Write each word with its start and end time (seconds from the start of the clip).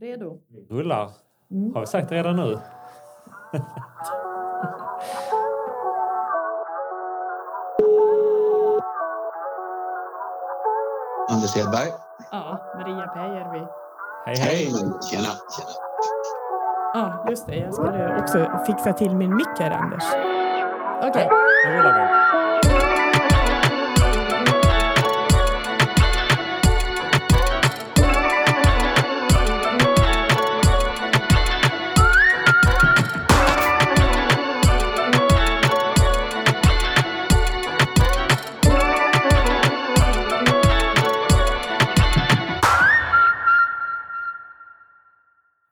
Redo? 0.00 0.38
Rullar. 0.70 1.10
Mm. 1.50 1.74
Har 1.74 1.80
vi 1.80 1.86
sagt 1.86 2.12
redan 2.12 2.36
nu? 2.36 2.58
Anders 11.30 11.56
Hedberg. 11.56 11.92
Ja, 12.30 12.58
Maria 12.74 13.06
Pääjärvi. 13.06 13.66
Hej, 14.26 14.36
hej. 14.36 14.56
Hej! 14.56 14.66
Tjena, 15.10 15.32
tjena. 15.52 15.72
Ja, 16.94 17.24
just 17.30 17.46
det. 17.46 17.56
Jag 17.56 17.74
skulle 17.74 18.18
också 18.18 18.50
fixa 18.66 18.92
till 18.92 19.16
min 19.16 19.36
mick 19.36 19.58
här, 19.58 19.70
Anders. 19.70 20.04
Okej. 21.02 21.28
Nu 21.66 21.76
rullar 21.76 21.94
vi. 21.98 22.27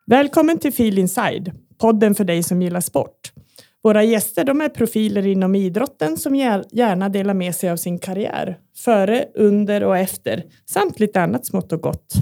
Välkommen 0.09 0.59
till 0.59 0.73
Feel 0.73 0.99
Inside, 0.99 1.53
podden 1.79 2.15
för 2.15 2.25
dig 2.25 2.43
som 2.43 2.63
gillar 2.63 2.81
sport. 2.81 3.33
Våra 3.83 4.05
gäster 4.05 4.45
de 4.45 4.61
är 4.61 4.69
profiler 4.69 5.27
inom 5.27 5.55
idrotten 5.55 6.17
som 6.17 6.35
gär- 6.35 6.65
gärna 6.73 7.09
delar 7.09 7.35
med 7.35 7.55
sig 7.55 7.71
av 7.71 7.77
sin 7.77 7.99
karriär, 7.99 8.59
före, 8.77 9.25
under 9.35 9.83
och 9.85 9.99
efter, 9.99 10.45
samt 10.67 11.01
lite 11.01 11.21
annat 11.21 11.47
smått 11.47 11.73
och 11.73 11.81
gott. 11.81 12.13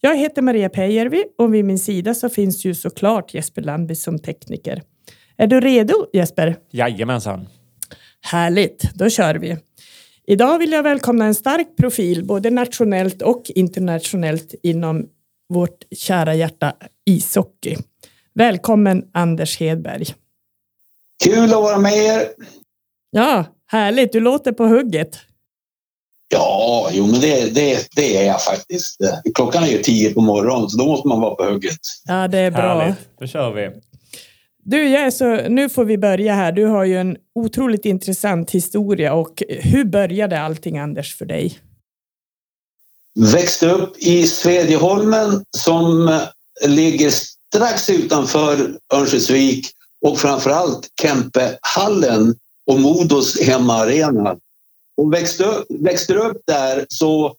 Jag 0.00 0.16
heter 0.16 0.42
Maria 0.42 0.68
Pääjärvi 0.68 1.24
och 1.38 1.54
vid 1.54 1.64
min 1.64 1.78
sida 1.78 2.14
så 2.14 2.28
finns 2.28 2.64
ju 2.64 2.74
såklart 2.74 3.34
Jesper 3.34 3.62
Landby 3.62 3.94
som 3.94 4.18
tekniker. 4.18 4.82
Är 5.36 5.46
du 5.46 5.60
redo 5.60 5.94
Jesper? 6.12 6.56
Jajamensan. 6.70 7.48
Härligt, 8.20 8.94
då 8.94 9.10
kör 9.10 9.34
vi. 9.34 9.56
Idag 10.26 10.58
vill 10.58 10.72
jag 10.72 10.82
välkomna 10.82 11.24
en 11.24 11.34
stark 11.34 11.76
profil, 11.76 12.24
både 12.24 12.50
nationellt 12.50 13.22
och 13.22 13.42
internationellt 13.54 14.54
inom 14.62 15.06
vårt 15.48 15.84
kära 15.96 16.34
hjärta 16.34 16.72
ishockey. 17.06 17.76
Välkommen 18.34 19.04
Anders 19.12 19.60
Hedberg. 19.60 20.04
Kul 21.24 21.44
att 21.44 21.50
vara 21.50 21.78
med 21.78 21.92
er. 21.92 22.22
Ja, 23.10 23.44
härligt. 23.66 24.12
Du 24.12 24.20
låter 24.20 24.52
på 24.52 24.66
hugget. 24.66 25.18
Ja, 26.28 26.88
jo, 26.92 27.06
men 27.06 27.20
det, 27.20 27.54
det, 27.54 27.86
det 27.96 28.16
är 28.16 28.26
jag 28.26 28.42
faktiskt. 28.42 28.96
Klockan 29.34 29.62
är 29.62 29.68
ju 29.68 29.78
tio 29.78 30.14
på 30.14 30.20
morgonen, 30.20 30.68
så 30.68 30.78
då 30.78 30.86
måste 30.86 31.08
man 31.08 31.20
vara 31.20 31.34
på 31.34 31.44
hugget. 31.44 31.78
Ja, 32.04 32.28
det 32.28 32.38
är 32.38 32.50
bra. 32.50 32.80
Härligt. 32.80 33.18
Då 33.18 33.26
kör 33.26 33.52
vi. 33.52 33.70
Du, 34.64 34.88
jag 34.88 35.12
så, 35.12 35.48
nu 35.48 35.68
får 35.68 35.84
vi 35.84 35.98
börja 35.98 36.34
här. 36.34 36.52
Du 36.52 36.64
har 36.64 36.84
ju 36.84 36.96
en 36.96 37.16
otroligt 37.34 37.84
intressant 37.84 38.50
historia 38.50 39.14
och 39.14 39.42
hur 39.48 39.84
började 39.84 40.40
allting 40.40 40.78
Anders 40.78 41.16
för 41.16 41.24
dig? 41.24 41.58
Växte 43.20 43.70
upp 43.70 43.98
i 43.98 44.26
Svedjeholmen 44.26 45.44
som 45.56 46.08
eh, 46.08 46.22
ligger 46.68 47.10
strax 47.10 47.90
utanför 47.90 48.78
Örnsköldsvik 48.94 49.70
och 50.06 50.18
framförallt 50.18 50.88
Kempehallen 51.02 52.34
och 52.66 52.80
Modos 52.80 53.40
hemmaarena. 53.40 54.36
Och 54.96 55.12
växte 55.12 55.44
upp, 55.44 55.66
växte 55.68 56.12
du 56.12 56.18
upp 56.18 56.42
där 56.46 56.86
så 56.88 57.34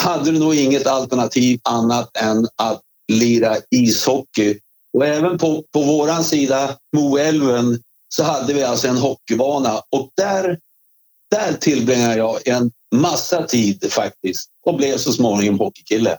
hade 0.00 0.30
du 0.30 0.38
nog 0.38 0.54
inget 0.54 0.86
alternativ 0.86 1.60
annat 1.62 2.16
än 2.16 2.48
att 2.56 2.80
lira 3.12 3.56
ishockey. 3.70 4.58
Och 4.92 5.06
även 5.06 5.38
på, 5.38 5.64
på 5.72 5.82
våran 5.82 6.24
sida, 6.24 6.76
Moälven, 6.96 7.82
så 8.08 8.22
hade 8.22 8.54
vi 8.54 8.62
alltså 8.62 8.88
en 8.88 8.98
hockeybana 8.98 9.82
och 9.90 10.10
där, 10.16 10.58
där 11.30 11.52
tillbringade 11.52 12.16
jag 12.16 12.48
en 12.48 12.70
massa 12.92 13.42
tid 13.42 13.92
faktiskt 13.92 14.48
och 14.66 14.76
blev 14.76 14.96
så 14.96 15.12
småningom 15.12 15.58
hockeykille. 15.58 16.18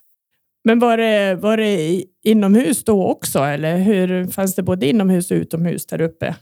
Men 0.63 0.79
var 0.79 0.97
det, 0.97 1.35
var 1.35 1.57
det 1.57 2.03
inomhus 2.23 2.83
då 2.83 3.07
också 3.07 3.39
eller 3.39 3.77
hur 3.77 4.27
fanns 4.27 4.55
det 4.55 4.63
både 4.63 4.87
inomhus 4.87 5.31
och 5.31 5.35
utomhus 5.35 5.85
där 5.85 6.01
uppe? 6.01 6.35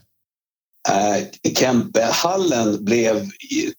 Eh, 0.88 1.52
Kempehallen 1.56 2.84
blev 2.84 3.28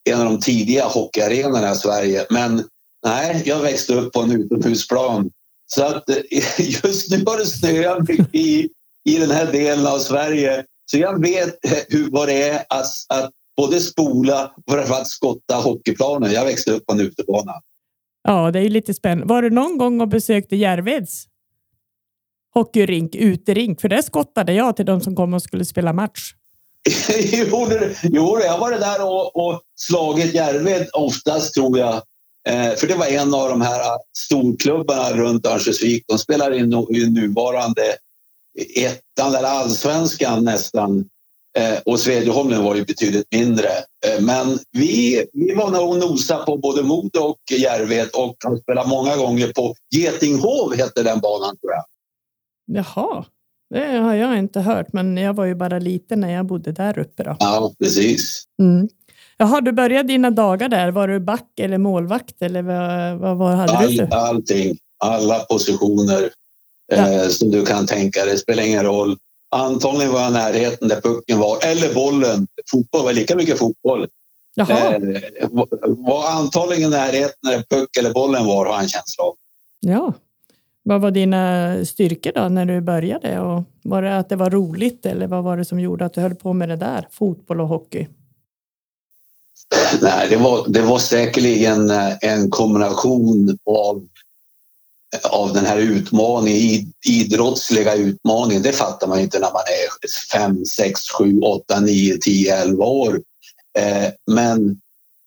en 0.10 0.20
av 0.20 0.26
de 0.26 0.40
tidiga 0.40 0.86
hockeyarenorna 0.86 1.72
i 1.72 1.76
Sverige. 1.76 2.26
Men 2.30 2.64
nej, 3.06 3.42
jag 3.46 3.60
växte 3.60 3.94
upp 3.94 4.14
på 4.14 4.22
en 4.22 4.32
utomhusplan. 4.32 5.32
Så 5.66 5.84
att 5.84 6.10
eh, 6.10 6.18
just 6.84 7.12
nu 7.12 7.24
har 7.26 7.38
det 7.38 7.46
snöat 7.46 8.08
mycket 8.08 8.36
i, 8.36 8.70
i 9.10 9.18
den 9.18 9.32
här 9.32 9.52
delen 9.52 9.88
av 9.88 10.00
Sverige. 10.00 10.66
Så 10.92 10.98
jag 10.98 11.22
vet 11.22 11.58
hur, 11.90 12.12
vad 12.12 12.28
det 12.28 12.50
är 12.50 12.64
att, 12.70 12.86
att 13.10 13.32
både 13.58 13.80
spola 13.80 14.52
och 14.66 14.74
framförallt 14.74 15.08
skotta 15.08 15.56
hockeyplanen. 15.56 16.32
Jag 16.32 16.46
växte 16.46 16.72
upp 16.72 16.86
på 16.86 16.94
en 16.94 17.00
utebana. 17.00 17.54
Ja, 18.24 18.52
det 18.52 18.60
är 18.60 18.64
ju 18.64 18.70
lite 18.70 18.94
spännande. 18.94 19.34
Var 19.34 19.42
du 19.42 19.50
någon 19.50 19.78
gång 19.78 20.02
och 20.02 20.08
besökte 20.08 20.56
Järveds 20.56 21.26
hockeyrink, 22.54 23.16
uterink? 23.16 23.82
För 23.82 23.90
där 23.90 24.02
skottade 24.02 24.54
jag 24.54 24.76
till 24.76 24.86
de 24.86 25.02
som 25.02 25.16
kom 25.16 25.34
och 25.34 25.42
skulle 25.44 25.66
spela 25.66 25.94
match. 25.94 26.34
jo, 27.32 27.66
det- 27.66 27.96
jo, 28.04 28.40
jag 28.40 28.58
varit 28.60 28.80
där 28.80 29.02
och, 29.06 29.36
och 29.36 29.62
slagit 29.76 30.34
Järved 30.34 30.88
oftast 30.94 31.54
tror 31.54 31.80
jag. 31.80 31.94
Eh, 32.50 32.76
för 32.76 32.88
det 32.88 32.96
var 32.96 33.06
en 33.08 33.34
av 33.34 33.50
de 33.50 33.62
här 33.62 33.80
storklubbarna 34.18 35.12
runt 35.18 35.46
Örnsköldsvik. 35.46 36.04
De 36.08 36.18
spelar 36.20 36.54
i, 36.54 36.68
nu, 36.68 36.86
i 36.90 37.10
nuvarande 37.10 37.82
ettan 38.76 39.36
eller 39.36 39.50
allsvenskan 39.50 40.44
nästan. 40.46 41.06
Eh, 41.58 41.80
och 41.86 42.00
Svedjeholmen 42.00 42.64
var 42.64 42.76
ju 42.76 42.86
betydligt 42.86 43.28
mindre. 43.32 43.68
Eh, 44.06 44.22
men 44.22 44.60
vi, 44.72 45.26
vi 45.34 45.54
var 45.54 45.72
nog 45.72 45.98
nosa 45.98 46.38
på 46.38 46.58
både 46.58 46.84
Modo 46.84 47.20
och 47.20 47.40
Järved 47.52 48.10
och 48.14 48.36
har 48.44 48.58
spelat 48.58 48.88
många 48.88 49.16
gånger 49.16 49.48
på 49.48 49.76
Getinghov 49.96 50.76
hette 50.76 51.04
den 51.04 51.20
banan 51.20 51.58
tror 51.58 51.72
jag. 51.72 51.84
Jaha, 52.66 53.26
det 53.70 53.98
har 53.98 54.14
jag 54.14 54.38
inte 54.40 54.60
hört, 54.60 54.94
men 54.94 55.18
jag 55.18 55.34
var 55.34 55.46
ju 55.46 55.56
bara 55.56 55.80
liten 55.80 56.20
när 56.20 56.34
jag 56.34 56.46
bodde 56.46 56.72
där 56.72 57.00
uppe. 57.00 57.24
Då. 57.24 57.36
Ja, 57.40 57.74
precis. 57.80 58.44
Mm. 58.60 58.90
Jaha, 59.38 59.62
du 59.62 59.72
började 59.72 60.08
dina 60.08 60.32
dagar 60.32 60.70
där. 60.70 60.92
Var 60.92 61.08
du 61.08 61.20
back 61.20 61.60
eller 61.60 61.78
målvakt 61.78 62.42
eller 62.42 62.62
vad, 62.62 63.18
vad, 63.20 63.38
vad 63.38 63.56
hade 63.56 63.72
du 63.72 63.78
All, 63.78 63.96
för? 63.98 64.16
allting, 64.16 64.78
alla 65.04 65.40
positioner 65.40 66.30
eh, 66.94 67.28
som 67.28 67.52
du 67.52 67.66
kan 67.66 67.86
tänka 67.86 68.26
dig, 68.26 68.38
spelar 68.38 68.64
ingen 68.64 68.84
roll. 68.84 69.18
Antagligen 69.54 70.14
var 70.14 70.22
jag 70.22 70.30
i 70.30 70.34
närheten 70.34 70.88
där 70.88 71.02
pucken 71.02 71.40
var, 71.40 71.58
eller 71.66 71.94
bollen. 71.94 72.48
Fotboll 72.72 73.04
var 73.04 73.14
lika 73.14 73.36
mycket 73.36 73.60
fotboll. 73.60 74.08
Jaha, 74.56 74.96
Eh, 74.96 75.50
var- 75.98 76.32
antagligen 76.32 76.84
i 76.84 76.96
närheten 76.96 77.40
där 77.42 77.64
puck 77.78 77.98
eller 78.00 78.14
bollen 78.14 78.46
var, 78.46 78.66
har 78.66 78.74
jag 78.74 78.82
en 78.84 78.90
känsla 78.90 79.24
av. 79.24 79.34
ja. 79.80 80.14
Vad 80.86 81.02
var 81.02 81.12
dina 81.12 81.76
styrkor 81.86 82.32
då 82.36 82.50
när 82.50 82.66
du 82.66 82.82
började? 82.82 83.40
Och 83.40 83.64
var 83.84 84.02
det 84.02 84.18
att 84.18 84.30
det 84.30 84.36
var 84.36 84.50
roligt 84.50 85.06
eller 85.06 85.28
vad 85.28 85.44
var 85.44 85.58
det 85.58 85.66
som 85.66 85.80
gjorde 85.80 86.06
att 86.06 86.14
du 86.14 86.22
höll 86.22 86.36
på 86.36 86.54
med 86.54 86.70
det 86.70 86.76
där? 86.76 87.08
Fotboll 87.12 87.62
och 87.62 87.68
hockey? 87.68 88.08
Nej, 90.02 90.28
det 90.30 90.38
var, 90.38 90.66
det 90.68 90.82
var 90.82 91.00
säkerligen 91.00 91.90
eh, 91.90 92.14
en 92.22 92.50
kombination 92.50 93.58
av, 93.66 94.08
av 95.24 95.54
den 95.54 95.66
här 95.66 95.78
utmaningen, 95.78 96.94
idrottsliga 97.08 97.96
utmaningen. 97.96 98.64
Det 98.64 98.72
fattar 98.72 99.08
man 99.08 99.20
inte 99.20 99.40
när 99.40 99.52
man 99.52 99.62
är 99.62 100.08
5, 100.32 100.66
6, 100.66 101.02
7, 101.10 101.40
8, 101.40 101.80
9, 101.80 102.18
10, 102.18 102.56
11 102.56 102.86
år. 102.86 103.22
Eh, 103.78 104.12
men 104.32 104.82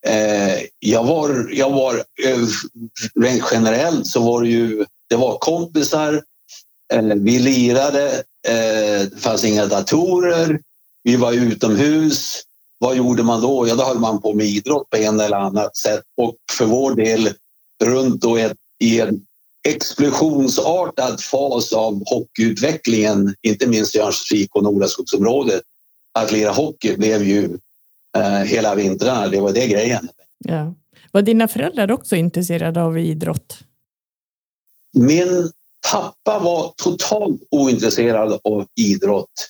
eh, 0.07 0.59
jag 0.79 1.05
var, 1.05 1.51
jag 1.53 1.71
var 1.71 1.95
eh, 2.25 2.39
rent 3.21 3.45
generellt 3.53 4.07
så 4.07 4.21
var 4.21 4.43
det 4.43 4.49
ju, 4.49 4.85
det 5.09 5.17
var 5.17 5.39
kompisar, 5.39 6.23
vi 7.17 7.39
lirade, 7.39 8.23
det 9.11 9.21
fanns 9.21 9.45
inga 9.45 9.67
datorer, 9.67 10.61
vi 11.03 11.17
var 11.17 11.33
utomhus. 11.33 12.43
Vad 12.79 12.97
gjorde 12.97 13.23
man 13.23 13.41
då? 13.41 13.69
Ja, 13.69 13.75
då 13.75 13.85
höll 13.85 13.99
man 13.99 14.21
på 14.21 14.35
med 14.35 14.47
idrott 14.47 14.91
på 14.91 14.97
en 14.97 15.21
eller 15.21 15.37
annat 15.37 15.77
sätt 15.77 16.03
och 16.17 16.37
för 16.53 16.65
vår 16.65 16.95
del 16.95 17.31
runt 17.85 18.21
då 18.21 18.37
ett, 18.37 18.57
i 18.81 19.01
en 19.01 19.21
explosionsartad 19.67 21.21
fas 21.21 21.73
av 21.73 22.03
hockeyutvecklingen, 22.07 23.35
inte 23.43 23.67
minst 23.67 23.95
i 23.95 23.99
Örnsköldsvik 23.99 24.57
och 24.57 24.63
Nordaskogsområdet. 24.63 25.63
Att 26.19 26.33
lira 26.33 26.51
hockey 26.51 26.97
blev 26.97 27.23
ju 27.23 27.59
eh, 28.17 28.39
hela 28.39 28.75
vintrarna, 28.75 29.29
det 29.29 29.41
var 29.41 29.53
det 29.53 29.67
grejen. 29.67 30.09
Ja. 30.39 30.75
Var 31.13 31.23
dina 31.23 31.49
föräldrar 31.49 31.91
också 31.91 32.17
intresserade 32.17 32.83
av 32.83 32.99
idrott? 32.99 33.59
Min 34.97 35.51
pappa 35.93 36.39
var 36.39 36.75
totalt 36.77 37.43
ointresserad 37.51 38.41
av 38.45 38.67
idrott. 38.81 39.49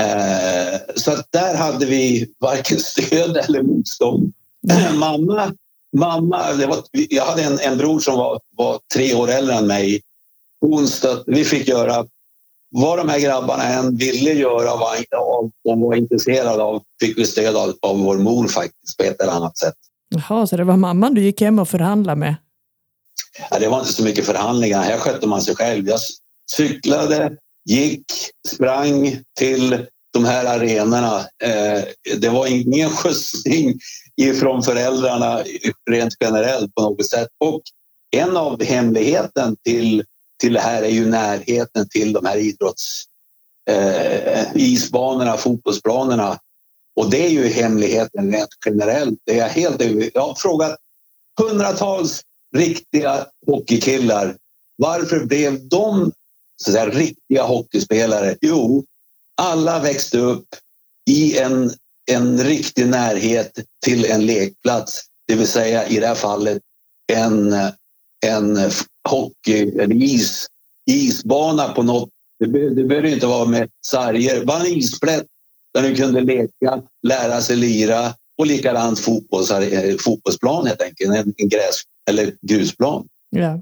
Eh, 0.00 0.80
så 0.94 1.12
att 1.12 1.32
där 1.32 1.56
hade 1.56 1.86
vi 1.86 2.34
varken 2.40 2.78
stöd 2.78 3.36
eller 3.36 3.62
motstånd. 3.62 4.32
mamma, 4.94 5.52
mamma 5.94 6.52
var, 6.68 6.78
jag 6.92 7.24
hade 7.24 7.42
en, 7.42 7.58
en 7.58 7.78
bror 7.78 8.00
som 8.00 8.16
var, 8.16 8.40
var 8.56 8.80
tre 8.94 9.14
år 9.14 9.30
äldre 9.30 9.54
än 9.54 9.66
mig 9.66 10.00
hon 10.60 10.88
stötte, 10.88 11.24
vi 11.26 11.44
fick 11.44 11.68
göra 11.68 12.06
vad 12.70 12.98
de 12.98 13.08
här 13.08 13.20
grabbarna 13.20 13.64
än 13.64 13.96
ville 13.96 14.32
göra 14.32 14.76
var, 14.76 14.96
och 15.64 15.78
var 15.78 15.94
intresserade 15.94 16.62
av 16.62 16.82
fick 17.00 17.18
vi 17.18 17.26
stöd 17.26 17.56
av, 17.56 17.74
av 17.82 17.98
vår 17.98 18.18
mor 18.18 18.48
faktiskt 18.48 18.96
på 18.96 19.04
ett 19.04 19.20
eller 19.20 19.32
annat 19.32 19.58
sätt. 19.58 19.74
Jaha, 20.08 20.46
så 20.46 20.56
det 20.56 20.64
var 20.64 20.76
mamman 20.76 21.14
du 21.14 21.22
gick 21.22 21.40
hem 21.40 21.58
och 21.58 21.68
förhandlade 21.68 22.18
med? 22.20 22.36
Ja, 23.50 23.58
det 23.58 23.68
var 23.68 23.80
inte 23.80 23.92
så 23.92 24.04
mycket 24.04 24.26
förhandlingar. 24.26 24.82
Här 24.82 24.98
skötte 24.98 25.26
man 25.26 25.42
sig 25.42 25.56
själv. 25.56 25.88
Jag 25.88 26.00
cyklade, 26.50 27.36
gick, 27.64 28.04
sprang 28.48 29.18
till 29.38 29.86
de 30.14 30.24
här 30.24 30.44
arenorna. 30.44 31.18
Eh, 31.42 31.84
det 32.16 32.28
var 32.28 32.46
ingen 32.46 32.90
skjutsning 32.90 33.78
ifrån 34.16 34.62
föräldrarna 34.62 35.42
rent 35.90 36.14
generellt 36.20 36.74
på 36.74 36.82
något 36.82 37.10
sätt. 37.10 37.28
Och 37.44 37.62
en 38.16 38.36
av 38.36 38.62
hemligheten 38.62 39.56
till, 39.64 40.04
till 40.40 40.52
det 40.52 40.60
här 40.60 40.82
är 40.82 40.88
ju 40.88 41.06
närheten 41.06 41.88
till 41.88 42.12
de 42.12 42.26
här 42.26 42.36
idrotts 42.36 43.04
eh, 43.70 44.46
isbanorna, 44.54 45.36
fotbollsplanerna. 45.36 46.38
Och 46.96 47.10
det 47.10 47.26
är 47.26 47.30
ju 47.30 47.48
hemligheten 47.48 48.32
rent 48.32 48.50
generellt. 48.66 49.18
Det 49.24 49.38
är 49.38 49.48
helt, 49.48 49.82
jag 50.14 50.22
har 50.22 50.34
frågat 50.34 50.76
hundratals 51.40 52.22
riktiga 52.56 53.26
hockeykillar. 53.46 54.36
Varför 54.76 55.24
blev 55.24 55.68
de 55.68 56.12
så 56.56 56.70
att 56.70 56.74
säga, 56.74 56.88
riktiga 56.88 57.42
hockeyspelare? 57.42 58.36
Jo, 58.40 58.84
alla 59.42 59.80
växte 59.80 60.18
upp 60.18 60.46
i 61.10 61.38
en, 61.38 61.70
en 62.10 62.44
riktig 62.44 62.88
närhet 62.88 63.58
till 63.84 64.04
en 64.04 64.26
lekplats. 64.26 65.04
Det 65.28 65.34
vill 65.34 65.46
säga 65.46 65.88
i 65.88 66.00
det 66.00 66.06
här 66.06 66.14
fallet 66.14 66.62
en, 67.12 67.52
en 68.26 68.70
hockey, 69.08 69.80
en 69.80 69.92
is, 69.92 70.46
isbana 70.90 71.68
på 71.68 71.82
något. 71.82 72.10
Det, 72.38 72.74
det 72.74 72.84
behöver 72.84 73.08
inte 73.08 73.26
vara 73.26 73.44
med 73.44 73.68
sarger. 73.86 74.44
Bara 74.44 74.60
en 74.60 74.66
isplätt 74.66 75.26
där 75.74 75.82
du 75.82 75.94
kunde 75.94 76.20
leka, 76.20 76.82
lära 77.06 77.40
sig 77.40 77.56
lira 77.56 78.14
och 78.38 78.46
likadant 78.46 78.98
fotbolls, 78.98 79.50
eh, 79.50 79.96
fotbollsplan 79.96 80.66
helt 80.66 80.82
enkelt. 80.82 81.10
En, 81.10 81.34
en 81.36 81.48
gräs 81.48 81.82
eller 82.10 82.34
grusplan. 82.42 83.06
Ja. 83.30 83.60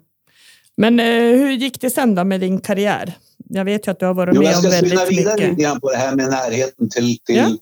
Men 0.77 1.01
eh, 1.01 1.39
hur 1.39 1.53
gick 1.53 1.81
det 1.81 1.91
sen 1.91 2.15
då 2.15 2.25
med 2.25 2.41
din 2.41 2.61
karriär? 2.61 3.15
Jag 3.49 3.65
vet 3.65 3.87
ju 3.87 3.91
att 3.91 3.99
du 3.99 4.06
har 4.06 4.15
varit 4.15 4.35
jo, 4.35 4.43
med 4.43 4.56
om 4.56 4.62
väldigt 4.62 4.83
mycket. 4.83 4.99
Jag 4.99 5.06
ska 5.06 5.17
vidare 5.17 5.50
lite 5.50 5.62
grann 5.62 5.81
på 5.81 5.91
det 5.91 5.97
här 5.97 6.17
med 6.17 6.31
närheten 6.31 6.91
till, 6.91 7.19
till, 7.19 7.37
ja. 7.37 7.56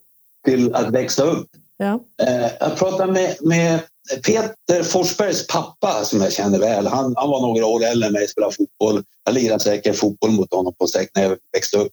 till 0.44 0.74
att 0.74 0.90
växa 0.90 1.22
upp. 1.22 1.48
Ja. 1.76 2.00
Eh, 2.22 2.50
jag 2.60 2.76
pratade 2.76 3.12
med, 3.12 3.36
med 3.40 3.80
Peter 4.26 4.82
Forsbergs 4.82 5.46
pappa 5.46 6.04
som 6.04 6.20
jag 6.20 6.32
känner 6.32 6.58
väl. 6.58 6.86
Han, 6.86 7.14
han 7.16 7.30
var 7.30 7.40
några 7.40 7.66
år 7.66 7.84
äldre 7.84 8.06
än 8.06 8.12
mig 8.12 8.24
och 8.24 8.30
spelade 8.30 8.54
fotboll. 8.54 9.04
Jag 9.24 9.34
lirade 9.34 9.60
säkert 9.60 9.96
fotboll 9.96 10.30
mot 10.30 10.54
honom 10.54 10.74
på 10.78 10.86
säkert 10.86 11.16
när 11.16 11.22
jag 11.22 11.36
växte 11.52 11.76
upp. 11.76 11.92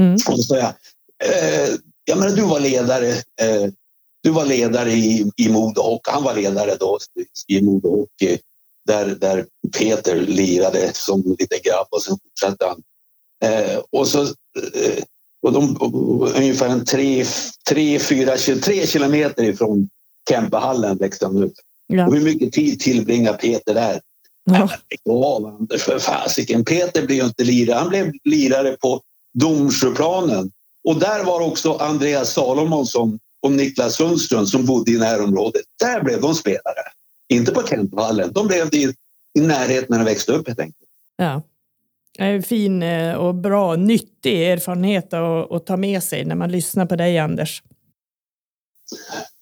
Mm. 0.00 0.14
Och 0.14 0.20
så 0.20 0.42
sa 0.42 0.56
jag, 0.56 0.72
eh, 1.24 1.68
jag 2.04 2.18
menar, 2.18 2.36
du 2.36 2.42
var 2.42 2.60
ledare. 2.60 3.08
Eh, 3.40 3.70
du 4.22 4.30
var 4.30 4.44
ledare 4.44 4.92
i, 4.92 5.30
i 5.36 5.48
Modo 5.48 5.82
Hockey. 5.82 6.10
Han 6.10 6.22
var 6.22 6.34
ledare 6.34 6.76
då 6.80 6.98
i 7.48 7.62
Modo 7.62 7.88
Hockey 7.88 8.38
där, 8.86 9.06
där 9.06 9.46
Peter 9.78 10.16
lirade 10.20 10.90
som 10.94 11.36
liten 11.38 11.58
grabb 11.64 11.86
och 11.90 12.02
sen 12.02 12.18
fortsatte 12.22 12.66
han. 12.66 12.82
Eh, 13.44 13.78
och 13.90 14.08
så 14.08 14.22
eh, 14.22 15.04
och 15.42 15.52
de, 15.52 15.76
och, 15.76 16.36
ungefär 16.36 16.68
en 16.68 16.84
tre, 16.84 17.24
tre, 17.68 17.98
fyra, 17.98 18.36
tre 18.36 18.86
kilometer 18.86 19.42
ifrån 19.42 19.88
Kempehallen 20.28 20.96
växte 20.96 21.26
han 21.26 21.42
upp. 21.42 21.52
Ja. 21.86 22.06
Och 22.06 22.14
hur 22.14 22.24
mycket 22.24 22.52
tid 22.52 22.80
tillbringar 22.80 23.32
Peter 23.32 23.74
där? 23.74 24.00
Ja. 24.44 24.68
Anders, 25.46 25.82
för 25.82 25.98
fasiken. 25.98 26.64
Peter 26.64 27.06
blev 27.06 27.24
inte 27.24 27.44
lirare. 27.44 27.78
Han 27.78 27.88
blev 27.88 28.12
lirare 28.24 28.76
på 28.76 29.00
Domsjöplanen. 29.38 30.50
Och 30.88 30.98
där 30.98 31.24
var 31.24 31.40
också 31.40 31.72
Andreas 31.72 32.32
Salomonsson 32.32 33.18
och 33.42 33.52
Niklas 33.52 33.94
Sundström 33.94 34.46
som 34.46 34.66
bodde 34.66 34.90
i 34.90 34.98
närområdet. 34.98 35.62
Där 35.80 36.02
blev 36.02 36.20
de 36.20 36.34
spelare. 36.34 36.84
Inte 37.28 37.52
på 37.52 37.66
Kentvallen. 37.66 38.32
De 38.32 38.46
blev 38.46 38.70
det 38.70 38.76
i, 38.76 38.94
i 39.38 39.40
närheten 39.40 39.86
när 39.88 39.98
de 39.98 40.04
växte 40.04 40.32
upp 40.32 40.46
helt 40.48 40.60
enkelt. 40.60 40.88
Ja. 41.16 41.42
En 42.18 42.42
fin 42.42 42.82
eh, 42.82 43.14
och 43.14 43.34
bra, 43.34 43.76
nyttig 43.76 44.50
erfarenhet 44.50 45.12
att, 45.12 45.52
att 45.52 45.66
ta 45.66 45.76
med 45.76 46.02
sig 46.02 46.24
när 46.24 46.34
man 46.34 46.52
lyssnar 46.52 46.86
på 46.86 46.96
dig, 46.96 47.18
Anders. 47.18 47.62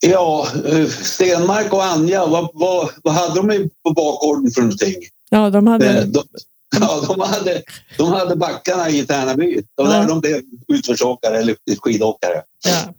Ja, 0.06 0.46
eh, 0.66 0.86
Stenmark 0.86 1.72
och 1.72 1.84
Anja, 1.84 2.26
vad, 2.26 2.50
vad, 2.54 2.90
vad 3.02 3.14
hade 3.14 3.34
de 3.34 3.70
på 3.84 3.90
bakgården 3.90 4.50
för 4.50 4.60
någonting? 4.60 4.94
Ja, 5.30 5.50
de 5.50 5.66
hade... 5.66 5.98
Eh, 5.98 6.04
de, 6.04 6.24
ja, 6.80 7.04
de 7.08 7.20
hade, 7.20 7.62
de 7.98 8.12
hade 8.12 8.36
backarna 8.36 8.88
i 8.88 9.06
Tärnaby. 9.06 9.62
Var 9.74 9.94
ja. 9.94 10.04
de 10.04 10.20
blev 10.20 10.40
utförsåkare 10.69 11.38
eller 11.38 11.56
skidåkare. 11.82 12.42
Ja. 12.64 12.94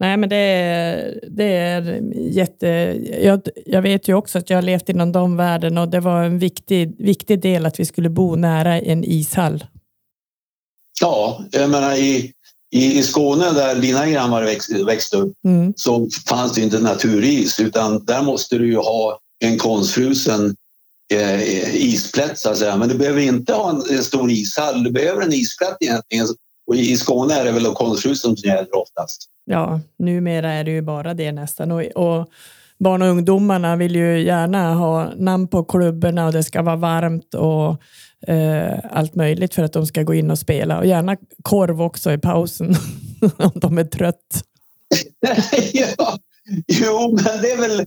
Nej, 0.00 0.16
men 0.16 0.28
det 0.28 0.36
är, 0.36 1.20
det 1.30 1.56
är 1.56 2.02
jätte... 2.16 2.66
Jag, 3.22 3.40
jag 3.66 3.82
vet 3.82 4.08
ju 4.08 4.14
också 4.14 4.38
att 4.38 4.50
jag 4.50 4.56
har 4.56 4.62
levt 4.62 4.88
inom 4.88 5.12
de 5.12 5.36
världen 5.36 5.78
och 5.78 5.88
det 5.88 6.00
var 6.00 6.22
en 6.22 6.38
viktig, 6.38 6.94
viktig 6.98 7.40
del 7.40 7.66
att 7.66 7.80
vi 7.80 7.84
skulle 7.84 8.08
bo 8.08 8.36
nära 8.36 8.80
en 8.80 9.04
ishall. 9.04 9.64
Ja, 11.00 11.44
jag 11.50 11.70
menar 11.70 11.94
i, 11.94 12.32
i, 12.74 12.98
i 12.98 13.02
Skåne 13.02 13.52
där 13.52 13.74
dina 13.74 14.06
grannar 14.06 14.42
växt, 14.42 14.70
växte 14.86 15.16
upp 15.16 15.32
mm. 15.44 15.72
så 15.76 16.08
fanns 16.28 16.52
det 16.52 16.60
inte 16.60 16.78
naturis 16.78 17.60
utan 17.60 18.04
där 18.04 18.22
måste 18.22 18.58
du 18.58 18.66
ju 18.66 18.76
ha 18.76 19.18
en 19.44 19.58
konstfrusen 19.58 20.56
eh, 21.12 21.74
isplätt 21.76 22.38
så 22.38 22.50
att 22.50 22.58
säga. 22.58 22.76
Men 22.76 22.88
du 22.88 22.94
behöver 22.94 23.20
inte 23.20 23.52
ha 23.52 23.70
en, 23.70 23.96
en 23.96 24.04
stor 24.04 24.30
ishall, 24.30 24.84
du 24.84 24.90
behöver 24.90 25.22
en 25.22 25.32
isplätt 25.32 25.76
egentligen. 25.80 26.26
Och 26.70 26.76
i 26.76 26.96
Skåne 26.96 27.34
är 27.34 27.44
det 27.44 27.52
väl 27.52 27.74
konstfrusen 27.74 28.36
som 28.36 28.48
gäller 28.50 28.76
oftast. 28.76 29.28
Ja, 29.44 29.80
numera 29.98 30.52
är 30.52 30.64
det 30.64 30.70
ju 30.70 30.82
bara 30.82 31.14
det 31.14 31.32
nästan. 31.32 31.72
Och, 31.72 31.82
och 31.82 32.28
barn 32.78 33.02
och 33.02 33.08
ungdomarna 33.08 33.76
vill 33.76 33.96
ju 33.96 34.22
gärna 34.22 34.74
ha 34.74 35.14
namn 35.14 35.48
på 35.48 35.64
klubborna 35.64 36.26
och 36.26 36.32
det 36.32 36.42
ska 36.42 36.62
vara 36.62 36.76
varmt 36.76 37.34
och 37.34 37.76
eh, 38.32 38.78
allt 38.90 39.14
möjligt 39.14 39.54
för 39.54 39.62
att 39.62 39.72
de 39.72 39.86
ska 39.86 40.02
gå 40.02 40.14
in 40.14 40.30
och 40.30 40.38
spela. 40.38 40.78
Och 40.78 40.86
gärna 40.86 41.16
korv 41.42 41.82
också 41.82 42.12
i 42.12 42.18
pausen 42.18 42.74
om 43.36 43.52
de 43.54 43.78
är 43.78 43.84
trött. 43.84 44.44
ja, 45.72 46.18
jo, 46.66 47.18
men 47.24 47.42
det 47.42 47.50
är 47.52 47.60
väl 47.60 47.86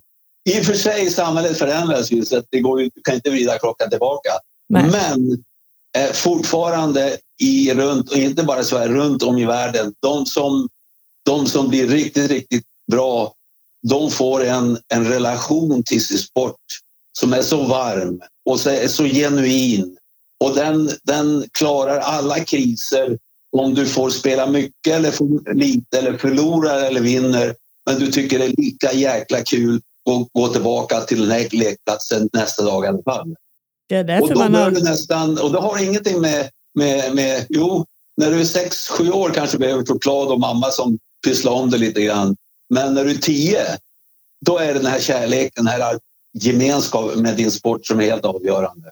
i 0.49 0.61
och 0.61 0.65
för 0.65 0.73
sig 0.73 1.09
samhället 1.09 1.57
förändras 1.57 2.11
ju 2.11 2.25
så 2.25 2.37
att 2.37 2.45
det 2.49 2.59
går, 2.59 2.89
kan 3.03 3.15
inte 3.15 3.29
vrida 3.29 3.59
klockan 3.59 3.89
tillbaka. 3.89 4.29
Nej. 4.69 4.83
Men 4.91 5.43
Eh, 5.97 6.11
fortfarande 6.13 7.17
i 7.41 7.73
runt, 7.73 8.11
och 8.11 8.17
inte 8.17 8.43
bara 8.43 8.59
i 8.59 8.63
Sverige, 8.63 8.93
runt 8.93 9.23
om 9.23 9.37
i 9.37 9.45
världen, 9.45 9.93
de 10.01 10.25
som 10.25 10.69
de 11.25 11.45
som 11.45 11.67
blir 11.67 11.87
riktigt, 11.87 12.31
riktigt 12.31 12.65
bra, 12.91 13.33
de 13.87 14.11
får 14.11 14.43
en, 14.43 14.77
en 14.93 15.07
relation 15.07 15.83
till 15.83 16.05
sin 16.05 16.17
sport 16.17 16.61
som 17.19 17.33
är 17.33 17.41
så 17.41 17.63
varm 17.63 18.21
och 18.49 18.59
så, 18.59 18.69
är 18.69 18.87
så 18.87 19.03
genuin. 19.03 19.97
Och 20.43 20.55
den, 20.55 20.89
den 21.03 21.45
klarar 21.51 21.99
alla 21.99 22.39
kriser 22.39 23.17
om 23.57 23.73
du 23.73 23.85
får 23.85 24.09
spela 24.09 24.47
mycket 24.47 24.93
eller 24.93 25.11
för 25.11 25.53
lite 25.53 25.97
eller 25.97 26.17
förlorar 26.17 26.83
eller 26.83 27.01
vinner. 27.01 27.55
Men 27.85 27.99
du 27.99 28.11
tycker 28.11 28.39
det 28.39 28.45
är 28.45 28.61
lika 28.61 28.93
jäkla 28.93 29.41
kul 29.41 29.75
att 30.09 30.27
gå 30.33 30.47
tillbaka 30.47 31.01
till 31.01 31.21
den 31.21 31.31
här 31.31 31.47
lekplatsen 31.51 32.29
nästa 32.33 32.63
dag 32.63 32.85
i 32.85 32.87
alla 32.87 33.03
fall. 33.03 33.35
Det 33.87 33.95
är 33.95 34.03
därför 34.03 34.23
och 34.23 34.29
då 34.29 34.39
man 34.39 34.53
har... 34.53 34.71
nästan, 34.71 35.37
och 35.39 35.51
det 35.51 35.59
har 35.59 35.83
ingenting 35.83 36.21
med, 36.21 36.49
med, 36.75 37.15
med, 37.15 37.45
jo, 37.49 37.85
när 38.17 38.31
du 38.31 38.39
är 38.39 38.45
sex, 38.45 38.87
sju 38.89 39.11
år 39.11 39.29
kanske 39.29 39.57
behöver 39.57 39.85
choklad 39.85 40.27
och 40.27 40.39
mamma 40.39 40.69
som 40.69 40.99
pyssla 41.25 41.51
om 41.51 41.69
det 41.69 41.77
lite 41.77 42.01
grann. 42.01 42.35
Men 42.69 42.93
när 42.93 43.05
du 43.05 43.11
är 43.11 43.15
tio, 43.15 43.61
då 44.45 44.57
är 44.57 44.67
det 44.67 44.79
den 44.79 44.85
här 44.85 44.99
kärleken, 44.99 45.65
den 45.65 45.67
här 45.67 45.99
gemenskapen 46.33 47.21
med 47.21 47.37
din 47.37 47.51
sport 47.51 47.85
som 47.85 47.99
är 47.99 48.03
helt 48.03 48.25
avgörande. 48.25 48.91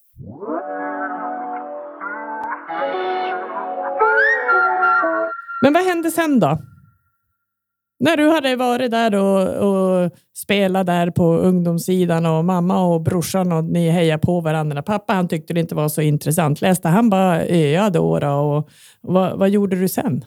Men 5.61 5.73
vad 5.73 5.83
hände 5.83 6.11
sen 6.11 6.39
då? 6.39 6.59
När 8.01 8.17
du 8.17 8.29
hade 8.29 8.55
varit 8.55 8.91
där 8.91 9.15
och, 9.15 9.47
och 9.69 10.11
spelat 10.37 10.85
där 10.85 11.11
på 11.11 11.33
ungdomssidan 11.33 12.25
och 12.25 12.45
mamma 12.45 12.85
och 12.85 13.01
brorsan 13.01 13.51
och 13.51 13.63
ni 13.63 13.89
hejar 13.89 14.17
på 14.17 14.41
varandra. 14.41 14.83
Pappa 14.83 15.13
han 15.13 15.27
tyckte 15.27 15.53
det 15.53 15.59
inte 15.59 15.75
var 15.75 15.89
så 15.89 16.01
intressant. 16.01 16.61
Läste 16.61 16.87
han 16.87 17.09
bara 17.09 17.45
öa 17.45 17.89
då? 17.89 18.13
Och 18.13 18.69
vad, 19.01 19.39
vad 19.39 19.49
gjorde 19.49 19.75
du 19.75 19.87
sen? 19.87 20.25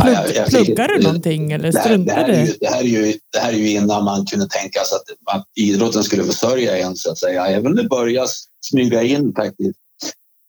Plugg, 0.00 0.14
ja, 0.14 0.26
jag, 0.34 0.46
pluggar 0.46 0.88
du 0.88 1.02
någonting 1.02 1.52
eller 1.52 1.72
struntade 1.72 2.32
det, 2.32 2.56
det, 2.60 2.66
här 2.66 2.80
är 2.80 2.84
ju, 2.84 3.14
det 3.32 3.38
här 3.38 3.52
är 3.52 3.56
ju 3.56 3.70
innan 3.70 4.04
man 4.04 4.26
kunde 4.26 4.48
tänka 4.48 4.80
sig 4.80 4.96
att, 4.96 5.36
att 5.36 5.46
idrotten 5.56 6.04
skulle 6.04 6.24
försörja 6.24 6.78
en 6.78 6.96
så 6.96 7.10
att 7.10 7.18
säga. 7.18 7.46
Även 7.46 7.76
det 7.76 7.84
börjar 7.84 8.26
smyga 8.70 9.02
in 9.02 9.32
faktiskt. 9.36 9.78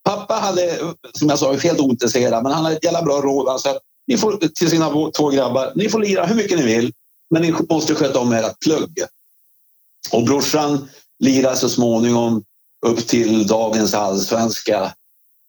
Pappa 0.04 0.34
hade, 0.34 0.78
som 1.12 1.28
jag 1.28 1.38
sa, 1.38 1.52
helt 1.52 1.80
ointresserad, 1.80 2.42
men 2.42 2.52
han 2.52 2.64
hade 2.64 2.76
ett 2.76 2.84
jävla 2.84 3.02
bra 3.02 3.20
råd. 3.20 3.48
Han 3.48 3.58
sa 3.58 3.78
ni 4.06 4.16
får, 4.16 4.32
till 4.32 4.70
sina 4.70 5.10
två 5.16 5.28
grabbar, 5.28 5.72
ni 5.74 5.88
får 5.88 6.00
lira 6.00 6.26
hur 6.26 6.34
mycket 6.34 6.58
ni 6.58 6.64
vill, 6.64 6.92
men 7.30 7.42
ni 7.42 7.54
måste 7.70 7.94
sköta 7.94 8.18
om 8.18 8.32
ert 8.32 8.60
plugg. 8.64 8.98
Och 10.12 10.24
brorsan 10.24 10.88
lirade 11.18 11.56
så 11.56 11.68
småningom 11.68 12.44
upp 12.86 13.06
till 13.06 13.46
dagens 13.46 13.94
allsvenska 13.94 14.94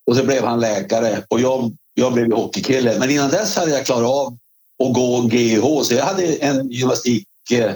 och 0.06 0.16
så 0.16 0.24
blev 0.24 0.44
han 0.44 0.60
läkare 0.60 1.24
och 1.28 1.40
jag, 1.40 1.76
jag 1.94 2.12
blev 2.12 2.32
hockeykille. 2.32 2.98
Men 2.98 3.10
innan 3.10 3.30
dess 3.30 3.56
hade 3.56 3.70
jag 3.70 3.86
klarat 3.86 4.10
av 4.10 4.38
att 4.84 4.94
gå 4.94 5.20
GH 5.20 5.82
så 5.82 5.94
jag 5.94 6.04
hade 6.04 6.34
en 6.34 6.70
gymnastik 6.70 7.26
eh, 7.52 7.74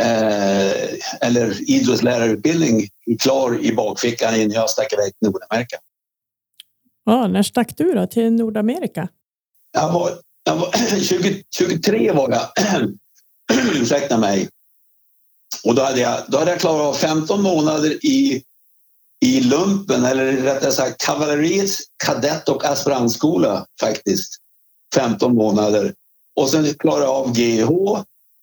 eh, 0.00 0.72
eller 1.20 1.70
idrottslärarutbildning 1.70 2.88
klar 3.18 3.58
i 3.60 3.72
bakfickan 3.72 4.34
innan 4.34 4.50
jag 4.50 4.70
stack 4.70 4.92
iväg 4.92 5.12
till 5.18 5.30
Nordamerika. 5.30 5.76
Ja, 7.04 7.28
när 7.28 7.42
stack 7.42 7.76
du 7.76 7.94
då 7.94 8.06
till 8.06 8.32
Nordamerika? 8.32 9.08
Jag 9.72 9.92
var, 9.92 10.10
jag 10.44 10.56
var 10.56 11.00
20, 11.00 11.42
23 11.58 12.12
var 12.12 12.30
jag. 12.30 12.48
Ursäkta 13.74 14.18
mig. 14.18 14.48
Och 15.64 15.74
då 15.74 15.82
hade, 15.82 16.00
jag, 16.00 16.20
då 16.28 16.38
hade 16.38 16.50
jag 16.50 16.60
klarat 16.60 16.80
av 16.80 16.94
15 16.94 17.42
månader 17.42 18.06
i, 18.06 18.42
i 19.24 19.40
lumpen, 19.40 20.04
eller 20.04 20.32
rättare 20.32 20.72
sagt 20.72 21.06
kavalleriets 21.06 21.78
kadett 22.04 22.48
och 22.48 22.64
aspirantskola 22.64 23.66
faktiskt. 23.80 24.36
15 24.94 25.34
månader. 25.34 25.94
Och 26.36 26.48
sen 26.48 26.74
klarade 26.74 27.04
jag 27.04 27.14
av 27.14 27.32
GH 27.32 27.70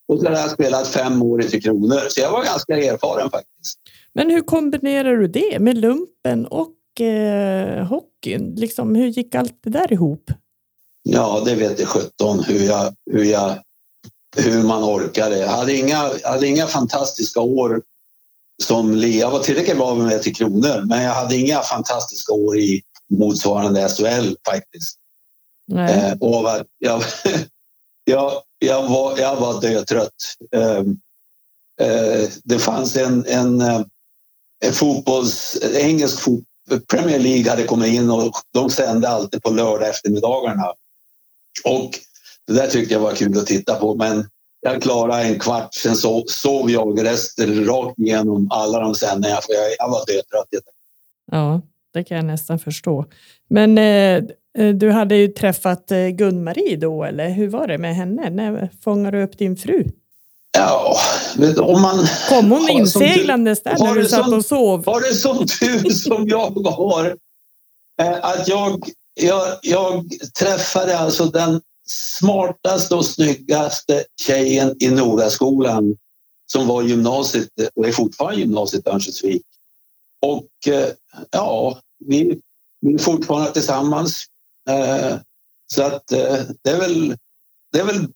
och 0.08 0.20
sen 0.20 0.26
hade 0.26 0.40
jag 0.40 0.52
spelat 0.52 0.88
fem 0.88 1.22
år 1.22 1.42
i 1.42 1.48
Tre 1.48 1.62
Kronor. 1.62 2.00
Så 2.10 2.22
jag 2.22 2.32
var 2.32 2.44
ganska 2.44 2.78
erfaren 2.78 3.30
faktiskt. 3.30 3.80
Men 4.14 4.30
hur 4.30 4.42
kombinerar 4.42 5.16
du 5.16 5.28
det 5.28 5.60
med 5.60 5.78
lumpen 5.78 6.46
och 6.46 7.02
eh, 7.02 7.88
hockeyn? 7.88 8.56
Liksom, 8.56 8.96
hur 8.96 9.08
gick 9.08 9.36
allt 9.36 9.60
det 9.64 9.70
där 9.70 9.94
ihop? 9.94 10.32
Ja, 11.10 11.42
det 11.46 11.56
vet 11.56 11.80
jag 11.80 11.88
sjutton 11.88 12.44
hur, 12.44 12.66
jag, 12.66 12.96
hur, 13.12 13.24
jag, 13.24 13.62
hur 14.38 14.64
man 14.64 14.84
orkade. 14.84 15.38
Jag 15.38 15.48
hade 15.48 15.74
inga, 15.74 16.12
hade 16.24 16.48
inga 16.48 16.68
fantastiska 16.68 17.42
år 17.42 17.82
som 18.64 19.02
Jag 19.02 19.32
var 19.32 19.40
tillräckligt 19.40 19.78
bra 19.78 19.96
med 19.96 20.22
till 20.22 20.36
kronor, 20.36 20.82
men 20.86 21.04
jag 21.04 21.14
hade 21.14 21.36
inga 21.36 21.62
fantastiska 21.62 22.34
år 22.34 22.58
i 22.58 22.82
motsvarande 23.10 23.90
SHL 23.90 24.36
faktiskt. 24.50 24.98
Eh, 25.72 26.12
och 26.20 26.66
jag, 26.80 27.04
jag, 28.04 28.32
jag, 28.60 28.88
var, 28.88 29.20
jag 29.20 29.36
var 29.36 29.62
dötrött. 29.62 30.12
Eh, 30.56 30.84
eh, 31.88 32.30
det 32.44 32.60
fanns 32.60 32.96
en, 32.96 33.26
en, 33.28 33.62
eh, 33.62 33.82
en 34.66 34.74
fotbolls, 34.74 35.58
engelsk 35.76 36.20
fotboll 36.20 36.48
Premier 36.88 37.20
League 37.20 37.50
hade 37.50 37.64
kommit 37.64 37.94
in 37.94 38.10
och 38.10 38.34
de 38.54 38.70
sände 38.70 39.10
alltid 39.10 39.44
på 39.44 39.50
lördag 39.50 39.90
eftermiddagarna. 39.90 40.74
Och 41.64 41.92
det 42.48 42.54
där 42.54 42.68
tyckte 42.68 42.94
jag 42.94 43.02
var 43.02 43.12
kul 43.12 43.38
att 43.38 43.46
titta 43.46 43.76
på 43.76 43.96
men 43.96 44.26
jag 44.62 44.82
klarade 44.82 45.24
en 45.24 45.40
kvart, 45.40 45.74
sen 45.74 45.96
sov, 45.96 46.24
sov 46.28 46.72
jag 46.72 47.06
resten 47.06 47.66
rakt 47.66 48.00
igenom 48.00 48.48
alla 48.52 48.80
de 48.80 48.96
sändningarna 48.96 49.42
för 49.42 49.54
jag, 49.54 49.76
jag 49.80 49.90
var 49.90 50.06
dötrött. 50.08 50.64
Ja, 51.32 51.62
det 51.94 52.04
kan 52.04 52.18
jag 52.18 52.26
nästan 52.26 52.60
förstå. 52.60 53.06
Men 53.50 53.78
eh, 53.78 54.24
eh, 54.58 54.76
du 54.76 54.92
hade 54.92 55.16
ju 55.16 55.28
träffat 55.28 55.92
eh, 55.92 55.98
Gun-Marie 55.98 56.76
då, 56.76 57.04
eller 57.04 57.30
hur 57.30 57.48
var 57.48 57.68
det 57.68 57.78
med 57.78 57.96
henne? 57.96 58.30
När 58.30 58.70
fångade 58.84 59.18
du 59.18 59.24
upp 59.24 59.38
din 59.38 59.58
fru? 59.58 59.84
Ja, 60.58 60.98
om 61.62 61.82
man... 61.82 62.06
Kom 62.30 62.52
hon 62.52 62.70
inseglandes 62.70 63.64
där 63.64 63.78
när 63.80 63.96
du 63.96 64.06
satt 64.06 64.34
och 64.34 64.46
sov? 64.46 64.84
Var 64.84 65.02
det 65.02 65.16
som 65.16 65.38
tur 65.38 65.90
som 65.90 66.28
jag 66.28 66.66
har 66.66 67.16
eh, 68.02 68.26
att 68.26 68.48
jag, 68.48 68.84
jag, 69.20 69.60
jag 69.62 70.06
träffade 70.40 71.00
alltså 71.00 71.26
den 71.26 71.62
smartaste 71.88 72.96
och 72.96 73.06
snyggaste 73.06 74.04
tjejen 74.22 74.76
i 74.80 74.90
Noraskolan 74.90 75.96
som 76.52 76.68
var 76.68 76.84
gymnasiet 76.84 77.50
och 77.76 77.88
är 77.88 77.92
fortfarande 77.92 78.40
gymnasiet 78.40 78.88
i 78.88 78.90
Örnsköldsvik. 78.90 79.46
Och 80.22 80.74
eh, 80.74 80.90
ja, 81.32 81.82
vi, 82.06 82.42
vi 82.82 82.94
är 82.94 82.98
fortfarande 82.98 83.52
tillsammans. 83.52 84.26
Eh, 84.70 85.18
så 85.74 85.84
att 85.84 86.12
eh, 86.12 86.40
det 86.64 86.70
är 86.70 86.80
väl, 86.80 87.18
det 87.72 87.80
är 87.80 87.86
väl 87.86 88.08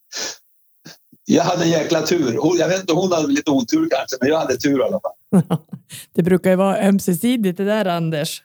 jag 1.25 1.43
hade 1.43 1.63
en 1.63 1.69
jäkla 1.69 2.01
tur. 2.01 2.39
Jag 2.59 2.67
vet 2.67 2.79
inte, 2.79 2.93
hon 2.93 3.11
hade 3.11 3.27
lite 3.27 3.51
otur 3.51 3.89
kanske, 3.89 4.17
men 4.19 4.29
jag 4.29 4.39
hade 4.39 4.57
tur 4.57 4.79
i 4.79 4.83
alla 4.83 4.99
fall. 4.99 5.57
det 6.13 6.23
brukar 6.23 6.49
ju 6.49 6.55
vara 6.55 6.77
ömsesidigt 6.77 7.57
det 7.57 7.65
där, 7.65 7.85
Anders. 7.85 8.43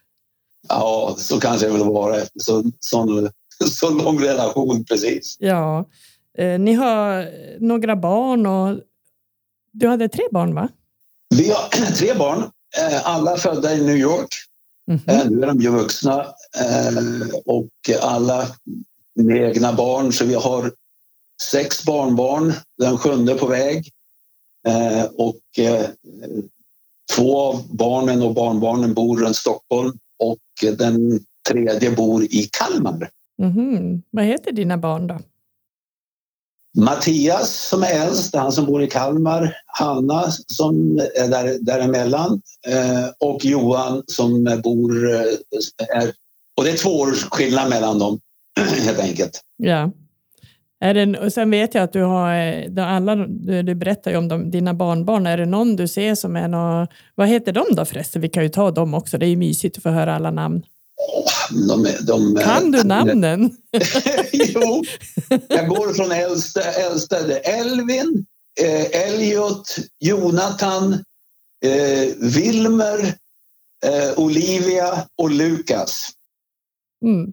Ja, 0.69 1.15
så 1.19 1.41
kanske 1.41 1.67
det 1.67 1.73
väl 1.73 1.85
vara 1.85 2.17
efter 2.17 2.41
så, 2.41 2.65
så, 2.81 3.29
så 3.71 3.91
lång 3.91 4.21
relation, 4.21 4.85
precis. 4.85 5.37
Ja, 5.39 5.89
eh, 6.39 6.59
ni 6.59 6.75
har 6.75 7.29
några 7.61 7.97
barn 7.97 8.47
och 8.47 8.81
du 9.73 9.89
hade 9.89 10.09
tre 10.09 10.25
barn, 10.31 10.55
va? 10.55 10.69
Vi 11.35 11.51
har 11.51 11.93
tre 11.97 12.15
barn, 12.15 12.39
eh, 12.79 13.07
alla 13.07 13.37
födda 13.37 13.75
i 13.75 13.87
New 13.87 13.97
York. 13.97 14.29
Mm 14.91 15.01
-hmm. 15.01 15.31
Nu 15.31 15.43
är 15.43 15.47
de 15.47 15.61
ju 15.61 15.71
vuxna 15.71 16.21
eh, 16.61 17.29
och 17.45 18.03
alla 18.03 18.47
med 19.15 19.37
egna 19.37 19.73
barn, 19.73 20.13
så 20.13 20.25
vi 20.25 20.35
har 20.35 20.73
sex 21.43 21.85
barnbarn, 21.85 22.53
den 22.79 22.99
sjunde 22.99 23.35
på 23.35 23.47
väg. 23.47 23.91
Eh, 24.69 25.05
och 25.05 25.59
eh, 25.59 25.87
två 27.17 27.41
av 27.41 27.77
barnen 27.77 28.23
och 28.23 28.35
barnbarnen 28.35 28.95
bor 28.95 29.19
runt 29.19 29.37
Stockholm 29.37 29.99
och 30.19 30.77
den 30.79 31.21
tredje 31.49 31.91
bor 31.91 32.25
i 32.25 32.49
Kalmar. 32.59 33.11
Mm. 33.43 34.03
Vad 34.11 34.25
heter 34.25 34.53
dina 34.53 34.79
barn 34.79 35.07
då? 35.07 35.19
Mattias 36.77 37.69
som 37.69 37.83
är 37.83 38.07
äldst, 38.07 38.35
han 38.35 38.53
som 38.53 38.67
bor 38.67 38.83
i 38.83 38.87
Kalmar. 38.87 39.57
Hanna 39.67 40.31
som 40.47 40.99
är 40.99 41.29
där, 41.29 41.59
däremellan 41.61 42.43
eh, 42.67 43.09
och 43.19 43.45
Johan 43.45 44.03
som 44.07 44.61
bor... 44.65 45.15
Eh, 45.15 45.21
är, 45.89 46.13
och 46.57 46.65
det 46.65 46.71
är 46.71 46.77
två 46.77 47.01
års 47.01 47.25
skillnad 47.25 47.71
mellan 47.71 47.99
dem 47.99 48.21
helt 48.85 48.99
enkelt. 48.99 49.41
Ja. 49.57 49.91
Är 50.81 50.95
det, 50.95 51.19
och 51.19 51.33
sen 51.33 51.51
vet 51.51 51.75
jag 51.75 51.85
att 51.85 51.93
du 51.93 52.03
har, 52.03 52.31
alla, 52.81 53.17
du, 53.17 53.63
du 53.63 53.75
berättar 53.75 54.11
ju 54.11 54.17
om 54.17 54.29
de, 54.29 54.51
dina 54.51 54.75
barnbarn. 54.75 55.27
Är 55.27 55.37
det 55.37 55.47
någon 55.47 55.77
du 55.77 55.89
ser 55.89 56.15
som 56.15 56.37
är 56.37 56.49
någon, 56.49 56.87
vad 57.15 57.29
heter 57.29 57.53
de 57.53 57.65
då 57.71 57.85
förresten? 57.85 58.23
Vi 58.23 58.29
kan 58.29 58.43
ju 58.43 58.49
ta 58.49 58.71
dem 58.71 58.95
också. 58.95 59.19
Det 59.19 59.27
är 59.27 59.31
ju 59.31 59.37
mysigt 59.37 59.77
att 59.77 59.83
få 59.83 59.91
höra 59.91 60.17
alla 60.17 60.31
namn. 60.31 60.63
De, 61.69 61.87
de, 62.07 62.37
kan 62.37 62.71
du 62.71 62.83
namnen? 62.85 63.57
jo, 64.33 64.85
jag 65.49 65.69
går 65.69 65.95
från 65.95 66.13
äldsta, 66.13 66.63
äldsta 66.63 67.17
Elvin, 67.39 68.27
eh, 68.61 69.01
Elliot, 69.01 69.77
Jonathan, 70.01 70.93
eh, 71.65 72.15
Wilmer, 72.17 73.15
eh, 73.87 74.19
Olivia 74.19 75.07
och 75.19 75.31
Lukas. 75.31 76.11
Mm. 77.05 77.33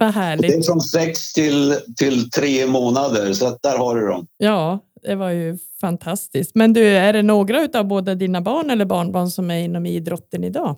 Vad 0.00 0.14
härligt. 0.14 0.50
Det 0.50 0.56
är 0.58 0.62
från 0.62 0.80
sex 0.80 1.32
till, 1.32 1.76
till 1.96 2.30
tre 2.30 2.66
månader, 2.66 3.32
så 3.32 3.58
där 3.62 3.78
har 3.78 3.96
du 3.96 4.06
dem. 4.06 4.26
Ja, 4.36 4.78
det 5.02 5.14
var 5.14 5.30
ju 5.30 5.58
fantastiskt. 5.80 6.54
Men 6.54 6.72
du, 6.72 6.88
är 6.88 7.12
det 7.12 7.22
några 7.22 7.68
av 7.74 7.84
både 7.84 8.14
dina 8.14 8.40
barn 8.40 8.70
eller 8.70 8.84
barnbarn 8.84 9.30
som 9.30 9.50
är 9.50 9.58
inom 9.58 9.86
idrotten 9.86 10.44
idag? 10.44 10.76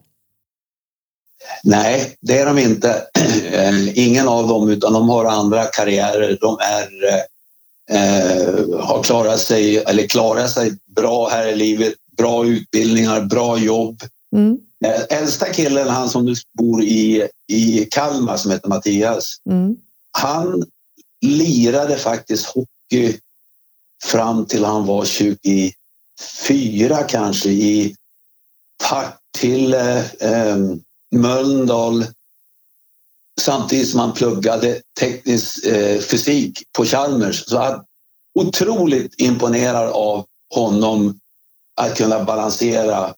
Nej, 1.65 2.17
det 2.21 2.39
är 2.39 2.47
de 2.47 2.59
inte. 2.59 3.03
Ingen 3.95 4.29
av 4.29 4.49
dem, 4.49 4.71
utan 4.71 4.93
de 4.93 5.09
har 5.09 5.25
andra 5.25 5.65
karriärer. 5.65 6.39
De 6.41 6.59
är, 6.61 6.89
eh, 7.91 8.81
har 8.81 9.03
klarat 9.03 9.41
sig, 9.41 9.77
eller 9.77 10.07
klarat 10.07 10.51
sig 10.51 10.73
bra 10.97 11.29
här 11.29 11.47
i 11.47 11.57
livet. 11.57 11.95
Bra 12.17 12.47
utbildningar, 12.47 13.21
bra 13.21 13.59
jobb. 13.59 14.01
Mm. 14.33 14.59
Äldsta 15.11 15.53
killen, 15.53 15.89
han 15.89 16.11
som 16.11 16.25
nu 16.25 16.35
bor 16.59 16.83
i, 16.83 17.29
i 17.49 17.85
Kalmar 17.91 18.37
som 18.37 18.51
heter 18.51 18.69
Mattias, 18.69 19.37
mm. 19.51 19.77
han 20.11 20.65
lirade 21.21 21.97
faktiskt 21.97 22.47
hockey 22.47 23.19
fram 24.05 24.47
till 24.47 24.65
han 24.65 24.87
var 24.87 25.05
24 25.05 27.03
kanske 27.09 27.51
i 27.51 27.97
Partille, 28.89 30.05
eh, 30.21 30.57
Mölndal 31.15 32.07
samtidigt 33.41 33.91
som 33.91 34.01
han 34.01 34.13
pluggade 34.13 34.81
teknisk 35.01 35.67
eh, 35.67 36.01
fysik 36.01 36.63
på 36.77 36.85
Chalmers. 36.85 37.45
Så 37.47 37.55
jag 37.55 37.85
otroligt 38.35 39.21
imponerad 39.21 39.89
av 39.89 40.27
honom 40.55 41.21
att 41.77 41.97
kunna 41.97 42.25
balansera 42.25 43.15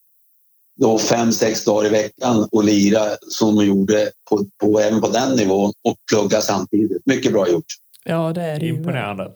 då 0.81 0.99
fem, 0.99 1.33
sex 1.33 1.65
dagar 1.65 1.87
i 1.87 1.91
veckan 1.91 2.49
och 2.53 2.65
lira 2.65 3.01
som 3.29 3.57
de 3.57 3.67
gjorde 3.67 4.11
på, 4.31 4.45
på, 4.61 4.81
även 4.81 5.01
på 5.01 5.09
den 5.09 5.37
nivån 5.37 5.73
och 5.85 5.97
plugga 6.11 6.41
samtidigt. 6.41 7.03
Mycket 7.07 7.33
bra 7.33 7.49
gjort. 7.49 7.65
Ja, 8.05 8.33
det 8.33 8.43
är 8.43 8.61
det 8.61 8.67
Imponerande. 8.67 9.31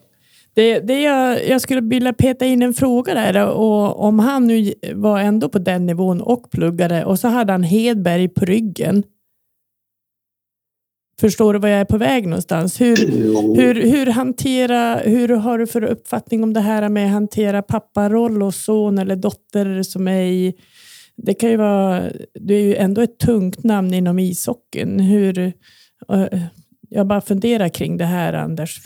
Det, 0.54 0.80
det 0.80 1.02
jag, 1.02 1.48
jag 1.48 1.60
skulle 1.60 1.80
vilja 1.80 2.12
peta 2.12 2.44
in 2.44 2.62
en 2.62 2.74
fråga 2.74 3.14
där 3.14 3.46
och 3.46 4.04
om 4.04 4.18
han 4.18 4.46
nu 4.46 4.74
var 4.94 5.20
ändå 5.20 5.48
på 5.48 5.58
den 5.58 5.86
nivån 5.86 6.20
och 6.20 6.50
pluggade 6.50 7.04
och 7.04 7.18
så 7.18 7.28
hade 7.28 7.52
han 7.52 7.62
Hedberg 7.62 8.28
på 8.28 8.44
ryggen. 8.44 9.02
Förstår 11.20 11.52
du 11.52 11.58
var 11.58 11.68
jag 11.68 11.80
är 11.80 11.84
på 11.84 11.98
väg 11.98 12.26
någonstans? 12.26 12.80
Hur, 12.80 12.96
hur, 13.56 13.74
hur, 13.74 14.06
hantera, 14.06 14.96
hur 14.96 15.28
har 15.28 15.58
du 15.58 15.66
för 15.66 15.84
uppfattning 15.84 16.42
om 16.42 16.52
det 16.52 16.60
här 16.60 16.88
med 16.88 17.06
att 17.06 17.12
hantera 17.12 17.62
papparoll 17.62 18.42
och 18.42 18.54
son 18.54 18.98
eller 18.98 19.16
dotter 19.16 19.82
som 19.82 20.08
är 20.08 20.22
i 20.22 20.54
det 21.22 21.34
kan 21.34 21.50
ju 21.50 21.56
vara, 21.56 22.10
du 22.34 22.56
är 22.56 22.60
ju 22.60 22.76
ändå 22.76 23.00
ett 23.00 23.18
tungt 23.18 23.64
namn 23.64 23.94
inom 23.94 24.18
ishockeyn. 24.18 25.00
Hur, 25.00 25.38
eh, 26.12 26.42
jag 26.88 27.06
bara 27.06 27.20
funderar 27.20 27.68
kring 27.68 27.96
det 27.96 28.04
här, 28.04 28.32
Anders. 28.32 28.82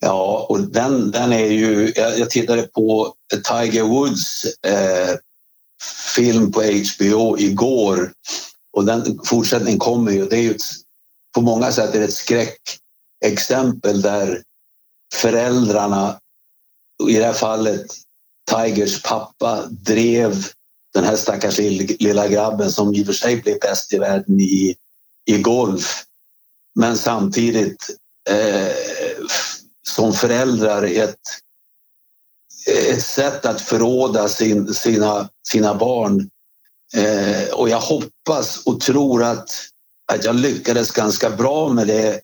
Ja, 0.00 0.46
och 0.48 0.60
den, 0.60 1.10
den 1.10 1.32
är 1.32 1.46
ju... 1.46 1.92
Jag, 1.96 2.18
jag 2.18 2.30
tittade 2.30 2.62
på 2.62 3.14
Tiger 3.48 3.82
Woods 3.82 4.44
eh, 4.66 5.16
film 6.14 6.52
på 6.52 6.60
HBO 6.62 7.38
igår 7.38 8.12
och 8.76 8.84
den 8.84 9.20
fortsättningen 9.24 9.78
kommer 9.78 10.12
ju. 10.12 10.26
Det 10.26 10.36
är 10.36 10.42
ju 10.42 10.50
ett, 10.50 10.62
på 11.34 11.40
många 11.40 11.72
sätt 11.72 11.94
är 11.94 11.98
det 11.98 12.04
ett 12.04 12.14
skräckexempel 13.22 14.02
där 14.02 14.42
föräldrarna, 15.14 16.18
i 17.08 17.14
det 17.14 17.24
här 17.24 17.32
fallet 17.32 17.86
Tigers 18.48 19.02
pappa, 19.02 19.66
drev 19.66 20.46
den 20.94 21.04
här 21.04 21.16
stackars 21.16 21.58
lilla 21.58 22.28
grabben 22.28 22.72
som 22.72 22.94
i 22.94 23.02
och 23.02 23.06
för 23.06 23.12
sig 23.12 23.42
blev 23.42 23.58
bäst 23.60 23.92
i 23.92 23.98
världen 23.98 24.40
i, 24.40 24.76
i 25.26 25.42
golf. 25.42 26.04
Men 26.74 26.98
samtidigt 26.98 27.90
eh, 28.30 28.72
som 29.88 30.12
föräldrar 30.12 30.82
ett, 30.82 31.18
ett 32.90 33.02
sätt 33.02 33.46
att 33.46 33.60
förråda 33.60 34.28
sin, 34.28 34.74
sina, 34.74 35.28
sina 35.48 35.74
barn. 35.74 36.30
Eh, 36.94 37.54
och 37.54 37.68
jag 37.68 37.80
hoppas 37.80 38.66
och 38.66 38.80
tror 38.80 39.22
att, 39.22 39.50
att 40.12 40.24
jag 40.24 40.34
lyckades 40.34 40.90
ganska 40.90 41.30
bra 41.30 41.68
med 41.68 41.86
det. 41.86 42.20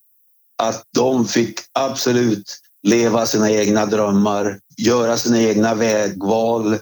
Att 0.62 0.85
de 0.90 1.28
fick 1.28 1.61
absolut 1.73 2.61
leva 2.85 3.26
sina 3.26 3.50
egna 3.50 3.87
drömmar, 3.87 4.61
göra 4.76 5.17
sina 5.17 5.43
egna 5.43 5.75
vägval, 5.75 6.76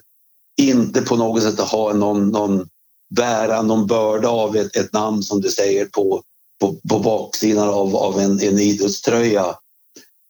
inte 0.61 1.02
på 1.02 1.16
något 1.16 1.42
sätt 1.42 1.61
ha 1.61 1.92
någon, 1.92 2.28
någon 2.28 2.68
bära 3.14 3.62
någon 3.62 3.87
börda 3.87 4.28
av 4.28 4.56
ett, 4.56 4.76
ett 4.76 4.92
namn 4.92 5.23
som 5.23 5.40
du 5.40 5.50
säger 5.50 5.85
på, 5.85 6.23
på, 6.61 6.76
på 6.88 6.99
baksidan 6.99 7.68
av, 7.68 7.97
av 7.97 8.21
en, 8.21 8.40
en 8.40 8.59
idrottströja. 8.59 9.56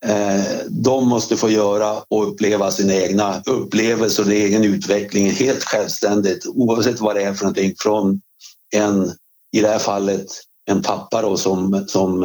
Eh, 0.05 0.45
de 0.69 1.09
måste 1.09 1.37
få 1.37 1.51
göra 1.51 2.03
och 2.09 2.29
uppleva 2.29 2.71
sina 2.71 2.95
egna 2.95 3.43
upplevelser 3.47 4.25
och 4.27 4.33
egen 4.33 4.65
utveckling 4.65 5.31
helt 5.31 5.65
självständigt 5.65 6.47
oavsett 6.47 7.01
vad 7.01 7.17
det 7.17 7.23
är 7.23 7.35
för 7.35 7.45
någonting 7.45 7.75
från 7.79 8.21
en, 8.75 9.13
i 9.57 9.61
det 9.61 9.69
här 9.69 9.79
fallet, 9.79 10.27
en 10.71 10.83
pappa 10.83 11.23
då, 11.23 11.37
som, 11.37 11.85
som 11.89 12.23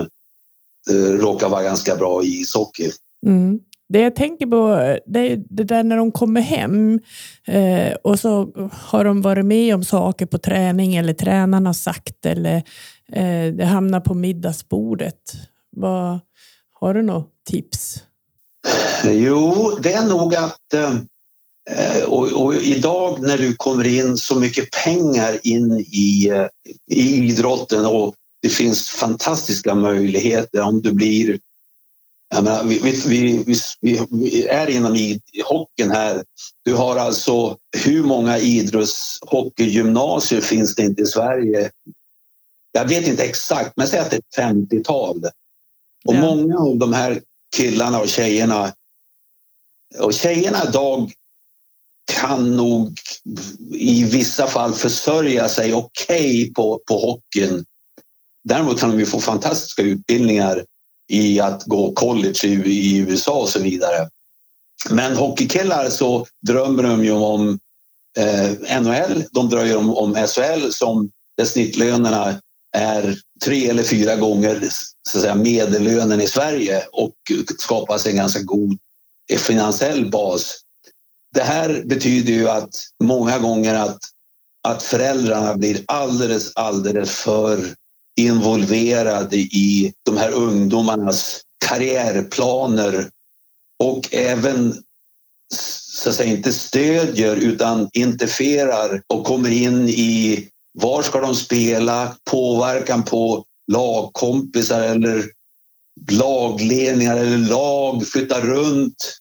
eh, 0.89 0.96
råkar 0.96 1.50
vara 1.50 1.63
ganska 1.63 1.96
bra 1.96 2.24
i 2.24 2.27
ishockey. 2.27 2.92
Mm. 3.27 3.60
Det 3.89 4.00
jag 4.00 4.15
tänker 4.15 4.46
på 4.46 4.81
eh, 4.81 4.98
det 5.05 5.19
är 5.19 5.43
det 5.50 5.63
där 5.63 5.84
när 5.84 5.98
de 5.98 6.12
kommer 6.12 6.41
hem 6.41 7.00
eh, 7.48 7.93
och 8.03 8.19
så 8.19 8.51
har 8.72 9.03
de 9.03 9.22
varit 9.22 9.46
med 9.46 9.75
om 9.75 9.84
saker 9.84 10.25
på 10.25 10.38
träning 10.38 10.96
eller 10.96 11.13
tränaren 11.13 11.65
har 11.65 11.74
sagt 11.74 12.25
eller 12.25 12.55
eh, 13.13 13.53
det 13.53 13.65
hamnar 13.65 14.00
på 14.00 14.13
middagsbordet. 14.13 15.34
Vad, 15.72 16.19
har 16.79 16.93
du 16.93 17.01
något 17.01 17.31
tips? 17.50 18.03
Jo, 19.05 19.77
det 19.81 19.93
är 19.93 20.07
nog 20.07 20.36
att 20.36 20.74
eh, 20.74 22.03
och, 22.07 22.46
och, 22.46 22.55
idag 22.55 23.22
när 23.22 23.38
du 23.38 23.55
kommer 23.55 23.88
in 23.88 24.17
så 24.17 24.39
mycket 24.39 24.72
pengar 24.84 25.38
in 25.43 25.72
i, 25.79 26.29
eh, 26.29 26.48
i 26.91 27.27
idrotten 27.29 27.86
och 27.86 28.15
det 28.41 28.50
finns 28.50 28.89
fantastiska 28.89 29.75
möjligheter 29.75 30.62
om 30.62 30.81
du 30.81 30.93
blir 30.93 31.39
Menar, 32.36 32.63
vi, 32.63 32.79
vi, 32.79 33.43
vi, 33.81 34.01
vi, 34.10 34.48
är 34.48 34.69
inom 34.69 35.19
hockeyn 35.46 35.91
här. 35.91 36.24
Du 36.65 36.74
har 36.74 36.96
alltså 36.96 37.57
hur 37.86 38.03
många 38.03 38.38
idrottshockey-gymnasier 38.38 40.41
finns 40.41 40.75
det 40.75 40.84
inte 40.84 41.01
i 41.01 41.05
Sverige? 41.05 41.72
Jag 42.72 42.88
vet 42.88 43.07
inte 43.07 43.24
exakt, 43.24 43.74
men 43.77 43.88
säg 43.88 44.00
att 44.00 44.12
det 44.12 44.15
är 44.15 44.19
ett 44.19 44.38
50-tal. 44.55 45.17
Och 46.05 46.15
ja. 46.15 46.22
många 46.22 46.57
av 46.57 46.77
de 46.77 46.93
här 46.93 47.21
killarna 47.56 47.99
och 47.99 48.10
tjejerna 48.10 48.73
och 49.99 50.13
tjejerna 50.13 50.63
idag 50.69 51.12
kan 52.13 52.56
nog 52.56 52.99
i 53.73 54.04
vissa 54.04 54.47
fall 54.47 54.73
försörja 54.73 55.49
sig 55.49 55.73
okej 55.73 56.43
okay 56.43 56.54
på, 56.54 56.80
på 56.88 56.93
hockeyn. 56.93 57.65
Däremot 58.43 58.80
kan 58.80 58.89
de 58.89 58.99
ju 58.99 59.06
få 59.06 59.19
fantastiska 59.19 59.82
utbildningar 59.82 60.65
i 61.08 61.39
att 61.39 61.63
gå 61.63 61.93
college 61.93 62.39
i, 62.43 62.54
i 62.54 62.98
USA 62.98 63.41
och 63.41 63.50
så 63.50 63.60
vidare. 63.60 64.10
Men 64.89 65.15
hockeykillar 65.15 65.89
så 65.89 66.26
drömmer 66.48 66.84
de 66.84 67.06
ju 67.06 67.12
om 67.12 67.60
eh, 68.17 68.82
NHL, 68.82 69.24
de 69.32 69.50
drömmer 69.50 69.78
om, 69.78 69.98
om 69.98 70.15
SHL 70.15 70.72
som 70.72 71.12
där 71.38 71.46
snittlönerna 71.46 72.39
är 72.78 73.17
tre 73.46 73.70
eller 73.70 73.84
fyra 73.84 74.15
gånger 74.15 74.67
så 75.10 75.17
att 75.17 75.22
säga, 75.22 75.36
medellönen 75.36 76.22
i 76.22 76.28
Sverige 76.28 76.84
och 76.91 77.15
skapas 77.60 78.02
sig 78.02 78.12
en 78.12 78.17
ganska 78.17 78.41
god 78.41 78.78
finansiell 79.38 80.12
bas. 80.12 80.56
Det 81.36 81.43
här 81.43 81.84
betyder 81.86 82.34
ju 82.34 82.50
att 82.50 82.70
många 83.04 83.39
gånger 83.39 83.76
att, 83.76 84.00
att 84.67 84.84
föräldrarna 84.84 85.58
blir 85.58 85.84
alldeles, 85.88 86.52
alldeles 86.56 87.12
för 87.12 87.76
involverade 88.17 89.38
i 89.38 89.93
de 90.06 90.17
här 90.17 90.32
ungdomarnas 90.32 91.41
karriärplaner 91.65 93.10
och 93.84 94.13
även 94.13 94.84
så 95.53 96.10
att 96.10 96.15
säga, 96.15 96.32
inte 96.32 96.53
stödjer 96.53 97.36
utan 97.36 97.89
interferar 97.93 99.01
och 99.08 99.25
kommer 99.25 99.49
in 99.49 99.89
i 99.89 100.47
var 100.80 101.03
ska 101.03 101.21
de 101.21 101.36
spela, 101.36 102.15
påverkan 102.32 103.03
på 103.03 103.45
lagkompisar 103.71 104.82
eller 104.82 105.25
lagledningar 106.12 107.17
eller 107.17 107.38
lag, 107.38 108.08
flytta 108.08 108.41
runt. 108.41 109.17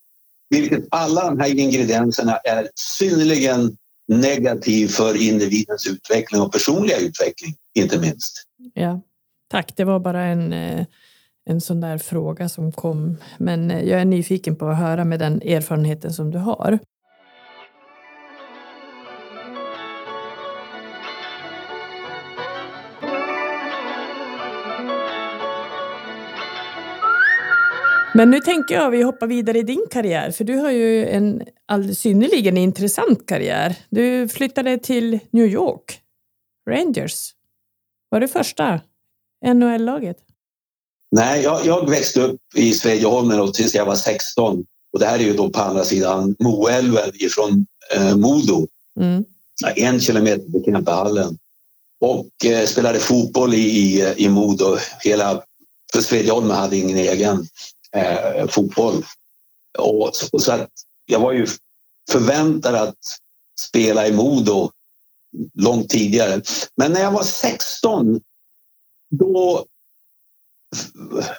Vilket 0.50 0.85
alla 0.90 1.30
de 1.30 1.40
här 1.40 1.59
ingredienserna 1.59 2.37
är 2.37 2.68
synnerligen 2.74 3.76
negativ 4.12 4.88
för 4.88 5.22
individens 5.22 5.87
utveckling 5.87 6.40
och 6.40 6.52
personliga 6.52 6.98
utveckling, 6.98 7.54
inte 7.76 8.00
minst. 8.00 8.44
Ja, 8.74 9.00
tack. 9.48 9.76
Det 9.76 9.84
var 9.84 10.00
bara 10.00 10.22
en, 10.24 10.52
eh, 10.52 10.86
en 11.44 11.60
sån 11.60 11.80
där 11.80 11.98
fråga 11.98 12.48
som 12.48 12.72
kom. 12.72 13.16
Men 13.38 13.70
eh, 13.70 13.82
jag 13.82 14.00
är 14.00 14.04
nyfiken 14.04 14.56
på 14.56 14.68
att 14.68 14.78
höra 14.78 15.04
med 15.04 15.18
den 15.18 15.42
erfarenheten 15.42 16.12
som 16.12 16.30
du 16.30 16.38
har. 16.38 16.78
Men 28.16 28.30
nu 28.30 28.40
tänker 28.40 28.74
jag 28.74 28.86
att 28.86 28.92
vi 28.92 29.02
hoppar 29.02 29.26
vidare 29.26 29.58
i 29.58 29.62
din 29.62 29.86
karriär, 29.90 30.30
för 30.30 30.44
du 30.44 30.56
har 30.56 30.70
ju 30.70 31.06
en 31.06 31.42
alldeles 31.66 31.98
synnerligen 31.98 32.56
intressant 32.56 33.26
karriär. 33.26 33.76
Du 33.90 34.28
flyttade 34.28 34.78
till 34.78 35.18
New 35.30 35.46
York, 35.46 36.00
Rangers. 36.70 37.36
Var 38.16 38.20
det 38.20 38.29
första 38.29 38.81
NHL-laget? 39.46 40.16
Nej, 41.11 41.42
jag, 41.42 41.66
jag, 41.66 41.90
växte 41.90 42.20
upp 42.20 42.40
i 42.55 42.72
Svedjeholmen 42.72 43.52
tills 43.52 43.74
jag 43.74 43.87
var 43.87 43.94
16. 43.94 44.64
Och 44.92 44.98
det 44.98 45.07
här 45.07 45.18
är 45.18 45.22
ju 45.22 45.35
då 45.35 45.50
på 45.50 45.61
andra 45.61 45.85
sidan 45.85 46.37
Moälven 46.38 47.11
ifrån 47.14 47.66
eh, 47.94 48.16
Modo. 48.16 48.66
Mm. 49.00 49.24
En 49.76 50.00
kilometer 50.00 50.52
till 50.52 50.64
Kempehallen. 50.64 51.38
Och 52.00 52.44
eh, 52.44 52.66
spelade 52.66 52.98
fotboll 52.98 53.55
i, 53.55 53.59
i, 53.59 54.14
i 54.16 54.29
Modo. 54.29 54.76
Hela, 55.05 55.42
för 55.92 56.00
Svedjeholmen 56.00 56.57
hade 56.57 56.76
ingen 56.76 56.98
egen 56.98 57.48
eh, 57.92 58.46
fotboll. 58.48 59.05
Och, 59.79 60.11
så, 60.12 60.38
så 60.38 60.52
att 60.52 60.70
jag 61.07 61.20
var 61.20 61.33
ju 61.33 61.46
förväntad 62.11 62.74
att 62.74 62.98
spela 63.61 64.07
i 64.07 64.12
Modo 64.12 64.70
långt 65.55 65.88
tidigare. 65.88 66.42
Men 66.77 66.92
när 66.92 67.01
jag 67.01 67.12
var 67.12 67.22
16 67.22 68.20
då 69.11 69.66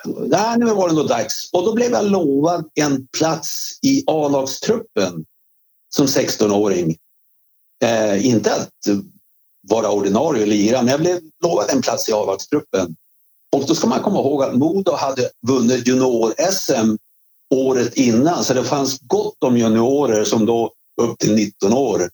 Nej, 0.06 0.58
nu 0.58 0.66
var 0.66 0.90
det 0.90 0.96
nog 0.96 1.08
dags. 1.08 1.50
Och 1.54 1.66
då 1.66 1.74
blev 1.74 1.92
jag 1.92 2.06
lovad 2.06 2.70
en 2.76 3.08
plats 3.08 3.80
i 3.82 4.04
A-lagstruppen 4.08 5.26
som 5.96 6.06
16-åring. 6.06 6.98
Eh, 7.84 8.26
inte 8.26 8.56
att 8.56 8.70
vara 9.70 9.92
ordinarie 9.92 10.42
och 10.42 10.48
lira, 10.48 10.82
men 10.82 10.92
jag 10.92 11.00
blev 11.00 11.20
lovad 11.44 11.70
en 11.70 11.82
plats 11.82 12.10
i 12.10 12.14
A-lagstruppen. 12.14 12.96
Och 13.52 13.66
då 13.68 13.76
ska 13.76 13.88
man 13.88 14.02
komma 14.02 14.20
ihåg 14.20 14.44
att 14.44 14.56
Modo 14.56 14.92
hade 14.92 15.30
vunnit 15.48 15.88
junior-SM 15.88 16.98
året 17.56 17.94
innan, 17.98 18.44
så 18.44 18.54
det 18.54 18.64
fanns 18.64 19.00
gott 19.00 19.44
om 19.44 19.58
juniorer 19.58 20.24
som 20.24 20.46
då 20.46 20.74
upp 21.02 21.20
till 21.20 21.36
19 21.36 21.74
år. 21.74 22.10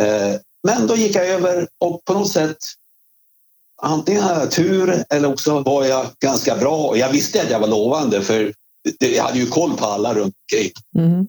Eh, 0.00 0.40
men 0.62 0.86
då 0.86 0.96
gick 0.96 1.16
jag 1.16 1.26
över 1.26 1.68
och 1.78 2.04
på 2.04 2.14
något 2.14 2.32
sätt 2.32 2.58
antingen 3.82 4.22
hade 4.22 4.40
jag 4.40 4.50
tur 4.50 5.04
eller 5.10 5.32
också 5.32 5.60
var 5.60 5.84
jag 5.84 6.06
ganska 6.20 6.56
bra. 6.56 6.76
Och 6.76 6.98
jag 6.98 7.12
visste 7.12 7.42
att 7.42 7.50
jag 7.50 7.60
var 7.60 7.68
lovande 7.68 8.22
för 8.22 8.54
jag 8.98 9.24
hade 9.24 9.38
ju 9.38 9.46
koll 9.46 9.76
på 9.76 9.84
alla 9.84 10.14
runt 10.14 10.34
omkring. 10.52 10.72
Mm. 10.98 11.26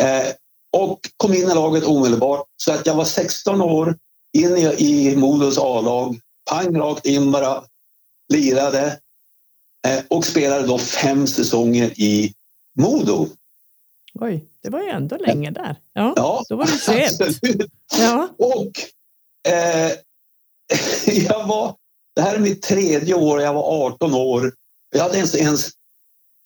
Eh, 0.00 0.32
och 0.72 1.00
kom 1.16 1.34
in 1.34 1.50
i 1.50 1.54
laget 1.54 1.84
omedelbart. 1.84 2.46
Så 2.56 2.72
att 2.72 2.86
jag 2.86 2.94
var 2.94 3.04
16 3.04 3.60
år, 3.60 3.98
in 4.32 4.56
i, 4.56 4.74
i 4.78 5.16
Modos 5.16 5.58
A-lag, 5.58 6.20
pang 6.50 6.78
rakt 6.78 7.06
in 7.06 7.32
bara, 7.32 7.64
lirade 8.32 8.98
eh, 9.86 10.04
och 10.08 10.24
spelade 10.24 10.66
då 10.66 10.78
fem 10.78 11.26
säsonger 11.26 12.00
i 12.00 12.34
Modo. 12.78 13.28
Oj, 14.14 14.44
det 14.64 14.70
var 14.70 14.82
ju 14.82 14.88
ändå 14.88 15.16
länge 15.16 15.50
där. 15.50 15.76
Ja, 15.92 16.12
Ja, 16.16 16.44
då 16.48 16.56
var 16.56 16.64
du 16.64 16.78
21. 16.78 17.20
absolut. 17.20 17.70
Ja, 17.98 18.28
Och 18.38 18.70
eh, 19.52 19.92
jag 21.28 21.46
var, 21.46 21.76
det 22.16 22.22
här 22.22 22.34
är 22.34 22.38
mitt 22.38 22.62
tredje 22.62 23.14
år, 23.14 23.40
jag 23.40 23.54
var 23.54 23.86
18 23.86 24.14
år. 24.14 24.52
Jag 24.94 25.02
hade 25.02 25.18
inte 25.20 25.38
ens 25.38 25.70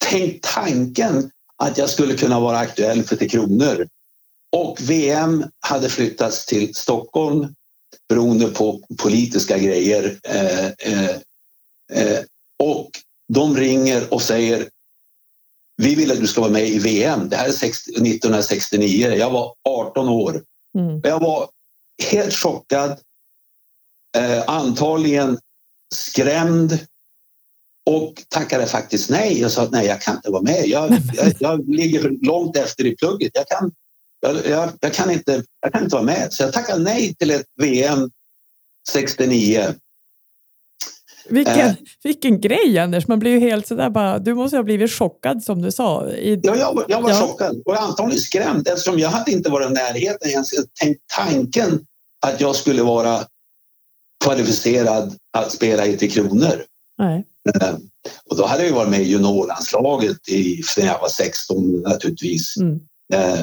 tänkt 0.05 0.43
tanken 0.53 1.31
att 1.57 1.77
jag 1.77 1.89
skulle 1.89 2.17
kunna 2.17 2.39
vara 2.39 2.57
aktuell 2.57 3.03
för 3.03 3.15
Tre 3.15 3.29
Kronor. 3.29 3.87
Och 4.55 4.77
VM 4.81 5.45
hade 5.59 5.89
flyttats 5.89 6.45
till 6.45 6.75
Stockholm 6.75 7.55
beroende 8.09 8.47
på 8.47 8.81
politiska 8.97 9.57
grejer. 9.57 10.19
Eh, 10.23 10.65
eh, 10.67 11.15
eh, 11.93 12.19
och 12.63 12.89
de 13.33 13.57
ringer 13.57 14.13
och 14.13 14.21
säger 14.21 14.69
vi 15.79 15.95
vill 15.95 16.11
att 16.11 16.19
du 16.19 16.27
ska 16.27 16.41
vara 16.41 16.51
med 16.51 16.67
i 16.67 16.79
VM. 16.79 17.29
Det 17.29 17.35
här 17.35 17.47
är 17.47 17.51
60 17.51 17.91
1969. 17.91 19.07
Jag 19.07 19.29
var 19.31 19.53
18 19.69 20.09
år. 20.09 20.43
mm. 20.77 21.01
Jag 21.03 21.19
var 21.19 21.49
helt 22.11 22.33
chockad, 22.33 22.99
eh, 24.17 24.43
antagligen 24.47 25.39
skrämd 25.95 26.79
och 27.89 28.23
tackade 28.29 28.65
faktiskt 28.65 29.09
nej. 29.09 29.41
Jag 29.41 29.51
sa 29.51 29.63
att 29.63 29.71
nej, 29.71 29.87
jag 29.87 30.01
kan 30.01 30.15
inte 30.15 30.31
vara 30.31 30.41
med. 30.41 30.67
Jag, 30.67 30.91
jag, 31.13 31.33
jag 31.39 31.69
ligger 31.69 32.25
långt 32.25 32.57
efter 32.57 32.85
i 32.85 32.95
plugget. 32.95 33.31
Jag 33.33 33.47
kan, 33.47 33.71
jag, 34.19 34.69
jag, 34.81 34.93
kan 34.93 35.11
inte, 35.11 35.43
jag 35.61 35.73
kan 35.73 35.83
inte 35.83 35.95
vara 35.95 36.05
med. 36.05 36.33
Så 36.33 36.43
jag 36.43 36.53
tackade 36.53 36.83
nej 36.83 37.15
till 37.15 37.31
ett 37.31 37.45
VM 37.61 38.11
69. 38.89 39.73
Vilken, 41.29 41.59
Eh. 41.67 41.73
vilken 42.03 42.41
grej 42.41 42.79
Anders, 42.79 43.07
man 43.07 43.19
blir 43.19 43.31
ju 43.31 43.39
helt 43.39 43.67
sådär 43.67 43.89
bara, 43.89 44.19
du 44.19 44.33
måste 44.33 44.57
ha 44.57 44.63
blivit 44.63 44.91
chockad 44.91 45.43
som 45.43 45.61
du 45.61 45.71
sa. 45.71 46.09
I, 46.09 46.39
Ja, 46.43 46.55
jag, 46.55 46.73
var- 46.73 46.85
jag 46.87 47.01
var 47.01 47.09
Ja. 47.09 47.15
chockad 47.27 47.61
och 47.65 47.81
antagligen 47.81 48.21
skrämd 48.21 48.67
eftersom 48.67 48.99
jag 48.99 49.09
hade 49.09 49.31
inte 49.31 49.49
varit 49.49 49.69
i 49.69 49.73
närheten 49.73 50.29
ens 50.29 50.49
tänkt 50.81 51.01
tanken 51.17 51.85
att 52.25 52.41
jag 52.41 52.55
skulle 52.55 52.83
vara 52.83 53.19
kvalificerad 54.23 55.15
att 55.37 55.51
spela 55.51 55.85
i 55.85 55.97
Tre 55.97 56.07
Kronor. 56.09 56.63
nej. 56.97 57.25
Eh, 57.61 57.73
Och 58.29 58.37
då 58.37 58.45
hade 58.45 58.65
jag 58.67 58.73
varit 58.75 58.89
med 58.89 59.01
i 59.01 59.03
juniorlandslaget 59.03 60.17
sen 60.75 60.85
jag 60.85 60.99
var 60.99 61.09
16 61.09 61.81
naturligtvis. 61.81 62.57
Mm. 62.57 62.79
Eh, 63.13 63.39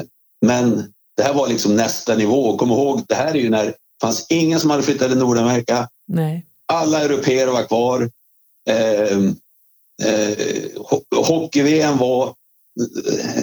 Men 0.46 0.92
det 1.16 1.22
här 1.22 1.35
var 1.35 1.49
liksom 1.49 1.77
nästa 1.77 2.14
nivå. 2.14 2.57
Kom 2.59 2.70
ihåg, 2.70 3.03
det 3.09 3.14
här 3.14 3.31
är 3.35 3.35
ju 3.38 3.51
när 3.51 3.64
det 3.64 3.75
fanns 4.03 4.27
ingen 4.29 4.61
som 4.61 4.70
hade 4.70 4.83
flyttat 4.83 5.09
till 5.09 5.18
Nordamerika. 5.18 5.88
nej. 6.09 6.46
Alla 6.73 7.03
europeer 7.03 7.47
var 7.47 7.63
kvar. 7.63 8.11
Eh, 8.71 9.17
eh, 10.03 10.37
ho- 10.77 11.05
Hockey-VM 11.27 11.99
var... 11.99 12.35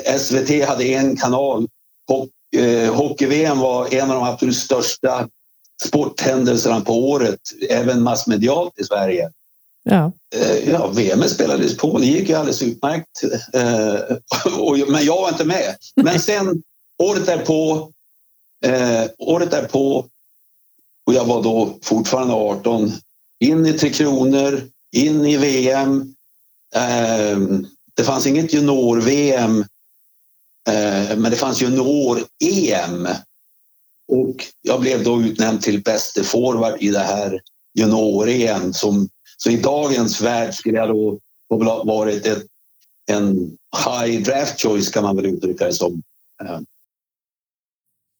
eh, 0.06 0.18
SVT 0.18 0.68
hade 0.68 0.84
en 0.84 1.18
kanal. 1.18 1.68
Eh, 2.58 2.94
Hockey-VM 2.96 3.60
var 3.60 3.94
en 3.94 4.12
av 4.12 4.16
de 4.16 4.24
absolut 4.24 4.56
största 4.58 5.30
sporthändelserna 5.84 6.82
på 6.82 7.10
året, 7.10 7.40
även 7.70 8.02
massmedialt 8.04 8.80
i 8.80 8.84
Sverige. 8.84 9.32
Ja. 9.84 10.12
Eh, 10.36 10.70
Ja, 10.70 10.88
VM 10.88 11.24
spelades 11.24 11.78
på. 11.78 11.98
Det 11.98 12.06
gick 12.06 12.30
ju 12.30 12.36
alldeles 12.36 12.62
utmärkt. 12.62 13.24
Eh, 13.54 14.18
men 14.88 15.06
jag 15.06 15.22
var 15.22 15.30
inte 15.30 15.46
med. 15.46 15.76
Men 15.96 16.20
sen 16.20 16.64
året 17.04 17.26
därpå, 17.26 17.92
eh, 18.66 19.04
året 19.18 19.52
därpå 19.52 20.06
och 21.08 21.14
jag 21.14 21.26
var 21.26 21.44
då 21.44 21.78
fortfarande 21.82 22.34
18, 22.34 22.92
in 23.44 23.66
i 23.66 23.74
Tre 23.74 23.90
Kronor, 23.90 24.62
in 24.96 25.26
i 25.26 25.38
VM. 25.38 26.14
Ehm, 26.76 27.68
det 27.96 28.04
fanns 28.04 28.28
inget 28.28 28.54
junior-VM, 28.54 29.66
ehm, 30.70 31.22
men 31.22 31.32
det 31.32 31.38
fanns 31.38 31.62
junior-EM. 31.62 33.08
Och 34.08 34.36
jag 34.62 34.82
blev 34.82 35.04
då 35.04 35.22
utnämnd 35.22 35.62
till 35.62 35.84
bäste 35.84 36.24
forward 36.24 36.82
i 36.82 36.90
det 36.90 37.00
här 37.00 37.42
junior-EM 37.80 38.74
så 38.74 39.50
i 39.50 39.58
dagens 39.58 40.22
värld 40.22 40.54
skulle 40.54 40.78
jag 40.78 40.90
då 40.90 41.20
ha 41.50 41.84
varit 41.84 42.26
ett, 42.26 42.44
en 43.12 43.58
high 43.86 44.24
draft 44.24 44.62
choice 44.62 44.90
kan 44.90 45.04
man 45.04 45.16
väl 45.16 45.26
uttrycka 45.26 45.66
det 45.66 45.74
som. 45.74 46.02
Ehm. 46.44 46.66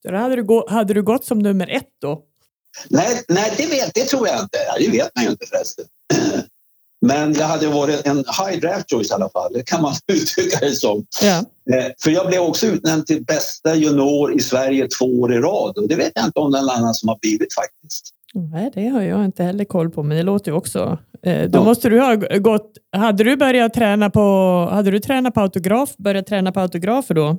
Då 0.04 0.16
hade, 0.16 0.36
du 0.36 0.44
gå, 0.44 0.68
hade 0.68 0.94
du 0.94 1.02
gått 1.02 1.24
som 1.24 1.38
nummer 1.38 1.68
ett 1.68 1.90
då? 2.00 2.24
Nej, 2.88 3.22
nej 3.28 3.54
det, 3.56 3.66
vet, 3.66 3.94
det 3.94 4.04
tror 4.04 4.28
jag 4.28 4.40
inte. 4.40 4.58
Det 4.78 4.88
vet 4.90 5.10
man 5.14 5.24
ju 5.24 5.30
inte 5.30 5.46
förresten. 5.46 5.84
Men 7.06 7.34
jag 7.34 7.46
hade 7.46 7.66
varit 7.66 8.06
en 8.06 8.16
high 8.16 8.60
draft 8.60 8.90
choice 8.90 9.10
i 9.10 9.14
alla 9.14 9.28
fall. 9.28 9.52
Det 9.52 9.62
kan 9.66 9.82
man 9.82 9.94
uttrycka 10.12 10.58
det 10.60 10.72
som. 10.76 11.06
Ja. 11.22 11.38
Eh, 11.76 11.86
För 12.02 12.10
jag 12.10 12.26
blev 12.26 12.40
också 12.40 12.66
utnämnd 12.66 13.06
till 13.06 13.24
bästa 13.24 13.74
junior 13.74 14.34
i 14.36 14.40
Sverige 14.40 14.88
två 14.98 15.04
år 15.20 15.32
i 15.34 15.38
rad. 15.38 15.78
Och 15.78 15.88
det 15.88 15.94
vet 15.96 16.12
jag 16.14 16.24
inte 16.24 16.38
om 16.40 16.50
någon 16.50 16.68
annan 16.70 16.94
som 16.94 17.08
har 17.08 17.18
blivit 17.18 17.54
faktiskt. 17.54 18.10
Nej, 18.34 18.70
det 18.74 18.88
har 18.88 19.02
jag 19.02 19.24
inte 19.24 19.42
heller 19.44 19.64
koll 19.64 19.90
på, 19.90 20.02
men 20.02 20.16
det 20.16 20.22
låter 20.22 20.50
ju 20.50 20.56
också... 20.56 20.98
Eh, 21.22 21.48
då 21.48 21.58
Ja. 21.58 21.64
måste 21.64 21.88
du 21.88 22.00
ha 22.00 22.14
gått... 22.38 22.72
Hade 22.96 23.24
du 23.24 23.36
börjat 23.36 23.74
träna 23.74 24.10
på... 24.10 24.20
Hade 24.72 24.90
du 24.90 25.00
tränat 25.00 25.34
på 25.34 25.40
autograf, 25.40 25.96
börjat 25.96 26.26
träna 26.26 26.52
på 26.52 26.60
autografer 26.60 27.14
då? 27.14 27.36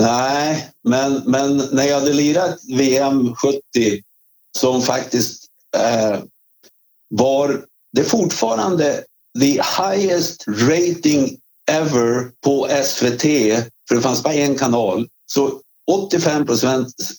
Nej, 0.00 0.66
men, 0.88 1.22
men 1.26 1.56
när 1.72 1.84
jag 1.84 2.00
hade 2.00 2.12
lirat 2.12 2.56
VM 2.78 3.34
70 3.34 3.58
som 4.56 4.82
faktiskt 4.82 5.44
eh, 5.76 6.20
var 7.08 7.64
det 7.92 8.04
fortfarande 8.04 9.04
the 9.40 9.62
highest 9.82 10.44
rating 10.46 11.38
ever 11.70 12.30
på 12.44 12.68
SVT, 12.84 13.22
för 13.88 13.94
det 13.94 14.02
fanns 14.02 14.22
bara 14.22 14.34
en 14.34 14.54
kanal. 14.54 15.08
Så 15.26 15.60
85 15.90 16.46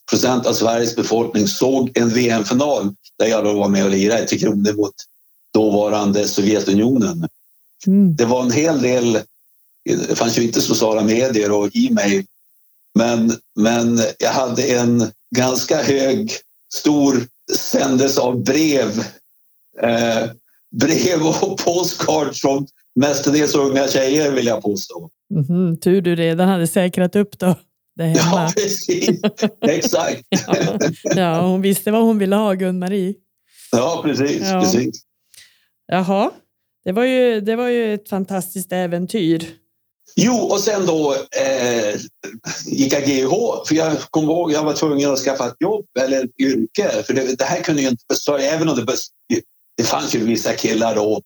procent 0.09 0.45
av 0.45 0.53
Sveriges 0.53 0.95
befolkning 0.95 1.47
såg 1.47 1.97
en 1.97 2.09
VM-final 2.09 2.95
där 3.19 3.27
jag 3.27 3.43
då 3.43 3.53
var 3.53 3.69
med 3.69 3.85
och 3.85 3.91
lirade 3.91 4.27
till 4.27 4.39
Kronor 4.39 4.73
mot 4.73 4.95
dåvarande 5.53 6.27
Sovjetunionen. 6.27 7.27
Mm. 7.87 8.15
Det 8.15 8.25
var 8.25 8.41
en 8.41 8.51
hel 8.51 8.81
del, 8.81 9.19
det 9.85 10.15
fanns 10.15 10.37
ju 10.37 10.43
inte 10.43 10.61
sociala 10.61 11.03
medier 11.03 11.51
och 11.51 11.69
e-mail 11.73 12.25
men, 12.97 13.37
men 13.55 14.01
jag 14.19 14.31
hade 14.31 14.63
en 14.63 15.11
ganska 15.35 15.83
hög, 15.83 16.31
stor 16.73 17.27
sändes 17.55 18.17
av 18.17 18.43
brev. 18.43 18.89
Eh, 19.81 20.29
brev 20.71 21.21
och 21.41 21.57
postkort 21.57 22.35
från 22.35 22.67
mestadels 22.95 23.55
unga 23.55 23.87
tjejer 23.87 24.31
vill 24.31 24.45
jag 24.45 24.61
påstå. 24.61 25.09
Mhm, 25.33 25.77
tur 25.77 26.01
du 26.01 26.15
redan 26.15 26.47
hade 26.47 26.67
säkrat 26.67 27.15
upp 27.15 27.39
då. 27.39 27.55
Ja, 27.95 28.51
precis. 28.55 29.21
Exakt. 29.61 30.21
Ja. 30.47 30.79
ja, 31.15 31.41
hon 31.41 31.61
visste 31.61 31.91
vad 31.91 32.01
hon 32.01 32.17
ville 32.17 32.35
ha, 32.35 32.53
Gun-Marie. 32.53 33.13
Ja, 33.71 34.01
precis. 34.03 34.41
Ja. 34.41 34.61
precis. 34.61 35.03
Jaha, 35.87 36.31
det 36.85 36.91
var, 36.91 37.05
ju, 37.05 37.41
det 37.41 37.55
var 37.55 37.67
ju 37.67 37.93
ett 37.93 38.09
fantastiskt 38.09 38.71
äventyr. 38.71 39.45
Jo, 40.19 40.35
och 40.35 40.59
sen 40.59 40.85
då 40.85 41.13
eh, 41.13 41.95
gick 42.65 42.93
jag 42.93 43.05
GH. 43.05 43.31
För 43.67 43.75
jag 43.75 44.01
kommer 44.01 44.33
ihåg 44.33 44.51
jag 44.51 44.63
var 44.63 44.73
tvungen 44.73 45.11
att 45.11 45.19
skaffa 45.19 45.47
ett 45.47 45.55
jobb 45.59 45.85
eller 45.99 46.23
ett 46.23 46.39
yrke. 46.39 47.03
För 47.03 47.13
det, 47.13 47.35
det 47.35 47.43
här 47.43 47.63
kunde 47.63 47.81
ju 47.81 47.87
inte 47.87 48.03
försörja, 48.13 48.51
även 48.51 48.69
om 48.69 48.75
det, 48.75 48.83
best, 48.83 49.11
det 49.77 49.83
fanns 49.83 50.15
ju 50.15 50.25
vissa 50.25 50.53
killar 50.53 50.95
då. 50.95 51.21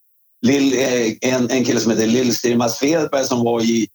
Lill, 0.46 0.74
eh, 0.74 1.34
en, 1.34 1.50
en 1.50 1.66
kille 1.66 1.80
som 1.80 1.92
heter 1.92 2.08
Lill-Stirma 2.08 2.70
Svedberg 2.70 3.26
som 3.26 3.44
var 3.44 3.62
i, 3.62 3.88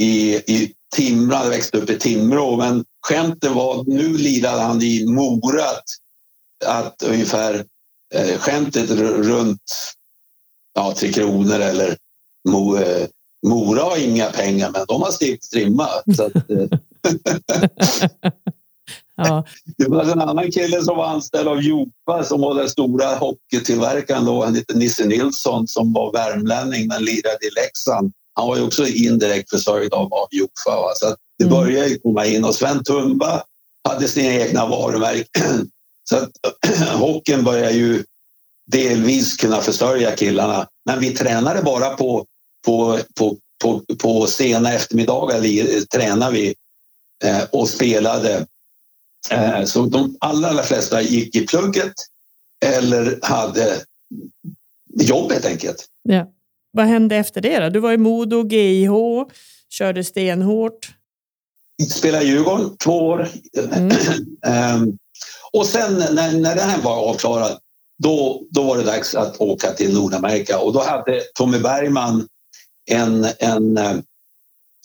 i, 0.00 0.34
i 0.34 0.74
Timrå, 0.94 1.36
han 1.36 1.50
växte 1.50 1.78
upp 1.78 1.90
i 1.90 1.98
Timrå. 1.98 2.56
Men 2.56 2.84
skämtet 3.06 3.50
var, 3.50 3.84
nu 3.86 4.16
lirade 4.16 4.62
han 4.62 4.82
i 4.82 5.06
Mora. 5.06 5.64
Att, 5.64 5.84
att 6.66 7.02
ungefär 7.02 7.64
eh, 8.14 8.38
skämtet 8.38 8.90
runt 8.90 9.62
ja, 10.74 10.94
Tre 10.96 11.12
Kronor 11.12 11.60
eller 11.60 11.96
Mo, 12.48 12.76
eh, 12.76 13.06
Mora 13.46 13.82
har 13.82 13.96
inga 14.04 14.26
pengar, 14.26 14.70
men 14.72 14.84
de 14.88 15.02
har 15.02 15.10
stigit 15.10 15.44
strimma. 15.44 15.88
Så 16.16 16.24
att, 16.26 16.34
eh, 16.36 16.78
Ja, 19.16 19.44
det 19.78 19.88
var 19.88 20.02
en 20.04 20.20
annan 20.20 20.50
kille 20.50 20.82
som 20.82 20.96
var 20.96 21.06
anställd 21.06 21.48
av 21.48 21.62
Jopa 21.62 22.24
som 22.24 22.40
var 22.40 22.54
den 22.54 22.68
stora 22.68 23.14
hockeytillverkaren 23.14 24.24
då. 24.24 24.44
Han 24.44 24.54
hette 24.54 24.78
Nisse 24.78 25.04
Nilsson 25.04 25.68
som 25.68 25.92
var 25.92 26.12
värmlänning 26.12 26.88
men 26.88 27.04
lirade 27.04 27.46
i 27.46 27.50
Leksand. 27.64 28.12
Han 28.34 28.48
var 28.48 28.56
ju 28.56 28.62
också 28.62 28.86
indirekt 28.86 29.50
försörjd 29.50 29.92
av, 29.94 30.14
av 30.14 30.26
Jopa. 30.30 30.80
Va? 30.80 30.92
Så 30.94 31.06
det 31.38 31.44
Mm. 31.44 31.58
började 31.58 31.88
ju 31.88 31.98
komma 31.98 32.26
in 32.26 32.44
och 32.44 32.54
Sven 32.54 32.84
Tumba 32.84 33.42
hade 33.88 34.08
sina 34.08 34.32
egna 34.34 34.66
varumärken. 34.66 35.70
Så 36.10 36.16
att 36.16 36.30
hockeyn 37.00 37.44
började 37.44 37.72
ju 37.72 38.04
delvis 38.72 39.36
kunna 39.36 39.60
försörja 39.60 40.10
killarna. 40.16 40.66
Men 40.86 41.00
vi 41.00 41.10
tränade 41.10 41.62
bara 41.62 41.88
på, 41.90 42.24
på, 42.66 42.98
på, 43.18 43.36
på, 43.62 43.82
på 43.98 44.26
sena 44.26 44.72
eftermiddagar 44.72 45.40
li- 45.40 45.86
tränade 45.86 46.32
vi 46.32 46.54
eh, 47.24 47.42
och 47.52 47.68
spelade. 47.68 48.46
Eh, 49.30 49.64
så 49.64 49.86
de 49.86 50.16
allra, 50.20 50.48
allra 50.48 50.62
flesta 50.62 51.02
gick 51.02 51.36
i 51.36 51.46
plugget 51.46 51.92
eller 52.64 53.18
hade 53.22 53.80
jobb 55.00 55.32
helt 55.32 55.46
enkelt. 55.46 55.86
Ja. 56.02 56.32
Vad 56.70 56.86
hände 56.86 57.16
efter 57.16 57.40
det 57.40 57.58
då? 57.60 57.68
Du 57.68 57.80
var 57.80 57.92
i 57.92 57.96
Modo, 57.96 58.48
GIH, 58.48 58.90
körde 59.70 60.04
stenhårt. 60.04 60.90
Spelade 61.90 62.24
Djurgården 62.24 62.76
två 62.76 62.98
år. 62.98 63.28
Mm. 63.72 63.96
Ehm, 64.46 64.98
och 65.52 65.66
sen 65.66 65.94
när, 65.94 66.32
när 66.32 66.54
det 66.54 66.62
här 66.62 66.82
var 66.82 67.08
avklarat 67.10 67.58
då, 68.02 68.42
då 68.50 68.62
var 68.62 68.76
det 68.76 68.84
dags 68.84 69.14
att 69.14 69.40
åka 69.40 69.72
till 69.72 69.94
Nordamerika 69.94 70.58
och 70.58 70.72
då 70.72 70.82
hade 70.82 71.22
Tommy 71.34 71.58
Bergman 71.58 72.28
en, 72.86 73.26
en, 73.38 73.78
eh, 73.78 73.96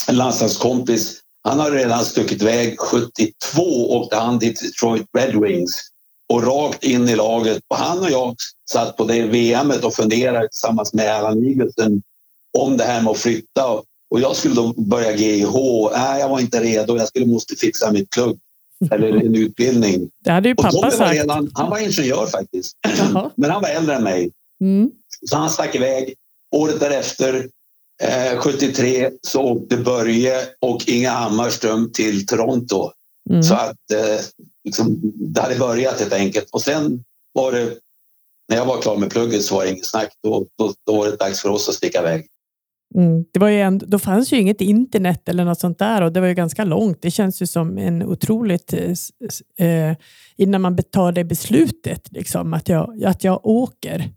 en 0.08 0.16
landslagskompis. 0.16 1.18
Han 1.44 1.60
hade 1.60 1.76
redan 1.76 2.06
stuckit 2.06 2.42
iväg 2.42 2.80
72 2.80 3.32
åkte 3.96 4.16
han 4.16 4.40
till 4.40 4.54
Detroit 4.54 5.06
Red 5.18 5.36
Wings 5.36 5.72
och 6.34 6.44
rakt 6.44 6.84
in 6.84 7.10
i 7.10 7.16
laget. 7.16 7.62
Och 7.68 7.78
han 7.78 8.00
och 8.00 8.12
jag 8.12 8.36
satt 8.72 8.98
på 8.98 9.04
det 9.04 9.24
VMet 9.24 9.84
och 9.84 9.94
funderade 9.94 10.48
tillsammans 10.48 10.94
med 10.94 11.16
Allan 11.16 11.44
Igelsen 11.44 12.02
om 12.58 12.78
det 12.78 12.84
här 12.84 13.02
med 13.02 13.12
att 13.12 13.18
flytta. 13.18 13.66
Och 14.12 14.20
jag 14.20 14.36
skulle 14.36 14.56
då 14.56 14.74
börja 14.78 15.16
GIH. 15.16 15.54
Nej, 15.96 16.20
jag 16.20 16.30
var 16.30 16.40
inte 16.40 16.60
redo. 16.60 16.98
Jag 16.98 17.08
skulle 17.08 17.26
måste 17.26 17.56
fixa 17.56 17.92
mitt 17.92 18.10
plugg 18.10 18.40
eller 18.92 19.08
en 19.08 19.36
utbildning. 19.36 20.10
Det 20.24 20.32
hade 20.32 20.50
ju 20.50 20.56
Och 20.56 20.64
pappa 20.64 20.82
var 20.82 20.92
sagt. 20.92 21.14
redan, 21.14 21.52
han 21.54 21.70
var 21.70 21.78
ingenjör 21.80 22.28
faktiskt, 22.28 22.78
Jaha. 22.98 23.30
men 23.36 23.52
han 23.52 23.62
var 23.62 23.70
äldre 23.70 23.96
än 23.96 24.04
mig. 24.04 24.32
Mm. 24.62 24.92
Så 25.30 25.38
han 25.38 25.50
stack 25.50 25.76
iväg. 25.76 26.14
Året 26.56 26.80
därefter, 26.80 27.50
eh, 28.02 28.38
73, 28.38 29.12
så 29.22 29.42
åkte 29.42 29.78
Börje 29.78 30.36
och 30.62 30.84
Inga 30.88 31.12
Hammarström 31.12 31.92
till 31.92 32.26
Toronto. 32.26 32.92
Mm. 33.30 33.44
Så 33.44 33.54
att 33.54 33.92
eh, 33.94 34.26
liksom, 34.64 35.00
det 35.16 35.42
hade 35.42 35.56
börjat 35.56 36.00
helt 36.00 36.14
enkelt. 36.14 36.50
Och 36.52 36.62
sen 36.62 37.04
var 37.34 37.52
det, 37.52 37.78
när 38.50 38.58
jag 38.58 38.66
var 38.66 38.82
klar 38.82 38.98
med 38.98 39.10
plugget 39.10 39.44
så 39.44 39.56
var 39.56 39.64
det 39.64 39.72
inget 39.72 39.86
snack. 39.86 40.10
Då, 40.24 40.48
då, 40.58 40.74
då 40.86 40.98
var 40.98 41.06
det 41.06 41.16
dags 41.16 41.42
för 41.42 41.50
oss 41.50 41.70
att 41.70 41.76
sticka 41.76 42.00
iväg. 42.00 42.28
Mm. 42.96 43.26
Det 43.34 43.40
var 43.40 43.50
ju 43.50 43.62
ändå, 43.62 43.86
då 43.86 44.00
fanns 44.00 44.34
ju 44.34 44.40
inget 44.40 44.62
internet 44.62 45.30
eller 45.30 45.46
något 45.46 45.60
sånt 45.60 45.80
där 45.80 46.02
och 46.02 46.12
det 46.12 46.20
var 46.20 46.28
ju 46.28 46.34
ganska 46.34 46.64
långt. 46.64 47.02
Det 47.02 47.12
känns 47.12 47.42
ju 47.42 47.48
som 47.48 47.78
en 47.78 48.04
otroligt... 48.04 48.74
eh, 48.74 48.94
Eh, 49.58 49.96
innan 50.38 50.62
man 50.62 50.78
tar 50.78 51.12
det 51.12 51.24
beslutet, 51.24 52.12
liksom, 52.12 52.54
att, 52.54 52.70
jag, 52.70 53.04
att 53.04 53.24
jag 53.24 53.46
åker. 53.46 54.10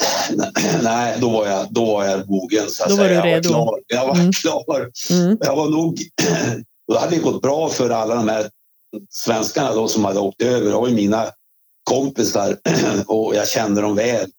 Nej, 0.82 1.16
då 1.20 1.30
var 1.30 1.46
jag, 1.46 1.66
då 1.70 1.84
var 1.84 2.04
jag 2.04 2.30
mogen. 2.30 2.68
Så 2.70 2.82
att 2.84 2.88
Då 2.90 2.96
var 2.96 3.04
säga. 3.04 3.22
du 3.22 3.28
jag 3.28 3.36
redo. 3.36 3.52
Var 3.52 3.66
klar. 3.66 3.80
Jag 3.86 4.06
var 4.06 4.14
Mm. 4.14 4.32
klar. 4.32 4.90
Mm. 5.10 5.38
Jag 5.40 5.56
var 5.56 5.68
nog... 5.68 5.98
Då 6.92 6.98
hade 6.98 7.16
det 7.16 7.22
gått 7.22 7.42
bra 7.42 7.68
för 7.68 7.90
alla 7.90 8.14
de 8.14 8.28
här 8.28 8.50
svenskarna 9.10 9.74
då 9.74 9.88
som 9.88 10.04
hade 10.04 10.20
åkt 10.20 10.42
över. 10.42 10.66
Det 10.66 10.72
var 10.76 10.88
ju 10.88 10.94
mina 10.94 11.26
kompisar 11.84 12.56
och 13.06 13.34
jag 13.34 13.48
kände 13.48 13.80
dem 13.80 13.94
väl. 13.96 14.30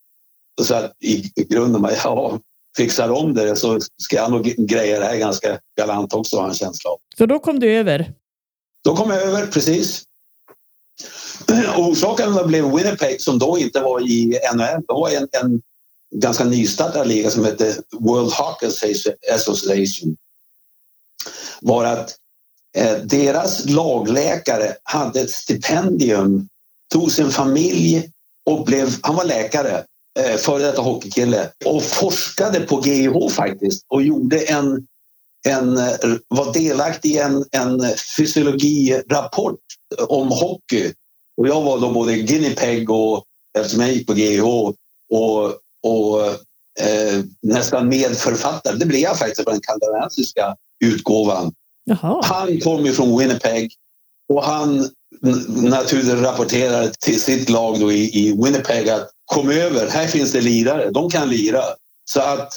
Så 0.61 0.75
att 0.75 0.91
i 1.03 1.31
grunden, 1.49 1.81
bara, 1.81 1.93
ja, 2.03 2.39
fixar 2.77 3.07
de 3.07 3.33
det 3.33 3.55
så 3.55 3.79
ska 4.03 4.15
jag 4.15 4.31
nog 4.31 4.43
greja 4.43 4.99
det 4.99 5.05
här 5.05 5.15
ganska 5.17 5.59
galant 5.79 6.13
också, 6.13 6.35
har 6.35 6.43
jag 6.43 6.49
en 6.49 6.55
känsla 6.55 6.89
av. 6.89 6.97
Så 7.17 7.25
då 7.25 7.39
kom 7.39 7.59
du 7.59 7.71
över. 7.73 8.13
Då 8.83 8.95
kom 8.95 9.09
jag 9.09 9.21
över, 9.21 9.47
precis. 9.47 10.03
Eh, 11.49 11.79
orsaken 11.79 12.47
blev 12.47 12.75
Winnipeg 12.75 13.21
som 13.21 13.39
då 13.39 13.57
inte 13.57 13.81
var 13.81 13.99
i 13.99 14.39
NHL. 14.53 14.81
Det 14.87 14.93
var 14.93 15.09
en, 15.09 15.27
en 15.31 15.61
ganska 16.15 16.43
nystartad 16.43 17.07
liga 17.07 17.31
som 17.31 17.45
hette 17.45 17.75
World 17.99 18.31
Hockey 18.31 18.67
Association. 19.35 20.17
Var 21.61 21.85
att 21.85 22.15
eh, 22.77 22.97
deras 23.03 23.65
lagläkare 23.65 24.75
hade 24.83 25.21
ett 25.21 25.31
stipendium, 25.31 26.47
tog 26.93 27.11
sin 27.11 27.31
familj 27.31 28.11
och 28.45 28.65
blev, 28.65 28.95
han 29.01 29.15
var 29.15 29.25
läkare, 29.25 29.83
eh, 30.19 30.35
före 30.35 30.63
detta 30.63 30.81
hockeykille 30.81 31.49
och 31.65 31.83
forskade 31.83 32.59
på 32.59 32.81
GIH 32.85 33.29
faktiskt 33.29 33.85
och 33.87 34.01
gjorde 34.01 34.39
en 34.39 34.87
en, 35.47 35.77
eh, 35.77 35.95
var 36.27 36.53
delaktig 36.53 37.11
i 37.11 37.17
en, 37.17 37.45
en 37.51 37.81
fysiologirapport 38.17 39.59
om 40.07 40.27
hockey. 40.27 40.93
Och 41.37 41.47
jag 41.47 41.61
var 41.61 41.79
då 41.79 41.91
både 41.91 42.15
guinea 42.15 42.55
pig 42.55 42.89
och 42.89 43.23
eftersom 43.57 43.81
jag 43.81 43.93
gick 43.93 44.07
på 44.07 44.13
GIH 44.13 44.43
och, 44.43 44.75
och 45.83 46.25
eh, 46.79 47.23
nästan 47.41 47.87
medförfattare. 47.87 48.75
Det 48.75 48.85
blev 48.85 49.01
jag 49.01 49.19
faktiskt 49.19 49.45
på 49.45 49.51
den 49.51 49.61
kanadensiska 49.61 50.55
utgåvan. 50.85 51.53
Jaha. 51.83 52.21
Han 52.23 52.59
kom 52.59 52.85
ju 52.85 52.93
från 52.93 53.19
Winnipeg 53.19 53.71
och 54.33 54.43
han 54.43 54.89
naturligtvis 55.47 56.13
rapporterade 56.13 56.91
till 56.99 57.21
sitt 57.21 57.49
lag 57.49 57.79
då 57.79 57.91
i, 57.91 58.19
i 58.19 58.31
Winnipeg 58.31 58.89
att 58.89 59.09
kom 59.25 59.49
över, 59.49 59.89
här 59.89 60.07
finns 60.07 60.31
det 60.31 60.41
lirare, 60.41 60.89
de 60.91 61.09
kan 61.09 61.29
lira. 61.29 61.63
Så 62.05 62.19
att 62.19 62.53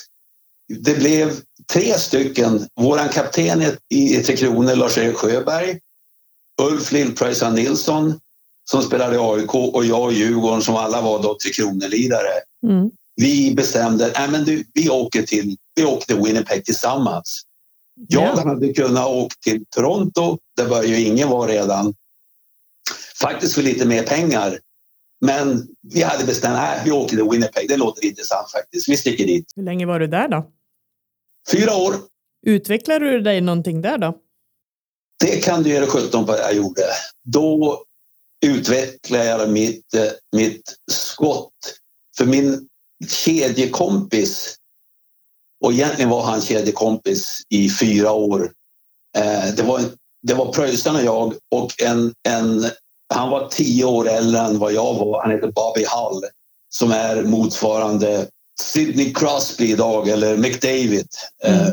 det 0.68 0.99
blev 0.99 1.33
tre 1.72 1.98
stycken. 1.98 2.68
Våran 2.81 3.09
kapten 3.09 3.62
i, 3.90 4.16
Tre 4.16 4.37
Kronor, 4.37 4.74
Lars-Erik 4.77 5.16
Sjöberg, 5.16 5.79
Ulf 6.62 6.92
Lill-Pröjsarn 6.92 7.55
Nilsson 7.55 8.20
som 8.70 8.83
spelade 8.83 9.14
i 9.16 9.18
AIK 9.18 9.55
och 9.55 9.85
jag 9.85 10.12
i 10.12 10.16
Djurgården 10.16 10.62
som 10.62 10.77
alla 10.77 11.00
var 11.00 11.22
då 11.22 11.37
Tre 11.42 11.53
Kronor-lirare. 11.53 12.33
Mm. 12.66 12.90
Vi 13.16 13.55
bestämde 13.55 14.07
att 14.14 14.48
vi, 14.74 14.88
åker 14.90 15.22
till, 15.22 15.57
vi 15.74 15.85
åker 15.85 16.07
till 16.07 16.24
Winnipeg 16.24 16.64
tillsammans. 16.64 17.42
Jag 18.09 18.22
Ja. 18.22 18.42
hade 18.48 18.72
kunnat 18.72 19.07
åka 19.07 19.35
till 19.44 19.64
Toronto, 19.77 20.38
där 20.57 20.83
ju 20.83 21.00
ingen 21.00 21.29
var 21.29 21.48
redan. 21.48 21.94
Faktiskt 23.20 23.55
för 23.55 23.62
lite 23.62 23.85
mer 23.87 24.03
pengar. 24.03 24.59
Men 25.20 25.68
vi 25.92 26.03
hade 26.03 26.24
bestämt 26.24 26.57
att 26.59 26.87
vi 26.87 26.90
åker 26.90 27.16
till 27.16 27.29
Winnipeg. 27.31 27.68
Det 27.68 27.77
låter 27.77 28.05
intressant 28.05 28.50
faktiskt. 28.50 28.88
Vi 28.88 28.96
sticker 28.96 29.27
dit. 29.27 29.53
Hur 29.57 29.62
länge 29.62 29.87
var 29.87 30.00
du 30.00 30.07
där 30.07 30.29
då? 30.29 30.46
Fyra 31.50 31.76
år. 31.76 31.94
Utvecklade 32.46 33.11
du 33.11 33.20
dig 33.20 33.40
någonting 33.40 33.83
där 33.83 33.98
då? 33.98 34.18
Det 35.24 35.44
kan 35.44 35.62
du 35.62 35.70
göra 35.70 35.87
17 35.87 36.26
på 36.26 36.33
vad 36.33 36.40
jag 36.40 36.54
gjorde. 36.54 36.83
Då 37.24 37.85
utvecklade 38.46 39.24
jag 39.24 39.50
mitt, 39.50 39.94
eh, 39.94 40.11
mitt 40.37 40.74
skott. 40.92 41.50
För 42.16 42.26
min 42.26 42.68
kedjekompis, 43.09 44.57
och 45.64 45.72
egentligen 45.72 46.11
var 46.11 46.22
han 46.22 46.40
kedjekompis 46.40 47.42
i 47.48 47.70
fyra 47.70 48.12
år. 48.12 48.52
Eh, 49.16 49.54
det 49.57 49.62
var, 49.62 49.80
det 50.22 50.35
var 50.35 50.52
Pröjsarn 50.52 50.96
och 50.96 51.02
jag 51.02 51.35
och 51.54 51.83
en, 51.83 52.14
en, 52.28 52.70
han 53.14 53.30
var 53.30 53.48
tio 53.48 53.85
år 53.85 54.09
äldre 54.09 54.40
än 54.40 54.59
vad 54.59 54.72
jag 54.72 54.94
var. 54.94 55.22
Han 55.22 55.30
heter 55.30 55.52
Bobby 55.52 55.85
Hall 55.85 56.22
som 56.68 56.92
är 56.92 57.22
motsvarande 57.22 58.28
Sidney 58.60 59.12
Crosby 59.12 59.70
idag 59.70 60.08
eller 60.08 60.36
McDavid. 60.36 61.08
Eh, 61.44 61.60
Mm. 61.66 61.72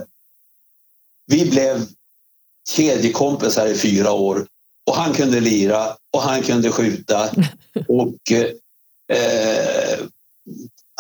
vi 1.28 1.50
blev 1.50 1.86
kedjekompisar 2.70 3.68
i 3.68 3.76
fyra 3.78 4.12
år 4.12 4.48
och 4.90 4.96
han 4.96 5.14
kunde 5.14 5.40
lira 5.40 5.88
och 6.14 6.22
han 6.22 6.42
kunde 6.42 6.72
skjuta 6.72 7.30
och 7.88 8.32
eh, 9.18 10.00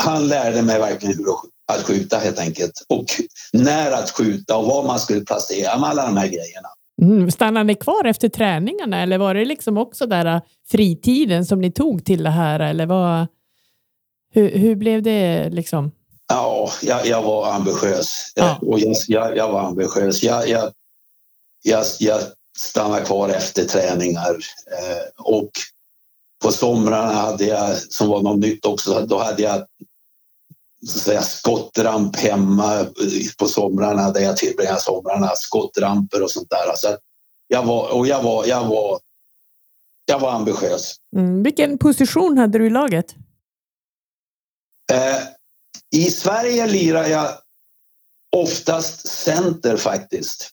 han 0.01 0.27
lärde 0.27 0.61
mig 0.61 0.79
verkligen 0.79 1.17
hur 1.17 1.25
att 1.73 1.83
skjuta 1.83 2.17
helt 2.17 2.39
enkelt 2.39 2.85
och 2.89 3.05
när 3.53 3.91
att 3.91 4.09
skjuta 4.11 4.57
och 4.57 4.65
var 4.65 4.87
man 4.87 4.99
skulle 4.99 5.21
placera 5.21 5.79
med 5.79 5.89
alla 5.89 6.05
de 6.05 6.17
här 6.17 6.27
grejerna. 6.27 6.67
Mm. 7.01 7.31
Stannade 7.31 7.63
ni 7.63 7.75
kvar 7.75 8.05
efter 8.05 8.29
träningarna 8.29 9.01
eller 9.01 9.17
var 9.17 9.33
det 9.33 9.45
liksom 9.45 9.77
också 9.77 10.05
där 10.05 10.25
äh, 10.25 10.41
fritiden 10.71 11.45
som 11.45 11.61
ni 11.61 11.71
tog 11.71 12.05
till 12.05 12.23
det 12.23 12.29
här? 12.29 12.59
Eller 12.59 12.85
vad, 12.85 13.27
hur, 14.31 14.57
hur 14.57 14.75
blev 14.75 15.03
det 15.03 15.49
liksom? 15.49 15.91
Ja, 16.27 16.69
jag, 16.81 17.05
jag 17.05 17.21
var 17.21 17.51
ambitiös. 17.51 18.31
Ja. 18.35 18.59
Och 18.61 18.79
jag, 18.79 18.95
jag, 19.07 19.37
jag 19.37 19.51
var 19.51 19.61
ambitiös. 19.61 20.23
Jag, 20.23 20.49
jag, 20.49 20.71
jag, 21.63 21.85
jag 21.99 22.21
stannade 22.57 23.05
kvar 23.05 23.29
efter 23.29 23.65
träningar. 23.65 24.37
Eh, 24.79 25.25
och 25.25 25.49
på 26.43 26.51
somrarna 26.51 27.13
hade 27.13 27.45
jag, 27.45 27.77
som 27.77 28.07
var 28.07 28.21
något 28.21 28.39
nytt 28.39 28.65
också, 28.65 29.05
då 29.05 29.17
hade 29.17 29.43
jag 29.43 29.65
så 30.87 30.97
att 30.97 31.03
säga, 31.03 31.21
skottramp 31.21 32.15
hemma 32.15 32.85
på 33.37 33.47
somrarna 33.47 34.11
där 34.11 34.21
jag 34.21 34.37
tillbringade 34.37 34.79
somrarna. 34.79 35.27
Skottramper 35.35 36.23
och 36.23 36.31
sånt 36.31 36.49
där. 36.49 36.75
Så 36.75 36.97
jag 37.47 37.63
var, 37.63 37.93
och 37.93 38.07
jag 38.07 38.23
var, 38.23 38.45
jag 38.45 38.65
var, 38.65 38.99
jag 40.05 40.19
var 40.19 40.31
ambitiös. 40.31 40.95
Mm. 41.15 41.43
Vilken 41.43 41.77
position 41.77 42.37
hade 42.37 42.57
du 42.57 42.67
i 42.67 42.69
laget? 42.69 43.15
Eh, 44.91 45.23
I 45.95 46.11
Sverige 46.11 46.67
lirar 46.67 47.07
jag 47.07 47.29
oftast 48.35 49.07
center 49.07 49.77
faktiskt. 49.77 50.49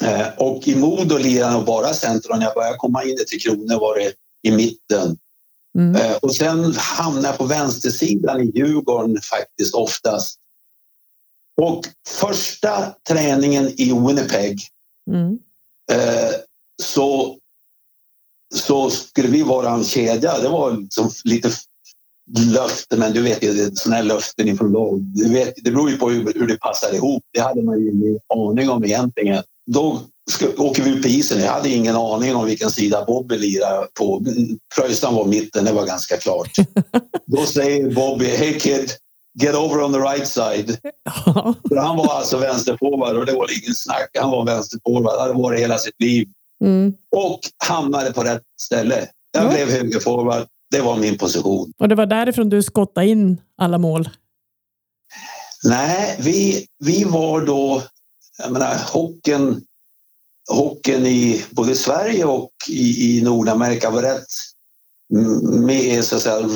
Eh, 0.00 0.28
och 0.38 0.68
i 0.68 0.76
Modo 0.76 1.16
lirar 1.18 1.50
jag 1.50 1.64
bara 1.64 1.94
center 1.94 2.30
och 2.30 2.38
när 2.38 2.46
jag 2.46 2.54
började 2.54 2.76
komma 2.76 3.04
in 3.04 3.16
Tre 3.16 3.38
Kronor 3.38 3.80
var 3.80 3.98
det 3.98 4.12
i 4.42 4.50
mitten. 4.50 5.18
Mm. 5.78 5.96
Eh, 5.96 6.16
och 6.16 6.34
sen 6.36 6.74
hamnade 6.76 7.28
jag 7.28 7.38
på 7.38 7.44
vänstersidan 7.44 8.40
i 8.40 8.52
Djurgården 8.54 9.20
faktiskt 9.22 9.74
oftast. 9.74 10.36
Och 11.60 11.84
första 12.08 12.94
träningen 13.08 13.68
i 13.80 13.92
Winnipeg 14.06 14.60
Mm. 15.10 15.38
så, 16.82 17.38
så 18.54 18.90
skulle 18.90 19.28
vi 19.28 19.42
vara 19.42 19.70
en 19.70 19.84
kedja. 19.84 20.38
Det 20.38 20.48
var 20.48 20.72
liksom 20.72 21.10
lite 21.24 21.50
löfte, 22.38 22.96
men 22.96 23.12
du 23.12 23.22
vet 23.22 23.42
ju 23.42 23.70
sådana 23.74 23.96
här 23.96 24.02
löften 24.04 24.48
ifrån 24.48 24.72
lag. 24.72 25.00
Du 25.00 25.32
vet, 25.32 25.54
det 25.64 25.70
beror 25.70 25.90
ju 25.90 25.96
på 25.96 26.10
hur, 26.10 26.32
hur 26.34 26.46
det 26.46 26.56
passar 26.56 26.94
ihop. 26.94 27.22
Det 27.34 27.40
hade 27.40 27.62
man 27.62 27.78
ju 27.80 27.90
ingen 27.90 28.18
aning 28.34 28.70
om 28.70 28.84
egentligen. 28.84 29.42
Då 29.70 30.00
ska, 30.30 30.46
åker 30.58 30.82
vi 30.82 30.90
ut 30.90 31.02
på 31.02 31.08
isen. 31.08 31.40
Jag 31.40 31.52
hade 31.52 31.68
ingen 31.68 31.96
aning 31.96 32.34
om 32.34 32.46
vilken 32.46 32.70
sida 32.70 33.04
Bobby 33.06 33.38
lirade 33.38 33.86
på. 33.98 34.24
Pröjsarn 34.76 35.14
var 35.14 35.24
mitten, 35.24 35.64
det 35.64 35.72
var 35.72 35.86
ganska 35.86 36.16
klart. 36.16 36.50
Då 37.26 37.44
säger 37.46 37.94
Bobby, 37.94 38.24
hey 38.24 38.58
kid, 38.58 38.90
get 39.42 39.54
over 39.54 39.82
on 39.82 39.92
the 39.92 39.98
right 39.98 40.28
side. 40.28 40.78
För 41.68 41.76
han 41.76 41.96
var 41.96 42.14
alltså 42.14 42.38
vänsterforward 42.38 43.16
och 43.16 43.26
det 43.26 43.32
var 43.32 43.46
ingen 43.62 43.74
snack. 43.74 44.10
Han 44.20 44.30
var 44.30 44.46
vänsterforward, 44.46 45.14
det 45.14 45.20
hade 45.20 45.34
varit 45.34 45.60
hela 45.60 45.78
sitt 45.78 46.00
liv. 46.02 46.28
Mm. 46.64 46.92
Och 47.16 47.40
hamnade 47.64 48.12
på 48.12 48.22
rätt 48.24 48.42
ställe. 48.62 49.06
Jag 49.32 49.44
Ja. 49.44 49.48
blev 49.50 49.70
högerforward. 49.70 50.46
Det 50.70 50.80
var 50.80 50.96
min 50.96 51.18
position. 51.18 51.72
Och 51.78 51.88
det 51.88 51.94
var 51.94 52.06
därifrån 52.06 52.48
du 52.48 52.62
skottade 52.62 53.06
in 53.06 53.40
alla 53.56 53.78
mål. 53.78 54.08
Nej, 55.64 56.16
vi, 56.20 56.66
vi 56.84 57.04
var 57.04 57.40
då... 57.46 57.82
Jag 58.38 58.52
menar, 58.52 58.76
hockeyn, 58.92 59.60
hockeyn 60.50 61.06
i 61.06 61.44
både 61.50 61.74
Sverige 61.74 62.24
och 62.24 62.50
i, 62.68 63.18
i 63.18 63.22
Nordamerika 63.22 63.90
var 63.90 64.02
rätt 64.02 64.26
mer 65.68 66.02
så 66.02 66.16
att 66.16 66.22
säga, 66.22 66.48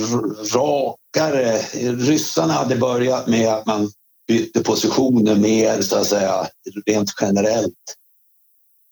rakare. 0.54 1.58
Ryssarna 1.92 2.52
hade 2.52 2.76
börjat 2.76 3.26
med 3.26 3.48
att 3.48 3.66
man 3.66 3.90
bytte 4.28 4.62
positioner 4.62 5.36
mer 5.36 5.82
så 5.82 5.96
att 5.96 6.06
säga 6.06 6.48
rent 6.86 7.10
generellt. 7.20 7.74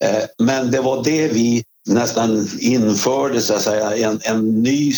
Eh, 0.04 0.24
Men 0.38 0.70
det 0.70 0.80
var 0.80 1.04
det 1.04 1.28
vi 1.28 1.64
nästan 1.88 2.48
införde 2.58 3.40
så 3.40 3.54
att 3.54 3.62
säga 3.62 3.96
en, 3.96 4.20
en 4.24 4.62
ny 4.62 4.92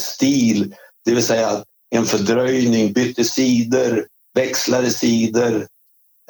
stil, 0.00 0.74
det 1.04 1.14
vill 1.14 1.24
säga 1.24 1.64
en 1.90 2.06
fördröjning, 2.06 2.92
bytte 2.92 3.24
sidor, 3.24 4.06
växlade 4.34 4.90
sidor, 4.90 5.66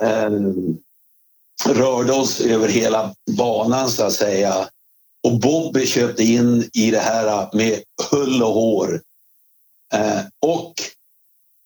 eh, 0.02 0.30
rörde 1.66 2.12
oss 2.12 2.40
över 2.40 2.68
hela 2.68 3.14
banan 3.30 3.90
så 3.90 4.04
att 4.04 4.12
säga. 4.12 4.68
Och 5.24 5.40
Bobby 5.40 5.86
köpte 5.86 6.24
in 6.24 6.70
i 6.72 6.90
det 6.90 6.98
här 6.98 7.48
med 7.52 7.82
hull 8.10 8.42
och 8.42 8.52
hår. 8.52 9.02
Eh, 9.94 10.20
och 10.46 10.74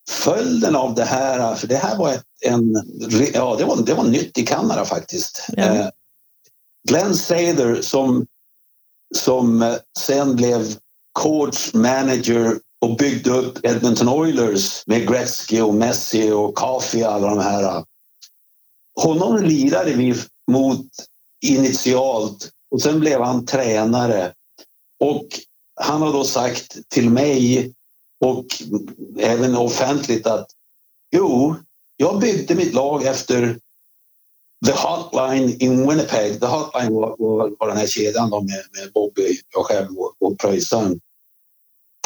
följden 0.09 0.75
av 0.75 0.95
det 0.95 1.03
här, 1.03 1.55
för 1.55 1.67
det 1.67 1.75
här 1.75 1.97
var 1.97 2.13
ett, 2.13 2.23
en, 2.41 2.73
ja, 3.33 3.55
det 3.55 3.65
var, 3.65 3.83
det 3.85 3.93
var 3.93 4.03
nytt 4.03 4.37
i 4.37 4.45
Kanada 4.45 4.85
faktiskt. 4.85 5.47
Ja. 5.57 5.63
Eh, 5.63 5.89
Glenn 6.89 7.15
Sather 7.15 7.81
som, 7.81 8.25
som 9.15 9.61
eh, 9.61 9.75
sen 9.99 10.35
blev 10.35 10.75
coach, 11.19 11.73
manager 11.73 12.59
och 12.81 12.97
byggde 12.97 13.29
upp 13.29 13.65
Edmonton 13.65 14.09
Oilers 14.09 14.87
med 14.87 15.07
Gretzky 15.07 15.61
och 15.61 15.73
Messi 15.73 16.31
och 16.31 16.57
Kafi 16.57 17.03
och 17.03 17.11
alla 17.11 17.29
de 17.29 17.39
här. 17.39 17.85
Honom 19.01 19.43
lirade 19.43 19.93
vi 19.93 20.15
mot 20.51 20.87
initialt 21.45 22.49
och 22.71 22.81
sen 22.81 22.99
blev 22.99 23.21
han 23.21 23.45
tränare. 23.45 24.33
Och 24.99 25.27
han 25.81 26.01
har 26.01 26.13
då 26.13 26.23
sagt 26.23 26.89
till 26.89 27.09
mig 27.09 27.73
och 28.25 28.45
även 29.19 29.55
offentligt 29.55 30.27
att 30.27 30.47
jo, 31.15 31.55
jag 31.97 32.19
byggde 32.19 32.55
mitt 32.55 32.73
lag 32.73 33.05
efter 33.05 33.59
The 34.65 34.71
Hotline 34.71 35.57
in 35.59 35.89
Winnipeg. 35.89 36.39
The 36.39 36.45
Hotline 36.45 36.93
var, 36.93 37.15
var, 37.19 37.51
var 37.59 37.67
den 37.67 37.77
här 37.77 37.87
kedjan 37.87 38.29
då 38.29 38.41
med, 38.41 38.63
med 38.79 38.91
Bobby, 38.93 39.37
jag 39.53 39.65
själv 39.65 39.97
och, 39.97 40.13
och 40.19 40.39
Pröjsaren. 40.39 40.99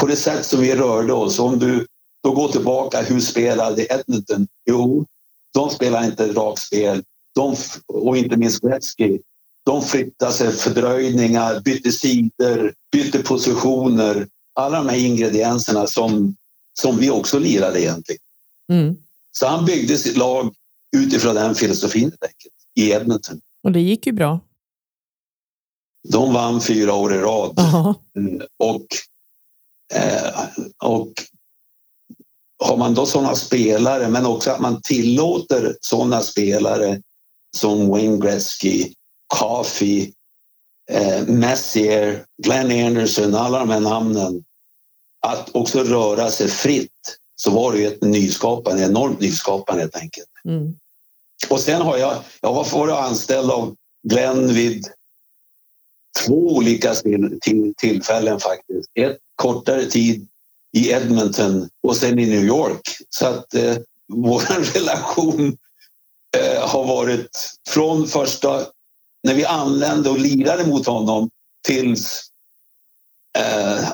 På 0.01 0.07
det 0.07 0.15
sätt 0.15 0.45
som 0.45 0.61
vi 0.61 0.75
rörde 0.75 1.13
oss. 1.13 1.39
Om 1.39 1.59
du 1.59 1.87
då 2.23 2.31
går 2.31 2.47
tillbaka, 2.47 3.01
hur 3.01 3.19
spelade 3.19 3.87
Edmonton? 3.89 4.47
Jo, 4.69 5.05
de 5.53 5.69
spelar 5.69 6.05
inte 6.05 6.33
rakspel. 6.33 7.03
De, 7.35 7.53
f- 7.53 7.79
och 7.87 8.17
inte 8.17 8.37
minst 8.37 8.61
Gretzky. 8.61 9.19
De 9.65 9.81
flyttade 9.81 10.31
sig, 10.31 10.51
fördröjningar, 10.51 11.59
bytte 11.59 11.91
sidor, 11.91 12.73
bytte 12.91 13.23
positioner. 13.23 14.27
Alla 14.53 14.77
de 14.77 14.89
här 14.89 14.97
ingredienserna 14.97 15.87
som, 15.87 16.35
som 16.79 16.97
vi 16.97 17.09
också 17.09 17.39
lirade 17.39 17.81
egentligen. 17.81 18.21
Mm. 18.71 18.95
Så 19.31 19.47
han 19.47 19.65
byggde 19.65 19.97
sitt 19.97 20.17
lag 20.17 20.53
utifrån 20.95 21.35
den 21.35 21.55
filosofin 21.55 22.03
helt 22.03 22.23
enkelt, 22.23 22.53
i 22.75 22.91
Edmonton. 22.91 23.41
Och 23.63 23.71
det 23.71 23.81
gick 23.81 24.07
ju 24.07 24.13
bra. 24.13 24.39
De 26.09 26.33
vann 26.33 26.61
fyra 26.61 26.93
år 26.93 27.13
i 27.13 27.17
rad. 27.17 27.59
Mm, 28.17 28.41
Och, 28.57 28.85
eh, 29.93 30.47
och 30.83 31.13
har 32.63 32.77
man 32.77 32.93
då 32.93 33.05
sådana 33.05 33.35
spelare, 33.35 34.09
men 34.09 34.25
också 34.25 34.51
att 34.51 34.59
man 34.59 34.81
tillåter 34.81 35.77
sådana 35.81 36.21
spelare 36.21 37.01
som 37.57 37.87
Wayne 37.87 38.17
Gretzky, 38.17 38.93
Coffey, 39.39 40.11
eh, 40.91 41.27
Messier, 41.27 42.25
Glenn 42.43 42.85
Anderson, 42.87 43.35
alla 43.35 43.59
de 43.59 43.69
här 43.69 43.79
namnen, 43.79 44.43
att 45.25 45.55
också 45.55 45.83
röra 45.83 46.29
sig 46.29 46.47
fritt 46.47 47.17
så 47.41 47.51
var 47.51 47.73
det 47.73 47.85
ett 47.85 48.01
nyskapande, 48.01 48.83
enormt 48.83 49.19
nyskapande 49.19 49.81
helt 49.81 49.95
enkelt. 49.95 50.27
Mm. 50.45 50.75
Och 51.49 51.59
sen 51.59 51.81
har 51.81 51.97
jag, 51.97 52.17
jag 52.41 52.53
var 52.53 52.69
varit 52.71 52.95
anställd 52.95 53.51
av 53.51 53.75
Glenn 54.07 54.53
vid 54.53 54.85
två 56.25 56.55
olika 56.55 56.95
till, 56.95 57.39
till, 57.41 57.73
tillfällen 57.77 58.39
faktiskt. 58.39 58.89
Ett 58.99 59.17
kortare 59.35 59.85
tid 59.85 60.27
i 60.77 60.89
Edmonton 60.89 61.69
och 61.87 61.97
sen 61.97 62.19
i 62.19 62.25
New 62.25 62.43
York. 62.43 62.81
Så 63.09 63.27
att 63.27 63.53
eh, 63.53 63.77
vår 64.13 64.73
relation 64.73 65.57
eh, 66.37 66.69
har 66.69 66.87
varit 66.87 67.57
från 67.69 68.07
första, 68.07 68.65
när 69.23 69.33
vi 69.33 69.45
anlände 69.45 70.09
och 70.09 70.19
lirade 70.19 70.65
mot 70.67 70.87
honom 70.87 71.29
tills 71.67 72.29
eh, 73.37 73.89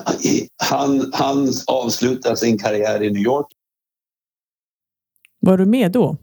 han, 0.56 1.10
han 1.14 1.52
avslutade 1.66 2.36
sin 2.36 2.58
karriär 2.58 3.02
i 3.02 3.10
New 3.10 3.22
York. 3.22 3.46
Var 5.40 5.58
du 5.58 5.66
med 5.66 5.92
då? 5.92 6.16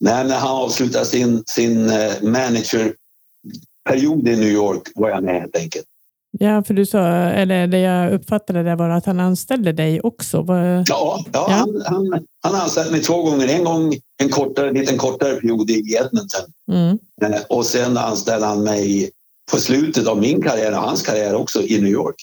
Nej, 0.00 0.24
när 0.24 0.38
han 0.38 0.56
avslutade 0.56 1.04
sin, 1.04 1.42
sin 1.46 1.90
eh, 1.90 2.22
managerperiod 2.22 4.28
i 4.28 4.36
New 4.36 4.48
York 4.48 4.82
var 4.94 5.10
jag 5.10 5.24
med 5.24 5.40
helt 5.40 5.56
enkelt. 5.56 5.86
Ja, 6.30 6.62
för 6.62 6.74
du 6.74 6.86
sa, 6.86 7.08
eller 7.08 7.66
det 7.66 7.78
jag 7.78 8.12
uppfattade 8.12 8.62
det 8.62 8.76
var 8.76 8.90
att 8.90 9.06
han 9.06 9.20
anställde 9.20 9.72
dig 9.72 10.00
också. 10.00 10.42
Var, 10.42 10.84
Ja, 10.86 10.88
ja, 10.88 11.24
Ja. 11.32 11.46
Han, 11.48 11.82
han, 11.86 12.26
han 12.42 12.54
anställde 12.54 12.90
mig 12.90 13.00
två 13.00 13.22
gånger. 13.22 13.48
En 13.48 13.64
gång 13.64 13.94
en 14.22 14.28
kortare, 14.28 14.72
liten 14.72 14.98
kortare 14.98 15.34
period 15.34 15.70
i 15.70 15.94
Edmonton 15.94 16.52
mm. 16.72 16.98
Eh, 17.22 17.40
och 17.48 17.66
sen 17.66 17.96
anställde 17.96 18.46
han 18.46 18.62
mig 18.62 19.10
på 19.50 19.58
slutet 19.58 20.06
av 20.06 20.18
min 20.18 20.42
karriär 20.42 20.72
och 20.72 20.78
hans 20.82 21.02
karriär 21.02 21.34
också 21.34 21.62
i 21.62 21.80
New 21.80 21.92
York. 21.92 22.14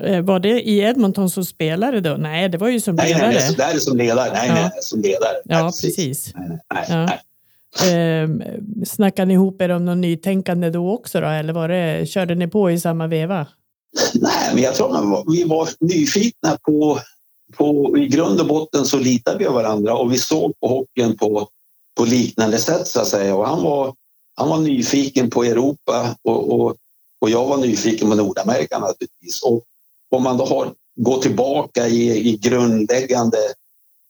Eh, 0.00 0.20
Var 0.22 0.40
det 0.40 0.60
i 0.62 0.78
Edmonton 0.78 1.30
som 1.30 1.44
spelare 1.44 2.00
då? 2.00 2.16
Nej, 2.18 2.48
det 2.48 2.58
var 2.58 2.68
ju 2.68 2.80
som 2.80 2.94
Nej, 2.94 3.12
ledare. 3.14 3.30
nej, 3.30 3.54
det 3.56 3.62
är 3.62 3.78
som 3.78 3.96
ledare. 3.96 4.30
Nej, 4.32 4.48
Ja. 4.48 4.54
nej, 4.54 4.70
som 4.80 5.00
ledare. 5.00 5.34
Ja, 5.44 5.62
Nej, 5.62 5.64
precis. 5.82 6.32
Nej, 6.36 6.58
nej, 6.74 6.84
Ja. 6.88 7.06
nej. 7.06 7.18
Eh, 8.22 8.28
snackade 8.86 9.26
ni 9.26 9.34
ihop 9.34 9.62
er 9.62 9.68
om 9.68 9.84
något 9.84 9.98
nytänkande 9.98 10.70
då 10.70 10.90
också? 10.92 11.20
Då? 11.20 11.26
Eller 11.26 11.52
var 11.52 11.68
det, 11.68 12.08
körde 12.08 12.34
ni 12.34 12.46
på 12.48 12.70
i 12.70 12.80
samma 12.80 13.06
veva? 13.06 13.46
Nej, 14.14 14.54
men 14.54 14.62
jag 14.62 14.74
tror 14.74 14.92
man 14.92 15.10
var, 15.10 15.24
vi 15.32 15.44
var 15.44 15.68
nyfikna 15.80 16.58
på, 16.66 16.98
på... 17.56 17.94
I 17.98 18.06
grund 18.06 18.40
och 18.40 18.46
botten 18.46 18.84
så 18.84 18.98
litade 18.98 19.38
vi 19.38 19.44
på 19.44 19.52
varandra 19.52 19.94
och 19.96 20.12
vi 20.12 20.18
såg 20.18 20.52
på 20.60 20.68
hockeyn 20.68 21.16
på, 21.16 21.48
på 21.98 22.04
liknande 22.04 22.58
sätt 22.58 22.86
så 22.86 23.00
att 23.00 23.06
säga. 23.08 23.36
Och 23.36 23.48
han 23.48 23.62
var, 23.62 23.94
han 24.38 24.48
var 24.48 24.58
nyfiken 24.58 25.30
på 25.30 25.44
Europa 25.44 26.16
och, 26.22 26.52
och, 26.52 26.76
och 27.20 27.30
jag 27.30 27.46
var 27.46 27.56
nyfiken 27.56 28.10
på 28.10 28.14
Nordamerika 28.14 28.78
naturligtvis. 28.78 29.42
Och 29.42 29.64
om 30.10 30.22
man 30.22 30.36
då 30.36 30.44
har, 30.44 30.72
går 30.96 31.18
tillbaka 31.18 31.88
i, 31.88 32.28
i 32.28 32.36
grundläggande 32.36 33.38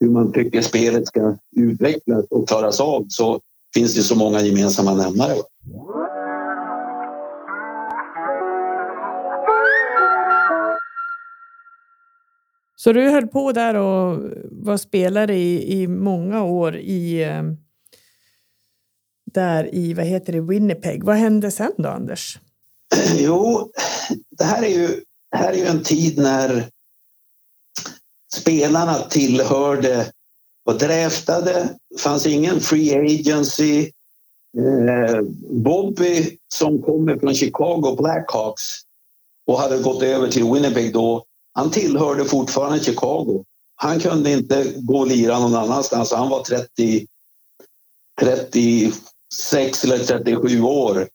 hur 0.01 0.11
man 0.11 0.33
tycker 0.33 0.63
spelet 0.63 1.07
ska 1.07 1.37
utvecklas 1.57 2.25
och 2.31 2.49
klaras 2.49 2.81
av 2.81 3.07
så 3.09 3.41
finns 3.75 3.95
det 3.95 4.03
så 4.03 4.15
många 4.15 4.41
gemensamma 4.41 4.95
nämnare. 4.95 5.35
Så 12.77 12.93
du 12.93 13.11
höll 13.11 13.27
på 13.27 13.53
där 13.53 13.75
och 13.75 14.21
var 14.51 14.77
spelare 14.77 15.37
i, 15.37 15.83
i 15.83 15.89
många 15.89 16.45
år 16.45 16.77
i 16.77 17.23
eh, 17.23 17.43
där 19.35 19.75
i, 19.75 19.95
vad 19.95 20.07
heter 20.07 20.33
det, 20.33 20.41
Winnipeg. 20.41 21.05
Vad 21.05 21.17
hände 21.17 21.51
sen 21.51 21.73
då, 21.79 21.89
Anders? 21.89 22.39
Jo, 23.19 23.71
det 24.39 24.45
här 24.45 24.63
är 24.63 24.69
ju, 24.69 25.03
här 25.37 25.53
är 25.53 25.57
ju 25.57 25.67
en 25.67 25.83
tid 25.83 26.19
när 26.19 26.69
spelarna 28.35 28.95
tillhörde, 28.95 30.13
och 30.69 30.79
draftade, 30.79 31.69
det 31.91 32.01
fanns 32.01 32.27
ingen 32.27 32.61
free 32.61 32.95
agency. 32.95 33.91
Eh, 34.59 35.21
Bobby 35.51 36.39
som 36.55 36.83
kommer 36.83 37.19
från 37.19 37.35
Chicago 37.35 37.97
Blackhawks 37.99 38.63
och 39.47 39.59
hade 39.59 39.79
gått 39.79 40.03
över 40.03 40.29
till 40.29 40.45
Winnipeg 40.45 40.93
då. 40.93 41.25
Han 41.53 41.71
tillhörde 41.71 42.25
fortfarande 42.25 42.85
Chicago. 42.85 43.45
Han 43.77 44.01
kunde 44.01 44.33
inte 44.33 44.73
gå 44.77 44.99
och 44.99 45.07
lira 45.07 45.39
någon 45.39 45.55
annanstans. 45.55 46.13
Han 46.13 46.29
var 46.29 46.43
30, 46.43 47.07
30, 48.21 48.93
36 49.37 49.85
eller 49.85 49.99
37 49.99 50.63
år. 50.63 51.09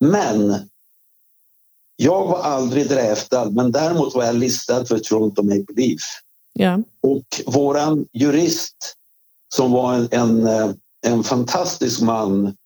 Men 0.00 0.68
jag 1.96 2.26
var 2.26 2.42
aldrig 2.42 2.88
draftad, 2.88 3.50
men 3.50 3.72
däremot 3.72 4.14
var 4.14 4.24
jag 4.24 4.34
listad 4.34 4.86
för 4.86 4.98
Toronto 4.98 5.42
Maple 5.42 5.74
Leaf. 5.76 6.02
Ja. 6.52 6.82
Och 7.02 7.26
våran 7.46 8.06
jurist 8.12 8.76
som 9.54 9.72
var 9.72 9.94
en, 9.94 10.08
en, 10.10 10.46
eh, 10.46 10.70
en 11.06 11.24
fantastisk 11.24 12.00
man, 12.00 12.56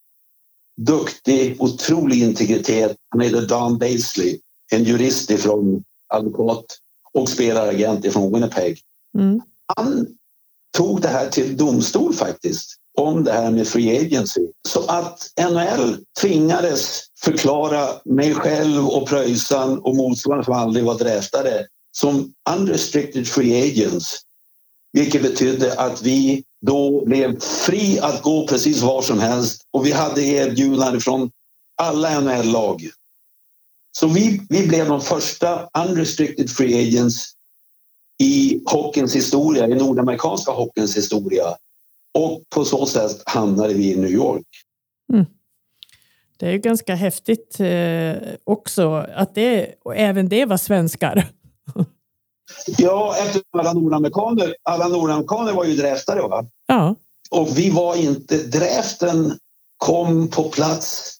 duktig, 0.81 1.61
otrolig 1.61 2.23
integritet. 2.23 2.97
Han 3.09 3.21
heter 3.21 3.47
Don 3.47 3.77
Basley, 3.77 4.39
en 4.71 4.83
jurist 4.83 5.31
ifrån 5.31 5.83
advokat 6.13 6.65
och 7.13 7.29
spelaragent 7.29 8.05
ifrån 8.05 8.33
Winnipeg. 8.33 8.79
Mm. 9.17 9.41
Han 9.77 10.07
tog 10.77 11.01
det 11.01 11.07
här 11.07 11.29
till 11.29 11.57
domstol 11.57 12.13
faktiskt 12.13 12.80
om 12.97 13.23
det 13.23 13.31
här 13.31 13.51
med 13.51 13.67
free 13.67 14.05
agency. 14.05 14.41
Så 14.67 14.85
att 14.85 15.31
NHL 15.51 15.97
tvingades 16.21 17.01
förklara 17.23 17.87
mig 18.05 18.33
själv 18.33 18.87
och 18.87 19.07
Pröjsan 19.07 19.79
och 19.79 19.95
motsvarande 19.95 20.45
som 20.45 20.53
aldrig 20.53 20.85
var 20.85 20.97
draftade 20.97 21.67
som 21.91 22.33
unrestricted 22.49 23.27
free 23.27 23.71
agents. 23.71 24.17
Vilket 24.93 25.21
betydde 25.21 25.79
att 25.79 26.01
vi 26.01 26.43
då 26.65 27.05
blev 27.05 27.39
fri 27.39 27.99
att 27.99 28.21
gå 28.21 28.47
precis 28.47 28.81
var 28.81 29.01
som 29.01 29.19
helst 29.19 29.61
och 29.71 29.85
vi 29.85 29.91
hade 29.91 30.21
erbjudanden 30.21 31.01
från 31.01 31.31
alla 31.77 32.19
NHL-lag. 32.19 32.89
Så 33.91 34.07
vi, 34.07 34.41
vi 34.49 34.67
blev 34.67 34.87
de 34.87 35.01
första 35.01 35.69
unrestricted 35.87 36.49
free 36.49 36.87
agents 36.87 37.33
i 38.23 38.61
hockeyns 38.65 39.15
historia, 39.15 39.67
i 39.67 39.75
nordamerikanska 39.75 40.51
hockeyns 40.51 40.97
historia. 40.97 41.43
Och 42.13 42.43
på 42.49 42.65
så 42.65 42.85
sätt 42.85 43.23
hamnade 43.25 43.73
vi 43.73 43.93
i 43.93 43.95
New 43.95 44.11
York. 44.11 44.45
Det 46.41 46.47
är 46.47 46.51
ju 46.51 46.57
ganska 46.57 46.95
häftigt 46.95 47.59
eh, 47.59 48.13
också 48.43 48.93
att 49.15 49.35
det, 49.35 49.75
och 49.83 49.95
även 49.95 50.29
det 50.29 50.45
var 50.45 50.57
svenskar. 50.57 51.29
Ja, 52.67 53.15
eftersom 53.19 53.59
alla 53.59 53.73
nordamerikaner, 53.73 54.55
alla 54.63 54.87
nordamerikaner 54.87 55.53
var 55.53 55.65
ju 55.65 55.75
draftade. 55.75 56.21
Va? 56.21 56.45
Ja. 56.67 56.95
Och 57.31 57.57
vi 57.57 57.69
var 57.69 57.95
inte... 57.95 58.37
Draften 58.37 59.37
kom 59.77 60.27
på 60.27 60.43
plats 60.43 61.17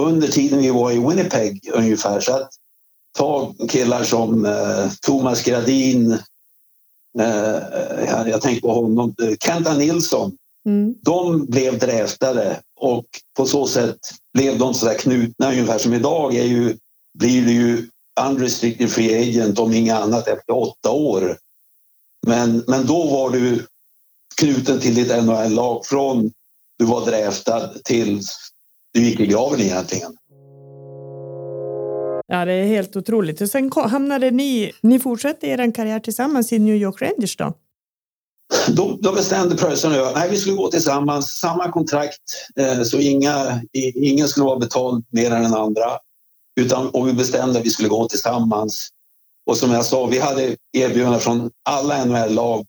under 0.00 0.28
tiden 0.28 0.58
vi 0.58 0.70
var 0.70 0.92
i 0.92 0.98
Winnipeg 0.98 1.70
ungefär. 1.74 2.20
Så 2.20 2.32
att 2.32 2.50
ta 3.18 3.54
killar 3.68 4.04
som 4.04 4.44
eh, 4.44 4.90
Thomas 5.06 5.44
Gradin, 5.44 6.18
eh, 7.18 8.04
jag, 8.06 8.28
jag 8.28 8.40
tänker 8.40 8.60
på 8.60 8.72
honom, 8.72 9.14
eh, 9.22 9.36
Kenta 9.40 9.74
Nilsson. 9.74 10.36
Mm. 10.66 10.94
De 11.02 11.46
blev 11.46 11.78
draftade 11.78 12.60
och 12.80 13.06
på 13.36 13.46
så 13.46 13.66
sätt 13.66 13.98
blev 14.34 14.58
de 14.58 14.74
så 14.74 14.86
där 14.86 14.94
knutna 14.94 15.50
ungefär 15.50 15.78
som 15.78 15.94
idag 15.94 16.34
är 16.34 16.44
ju, 16.44 16.76
blir 17.18 17.44
det 17.46 17.52
ju 17.52 17.88
unrestricted 18.20 18.90
free 18.90 19.28
agent 19.28 19.58
om 19.58 19.74
inget 19.74 19.96
annat 19.96 20.28
efter 20.28 20.56
åtta 20.56 20.90
år. 20.90 21.38
Men, 22.26 22.64
men 22.66 22.86
då 22.86 23.06
var 23.06 23.30
du 23.30 23.66
knuten 24.40 24.80
till 24.80 24.94
ditt 24.94 25.24
NHL-lag 25.24 25.86
från 25.86 26.32
du 26.78 26.84
var 26.84 27.06
draftad 27.06 27.70
till 27.84 28.22
du 28.92 29.04
gick 29.04 29.20
i 29.20 29.26
graven 29.26 29.60
egentligen 29.60 30.16
ja, 32.30 32.44
det 32.44 32.52
är 32.52 32.66
helt 32.66 32.96
otroligt. 32.96 33.40
Och 33.40 33.48
sen 33.48 33.70
hamnade 33.72 34.30
ni, 34.30 34.72
ni 34.80 34.98
fortsatte 34.98 35.46
er 35.46 35.72
karriär 35.72 36.00
tillsammans 36.00 36.52
i 36.52 36.58
New 36.58 36.76
York 36.76 37.02
Rangers 37.02 37.36
då? 37.36 37.54
Då, 38.68 38.98
då 39.00 39.12
bestämde 39.12 39.56
Pröjsarn 39.56 39.92
och 39.92 39.98
jag 39.98 40.18
att 40.18 40.32
vi 40.32 40.36
skulle 40.36 40.56
gå 40.56 40.70
tillsammans, 40.70 41.30
samma 41.30 41.72
kontrakt 41.72 42.22
eh, 42.56 42.82
så 42.82 42.98
inga, 42.98 43.62
i, 43.72 44.10
ingen 44.10 44.28
skulle 44.28 44.46
vara 44.46 44.58
betald 44.58 45.04
mer 45.10 45.30
än 45.30 45.42
den 45.42 45.54
andra. 45.54 45.98
Utan, 46.60 46.88
och 46.88 47.08
vi 47.08 47.12
bestämde 47.12 47.58
att 47.58 47.66
vi 47.66 47.70
skulle 47.70 47.88
gå 47.88 48.08
tillsammans. 48.08 48.88
Och 49.46 49.56
som 49.56 49.70
jag 49.70 49.84
sa, 49.84 50.06
vi 50.06 50.18
hade 50.18 50.56
erbjudanden 50.72 51.20
från 51.20 51.50
alla 51.64 52.04
NHL-lag. 52.04 52.66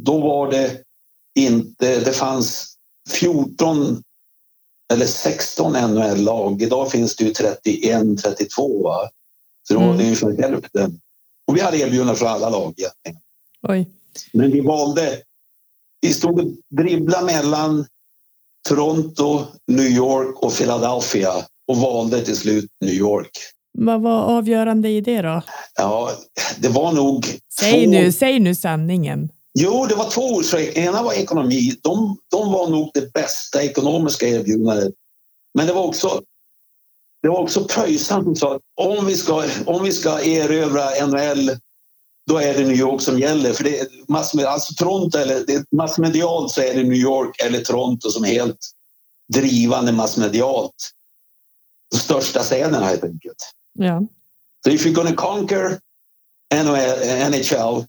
Då 0.00 0.18
var 0.18 0.50
det 0.50 0.80
inte, 1.38 2.00
det 2.00 2.12
fanns 2.12 2.76
14 3.10 4.02
eller 4.94 5.06
16 5.06 5.72
NHL-lag. 5.72 6.62
Idag 6.62 6.90
finns 6.90 7.16
det 7.16 7.24
ju 7.24 7.30
31, 7.32 8.02
32. 8.22 8.82
Va? 8.82 9.08
Så 9.68 9.74
det 9.74 9.80
var 9.80 9.86
Mm. 9.94 10.00
ungefär 10.06 10.42
hälften. 10.42 11.00
Och 11.46 11.56
vi 11.56 11.60
hade 11.60 11.78
erbjudanden 11.78 12.16
från 12.16 12.28
alla 12.28 12.50
lag 12.50 12.74
egentligen. 12.76 13.18
Oj. 13.62 13.88
Men 14.32 14.50
vi 14.50 14.60
valde, 14.60 15.18
vi 16.00 16.12
stod 16.14 16.38
och 16.40 16.46
dribblade 16.76 17.24
mellan 17.26 17.86
Toronto, 18.68 19.44
New 19.66 19.86
York 19.86 20.42
och 20.42 20.52
Philadelphia 20.54 21.32
och 21.68 21.76
valde 21.76 22.20
till 22.24 22.36
slut 22.36 22.70
New 22.80 22.94
York. 22.94 23.30
Vad 23.78 24.00
var 24.02 24.22
avgörande 24.22 24.88
i 24.88 25.00
det 25.00 25.22
då? 25.22 25.42
Ja, 25.76 26.10
det 26.58 26.68
var 26.68 26.92
nog... 26.92 27.26
Säg 27.60 27.84
två- 27.84 27.90
nu, 27.90 28.12
säg 28.12 28.40
nu 28.40 28.54
sanningen. 28.54 29.28
Jo, 29.58 29.86
det 29.86 29.94
var 29.94 30.10
två 30.10 30.20
orsaker. 30.20 30.78
Ena 30.78 31.02
var 31.02 31.12
ekonomi. 31.12 31.76
De, 31.82 32.16
de 32.30 32.52
var 32.52 32.68
nog 32.68 32.90
det 32.94 33.12
bästa 33.12 33.62
ekonomiska 33.62 34.28
erbjudandet. 34.28 34.94
Men 35.54 35.66
det 35.66 35.72
var 35.72 35.82
också 35.82 36.22
det 37.22 37.28
var 37.28 37.38
också 37.38 37.64
Pröjsarn 37.64 38.24
som 38.24 38.36
sa 38.36 38.54
att 38.54 38.62
om 38.74 39.06
vi 39.06 39.16
ska, 39.16 39.44
om 39.66 39.82
vi 39.82 39.92
ska 39.92 40.20
erövra 40.20 41.06
NHL 41.06 41.50
då 42.26 42.38
är 42.38 42.54
det 42.54 42.64
New 42.64 42.76
York 42.76 43.00
som 43.00 43.18
gäller. 43.18 43.52
För 43.52 43.64
det 43.64 43.80
är 43.80 43.86
massmed, 44.08 44.44
alltså 44.44 44.74
Toronto 44.74 45.18
eller 45.18 45.46
det 45.46 45.64
massmedialt 45.72 46.50
så 46.50 46.60
är 46.60 46.74
det 46.74 46.82
New 46.82 46.98
York 46.98 47.40
eller 47.42 47.60
Toronto 47.60 48.10
som 48.10 48.24
är 48.24 48.28
helt 48.28 48.58
drivande 49.32 49.92
massmedialt. 49.92 50.90
De 51.90 51.96
största 51.96 52.42
städerna 52.42 52.86
helt 52.86 53.04
enkelt. 53.04 53.50
Ja. 53.72 54.02
So 54.64 54.70
if 54.70 54.86
you're 54.86 55.08
to 55.08 55.14
conquer 55.16 55.80
NHL 56.54 57.84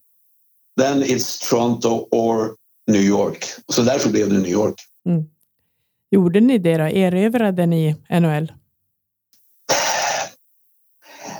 then 0.79 1.03
it's 1.03 1.49
Toronto 1.49 2.07
or 2.11 2.55
New 2.87 3.01
York. 3.01 3.45
Så 3.67 3.81
därför 3.81 4.09
blev 4.09 4.29
det 4.29 4.37
New 4.37 4.51
York. 4.51 4.75
Gjorde 6.11 6.39
ni 6.39 6.57
det 6.57 6.77
då? 6.77 6.83
Erövrade 6.83 7.65
ni 7.65 7.95
NHL? 8.09 8.51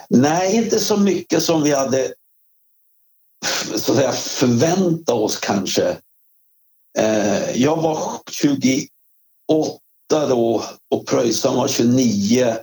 Nej, 0.09 0.55
inte 0.55 0.79
så 0.79 0.97
mycket 0.97 1.43
som 1.43 1.63
vi 1.63 1.71
hade 1.71 2.13
så 3.75 3.91
att 3.91 3.97
säga, 3.97 4.11
förväntat 4.11 5.15
oss 5.15 5.37
kanske. 5.37 5.97
Eh, 6.97 7.51
jag 7.61 7.81
var 7.81 7.99
28 8.31 8.89
då 10.09 10.63
och 10.91 11.07
Pröjsarn 11.07 11.55
var 11.55 11.67
29. 11.67 12.55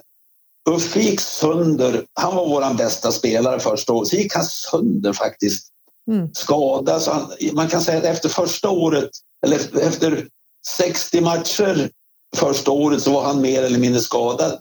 Uffe 0.71 1.01
gick 1.01 1.21
sönder. 1.21 2.05
Han 2.15 2.37
var 2.37 2.49
vår 2.49 2.75
bästa 2.75 3.13
spelare 3.13 3.61
första 3.61 3.93
året. 3.93 4.09
Så 4.09 4.17
gick 4.17 4.35
han 4.35 4.45
sönder 4.45 5.13
faktiskt. 5.13 5.72
Mm. 6.11 6.35
Skadad. 6.35 7.03
Så 7.03 7.11
han, 7.11 7.31
man 7.53 7.69
kan 7.69 7.83
säga 7.83 7.99
att 7.99 8.05
efter 8.05 8.29
första 8.29 8.71
året, 8.71 9.11
eller 9.47 9.87
efter 9.87 10.29
60 10.67 11.21
matcher 11.21 11.91
första 12.37 12.71
året 12.71 13.03
så 13.03 13.13
var 13.13 13.25
han 13.25 13.41
mer 13.41 13.63
eller 13.63 13.79
mindre 13.79 14.01
skadad. 14.01 14.59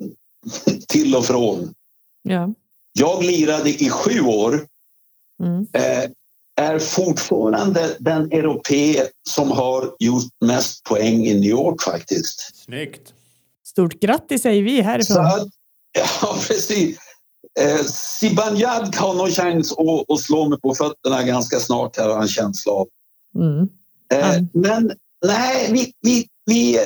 Till 0.88 1.16
och 1.16 1.24
från. 1.24 1.74
Ja. 2.22 2.54
Jag 2.92 3.24
lirade 3.24 3.70
i 3.70 3.90
sju 3.90 4.20
år. 4.20 4.66
Mm. 5.42 5.66
Eh, 5.72 6.10
är 6.60 6.78
fortfarande 6.78 7.96
den 7.98 8.32
europé 8.32 9.02
som 9.28 9.50
har 9.50 9.94
gjort 9.98 10.32
mest 10.44 10.84
poäng 10.84 11.26
i 11.26 11.34
New 11.34 11.50
York 11.50 11.82
faktiskt. 11.82 12.64
Snyggt. 12.64 13.14
Stort 13.66 14.00
grattis 14.00 14.42
säger 14.42 14.62
vi 14.62 14.76
Så 14.76 14.82
härifrån. 14.82 15.26
att, 15.26 15.48
ja, 16.22 16.36
precis. 16.48 16.98
Eh, 17.60 17.84
Zibanejad 17.84 18.94
har 18.96 19.14
nog 19.14 19.28
chans 19.28 19.72
att, 19.72 20.10
att 20.12 20.20
slå 20.20 20.48
mig 20.48 20.60
på 20.60 20.74
fötterna 20.74 21.22
ganska 21.22 21.60
snart 21.60 21.96
här 21.96 22.04
har 22.04 22.10
jag 22.12 22.22
en 22.22 22.28
känsla 22.28 22.72
av. 22.72 22.88
Mm. 23.34 23.68
Eh, 24.12 24.30
Mm. 24.36 24.48
Men 24.54 24.92
nej, 25.26 25.72
vi, 25.72 25.92
vi, 26.00 26.26
vi, 26.46 26.78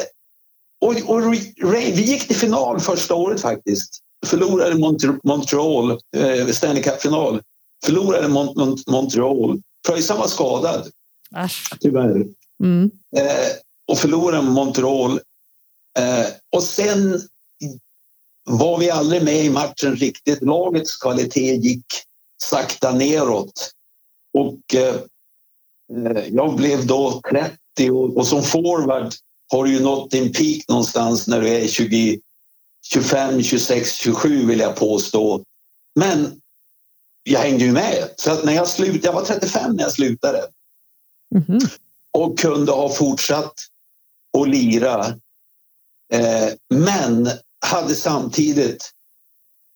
och, 0.80 1.11
och, 1.11 1.22
Ray, 1.62 1.92
vi 1.92 2.02
gick 2.02 2.26
till 2.26 2.36
final 2.36 2.80
första 2.80 3.14
året 3.14 3.40
faktiskt. 3.40 3.98
Förlorade 4.26 4.74
Mont- 4.74 5.20
Montreal, 5.24 5.90
eh, 6.16 6.46
Stanley 6.46 6.82
Cup-final. 6.82 7.40
Förlorade 7.84 8.28
Mont- 8.28 8.55
Mont- 8.55 8.90
Montreal. 8.90 9.61
Pröjsarn 9.88 10.18
var 10.18 10.26
skadad, 10.26 10.90
Äsch. 11.36 11.68
tyvärr. 11.80 12.26
Mm. 12.64 12.90
Eh, 13.16 13.24
och 13.92 13.98
förlorade 13.98 14.42
Montreal. 14.42 15.11
Eh, 15.98 16.26
och 16.57 16.62
sen 16.62 17.20
var 18.45 18.78
vi 18.78 18.90
aldrig 18.90 19.24
med 19.24 19.45
i 19.45 19.51
matchen 19.51 19.97
riktigt. 19.97 20.42
Lagets 20.42 20.97
kvalitet 20.97 21.55
gick 21.55 21.86
sakta 22.42 22.92
neråt. 22.92 23.70
Och 24.38 24.74
eh, 24.74 24.95
eh, 25.97 26.24
jag 26.28 26.57
blev 26.57 26.86
då 26.86 27.20
30 27.30 27.90
och, 27.90 28.16
och 28.16 28.26
som 28.26 28.42
forward 28.42 29.12
har 29.53 29.64
du 29.64 29.72
ju 29.72 29.80
nått 29.80 30.11
din 30.11 30.32
peak 30.32 30.64
någonstans 30.68 31.28
när 31.28 31.40
du 31.40 31.49
är 31.49 31.68
20, 31.68 32.20
25, 32.86 33.42
26, 33.42 33.95
27 33.95 34.47
vill 34.47 34.59
jag 34.59 34.76
påstå. 34.76 35.42
Men 35.95 36.40
jag 37.22 37.40
hängde 37.40 37.64
ju 37.64 37.72
med. 37.72 38.09
Så 38.16 38.30
att 38.32 38.45
när 38.45 38.53
jag 38.53 38.68
slutade, 38.68 39.07
jag 39.07 39.12
var 39.12 39.24
35 39.24 39.76
när 39.76 39.82
jag 39.82 39.92
slutade 39.92 40.47
Mhm. 41.34 41.59
och 42.11 42.38
kunde 42.38 42.72
ha 42.72 42.88
fortsatt 42.88 43.55
att 44.38 44.49
lira. 44.49 45.07
Eh, 46.12 46.49
men 46.74 47.30
hade 47.65 47.95
samtidigt 47.95 48.91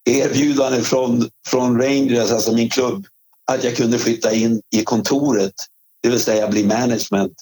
erbjudande 0.05 0.82
från, 0.82 1.30
från 1.47 1.82
Rangers, 1.82 2.30
alltså 2.30 2.53
min 2.53 2.70
klubb, 2.70 3.07
att 3.51 3.64
jag 3.64 3.76
kunde 3.76 3.99
flytta 3.99 4.32
in 4.32 4.62
i 4.76 4.84
kontoret, 4.84 5.55
det 6.03 6.09
vill 6.09 6.20
säga 6.20 6.49
bli 6.49 6.66
management. 6.66 7.32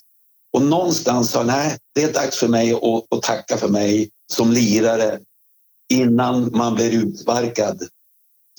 Och 0.53 0.63
någonstans 0.63 1.31
sa 1.31 1.43
nej, 1.43 1.79
det 1.95 2.03
är 2.03 2.13
dags 2.13 2.37
för 2.37 2.49
mig 2.49 2.73
att, 2.73 3.17
att 3.17 3.23
tacka 3.23 3.57
för 3.57 3.69
mig 3.69 4.11
som 4.33 4.53
lirare 4.53 5.19
innan 5.93 6.57
man 6.57 6.75
blir 6.75 6.91
utsparkad. 6.91 7.83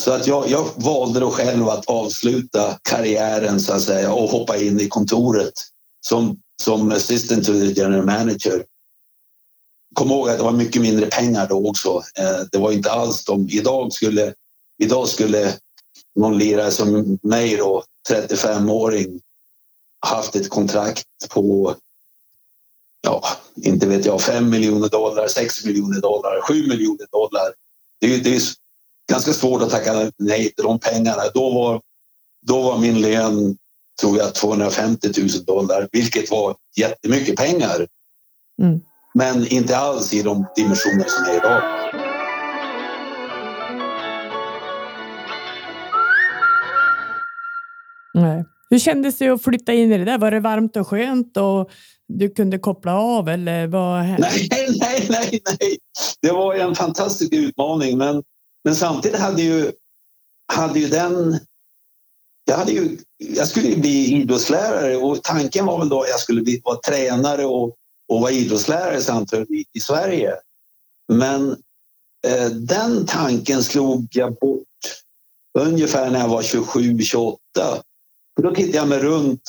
Så 0.01 0.11
att 0.11 0.27
jag, 0.27 0.49
jag 0.49 0.67
valde 0.75 1.19
då 1.19 1.31
själv 1.31 1.69
att 1.69 1.85
avsluta 1.85 2.79
karriären 2.89 3.59
så 3.59 3.73
att 3.73 3.81
säga 3.81 4.13
och 4.13 4.29
hoppa 4.29 4.57
in 4.57 4.79
i 4.79 4.87
kontoret 4.87 5.53
som, 6.05 6.37
som 6.63 6.91
assistant 6.91 7.45
to 7.45 7.53
the 7.53 7.71
general 7.71 8.05
manager. 8.05 8.63
Kom 9.97 10.11
ihåg 10.11 10.29
att 10.29 10.37
det 10.37 10.43
var 10.43 10.51
mycket 10.51 10.81
mindre 10.81 11.05
pengar 11.05 11.47
då 11.47 11.69
också. 11.69 12.03
Eh, 12.19 12.39
Det 12.51 12.57
var 12.57 12.71
inte 12.71 12.91
alls 12.91 13.25
de... 13.25 13.49
Idag 13.49 13.93
skulle, 13.93 14.33
idag 14.83 15.07
skulle 15.07 15.53
någon 16.15 16.37
lirare 16.37 16.71
som 16.71 17.19
mig 17.21 17.57
då, 17.57 17.83
35-åring, 18.09 19.21
haft 20.05 20.35
ett 20.35 20.49
kontrakt 20.49 21.05
på 21.29 21.75
ja, 23.01 23.23
inte 23.55 23.87
vet 23.87 24.05
jag, 24.05 24.21
5 24.21 24.49
miljoner 24.49 24.89
dollar, 24.89 25.27
6 25.27 25.65
miljoner 25.65 26.01
dollar, 26.01 26.41
7 26.41 26.67
miljoner 26.67 27.07
dollar. 27.11 27.53
Det 27.99 28.13
är, 28.13 28.17
det 28.23 28.35
är 28.35 28.41
ganska 29.11 29.33
svårt 29.33 29.61
att 29.61 29.69
tacka 29.69 30.11
nej 30.17 30.53
till 30.53 30.63
de 30.63 30.79
pengarna. 30.79 31.23
Då 31.33 31.53
var, 31.53 31.81
då 32.47 32.61
var 32.61 32.77
min 32.77 33.01
lön, 33.01 33.57
tror 34.01 34.17
jag, 34.17 34.35
250 34.35 35.11
000 35.17 35.29
dollar, 35.45 35.89
vilket 35.91 36.31
var 36.31 36.55
jättemycket 36.75 37.35
pengar. 37.35 37.87
Mm. 38.61 38.79
Men 39.17 39.47
inte 39.47 39.77
alls 39.77 40.13
i 40.13 40.21
de 40.21 40.45
dimensioner 40.55 41.05
som 41.07 41.25
är 41.25 41.37
idag. 41.37 41.61
Nej. 48.13 48.45
Hur 48.69 48.79
kändes 48.79 49.17
det 49.17 49.29
att 49.29 49.43
flytta 49.43 49.73
in 49.73 49.91
i 49.91 49.97
det 49.97 50.05
där? 50.05 50.17
Var 50.17 50.31
det 50.31 50.39
varmt 50.39 50.75
och 50.75 50.87
skönt 50.87 51.37
och 51.37 51.69
du 52.07 52.29
kunde 52.29 52.59
koppla 52.59 52.99
av 52.99 53.29
eller 53.29 53.67
vad 53.67 54.01
hände? 54.01 54.29
Nej, 54.51 54.67
nej, 54.79 55.07
nej, 55.09 55.41
nej. 55.59 55.77
Det 56.21 56.31
var 56.31 56.55
en 56.55 56.75
fantastisk 56.75 57.33
utmaning, 57.33 57.97
men, 57.97 58.23
men 58.63 58.75
samtidigt 58.75 59.19
hade 59.19 59.41
ju, 59.41 59.71
hade 60.53 60.79
ju 60.79 60.87
den... 60.87 61.39
Jag, 62.45 62.57
hade 62.57 62.71
ju, 62.71 62.97
jag 63.17 63.47
skulle 63.47 63.67
ju 63.67 63.77
bli 63.77 64.21
idrottslärare 64.21 64.95
och 64.95 65.23
tanken 65.23 65.65
var 65.65 65.79
väl 65.79 65.89
då 65.89 66.01
att 66.01 66.09
jag 66.09 66.19
skulle 66.19 66.41
bli, 66.41 66.61
vara 66.63 66.77
tränare 66.77 67.45
och, 67.45 67.75
och 68.07 68.21
var 68.21 68.29
idrottslärare 68.29 69.01
samtidigt 69.01 69.49
i, 69.73 69.79
Sverige. 69.79 70.33
Men 71.13 71.51
eh, 72.27 72.49
den 72.49 73.05
tanken 73.05 73.63
slog 73.63 74.07
jag 74.11 74.35
bort 74.35 74.63
ungefär 75.59 76.09
när 76.09 76.19
jag 76.19 76.27
var 76.27 76.41
27-28. 76.41 77.37
Då 78.41 78.55
tittade 78.55 78.77
jag 78.77 78.87
mig 78.87 78.99
runt 78.99 79.41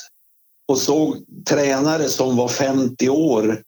och 0.69 0.79
såg 0.79 1.17
tränare 1.47 2.09
som 2.09 2.37
var 2.37 2.49
50 2.49 3.09
år 3.09 3.63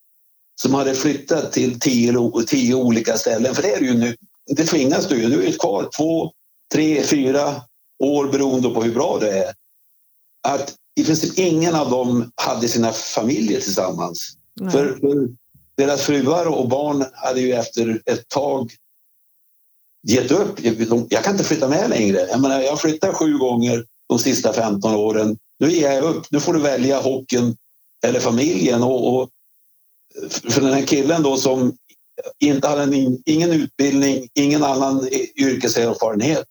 som 0.62 0.74
hade 0.74 0.94
flyttat 0.94 1.52
till 1.52 1.80
tio, 1.80 2.32
tio 2.46 2.74
olika 2.74 3.16
ställen. 3.16 3.54
För 3.54 3.62
det 3.62 3.74
är 3.74 3.80
det 3.80 3.86
ju 3.86 3.94
nu. 3.94 4.16
Det 4.46 4.64
tvingas 4.64 5.08
du 5.08 5.22
ju. 5.22 5.28
Du 5.28 5.46
är 5.46 5.52
kvar 5.52 5.88
två, 5.96 6.32
tre, 6.72 7.02
fyra 7.02 7.62
år 8.04 8.28
beroende 8.28 8.70
på 8.70 8.82
hur 8.82 8.94
bra 8.94 9.18
du 9.20 9.28
är. 9.28 9.52
Att 10.48 10.74
i 11.00 11.04
princip 11.04 11.38
ingen 11.38 11.74
av 11.74 11.90
dem 11.90 12.30
hade 12.34 12.68
sina 12.68 12.92
familjer 12.92 13.60
tillsammans. 13.60 14.36
För, 14.72 14.94
för 14.94 15.28
deras 15.76 16.02
fruar 16.02 16.46
och 16.46 16.68
barn 16.68 17.04
hade 17.14 17.40
ju 17.40 17.52
efter 17.52 18.02
ett 18.06 18.28
tag 18.28 18.70
gett 20.08 20.30
upp. 20.30 20.60
Jag 21.08 21.24
kan 21.24 21.32
inte 21.32 21.44
flytta 21.44 21.68
med 21.68 21.90
längre. 21.90 22.18
Jag, 22.30 22.40
menar, 22.40 22.60
jag 22.60 22.80
flyttar 22.80 23.12
sju 23.12 23.38
gånger 23.38 23.84
de 24.08 24.18
sista 24.18 24.52
15 24.52 24.94
åren. 24.94 25.38
Nu 25.58 25.70
ger 25.70 25.92
jag 25.92 26.04
upp. 26.04 26.26
Nu 26.30 26.40
får 26.40 26.54
du 26.54 26.60
välja 26.60 27.00
hockeyn 27.00 27.56
eller 28.04 28.20
familjen. 28.20 28.82
Och, 28.82 29.14
och 29.14 29.30
för 30.48 30.60
den 30.60 30.72
här 30.72 30.86
killen 30.86 31.22
då 31.22 31.36
som 31.36 31.76
inte 32.38 32.68
hade 32.68 32.82
en, 32.82 33.22
ingen 33.26 33.50
utbildning, 33.50 34.28
ingen 34.34 34.64
annan 34.64 35.08
yrkeserfarenhet 35.36 36.46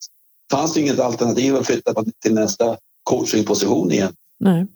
fanns 0.52 0.74
det 0.74 0.82
inget 0.82 1.00
alternativ 1.00 1.56
att 1.56 1.68
flytta 1.68 2.06
till 2.22 2.34
nästa 2.34 2.78
coachingposition 3.04 3.92
igen. 3.92 4.14
Nej. 4.40 4.68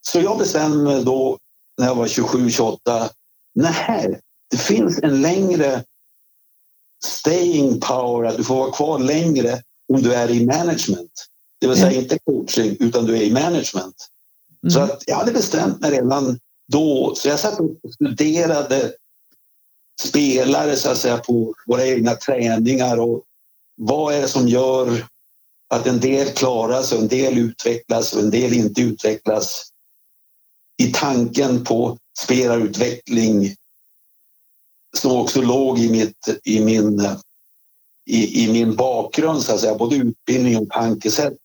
Så 0.00 0.20
jag 0.20 0.38
bestämde 0.38 0.84
mig 0.84 1.04
då 1.04 1.38
när 1.78 1.86
jag 1.86 1.94
var 1.94 2.06
27-28. 2.06 3.10
Nej, 3.54 4.20
det 4.50 4.56
finns 4.56 4.98
en 5.02 5.22
längre 5.22 5.84
staying 7.04 7.80
power, 7.80 8.28
att 8.28 8.36
du 8.36 8.44
får 8.44 8.56
vara 8.56 8.72
kvar 8.72 8.98
längre 8.98 9.62
om 9.92 10.02
du 10.02 10.14
är 10.14 10.30
i 10.30 10.46
management. 10.46 11.12
Det 11.60 11.66
vill 11.68 11.76
säga 11.76 12.00
inte 12.00 12.18
coaching, 12.18 12.76
utan 12.80 13.04
du 13.04 13.16
är 13.16 13.22
i 13.22 13.32
management. 13.32 14.08
Så 14.68 14.78
Mm. 14.78 14.90
att 14.90 15.02
jag 15.06 15.16
hade 15.16 15.32
bestämt 15.32 15.80
mig 15.80 15.90
redan 15.90 16.38
då. 16.72 17.14
Så 17.16 17.28
jag 17.28 17.38
satt 17.40 17.60
och 17.60 17.70
studerade 17.94 18.92
spelare 20.00 20.76
så 20.76 20.90
att 20.90 20.98
säga, 20.98 21.18
på 21.18 21.54
våra 21.66 21.86
egna 21.86 22.14
träningar 22.14 23.00
och 23.00 23.22
vad 23.76 24.14
är 24.14 24.20
det 24.20 24.28
som 24.28 24.48
gör 24.48 25.06
att 25.74 25.86
en 25.86 26.00
del 26.00 26.28
klarar 26.28 26.82
sig, 26.82 26.98
en 26.98 27.08
del 27.08 27.38
utvecklas 27.38 28.12
och 28.12 28.20
en 28.20 28.30
del 28.30 28.52
inte 28.52 28.80
utvecklas 28.80 29.71
i 30.82 30.92
tanken 30.92 31.64
på 31.64 31.98
spelarutveckling 32.18 33.54
som 34.96 35.12
också 35.12 35.42
låg 35.42 35.78
i, 35.78 35.90
mitt, 35.90 36.40
i, 36.44 36.60
min, 36.64 37.08
i, 38.10 38.44
i 38.44 38.52
min 38.52 38.76
bakgrund, 38.76 39.42
så 39.42 39.54
att 39.54 39.60
säga, 39.60 39.74
både 39.74 39.96
utbildning 39.96 40.58
och 40.58 40.70
tankesätt. 40.70 41.36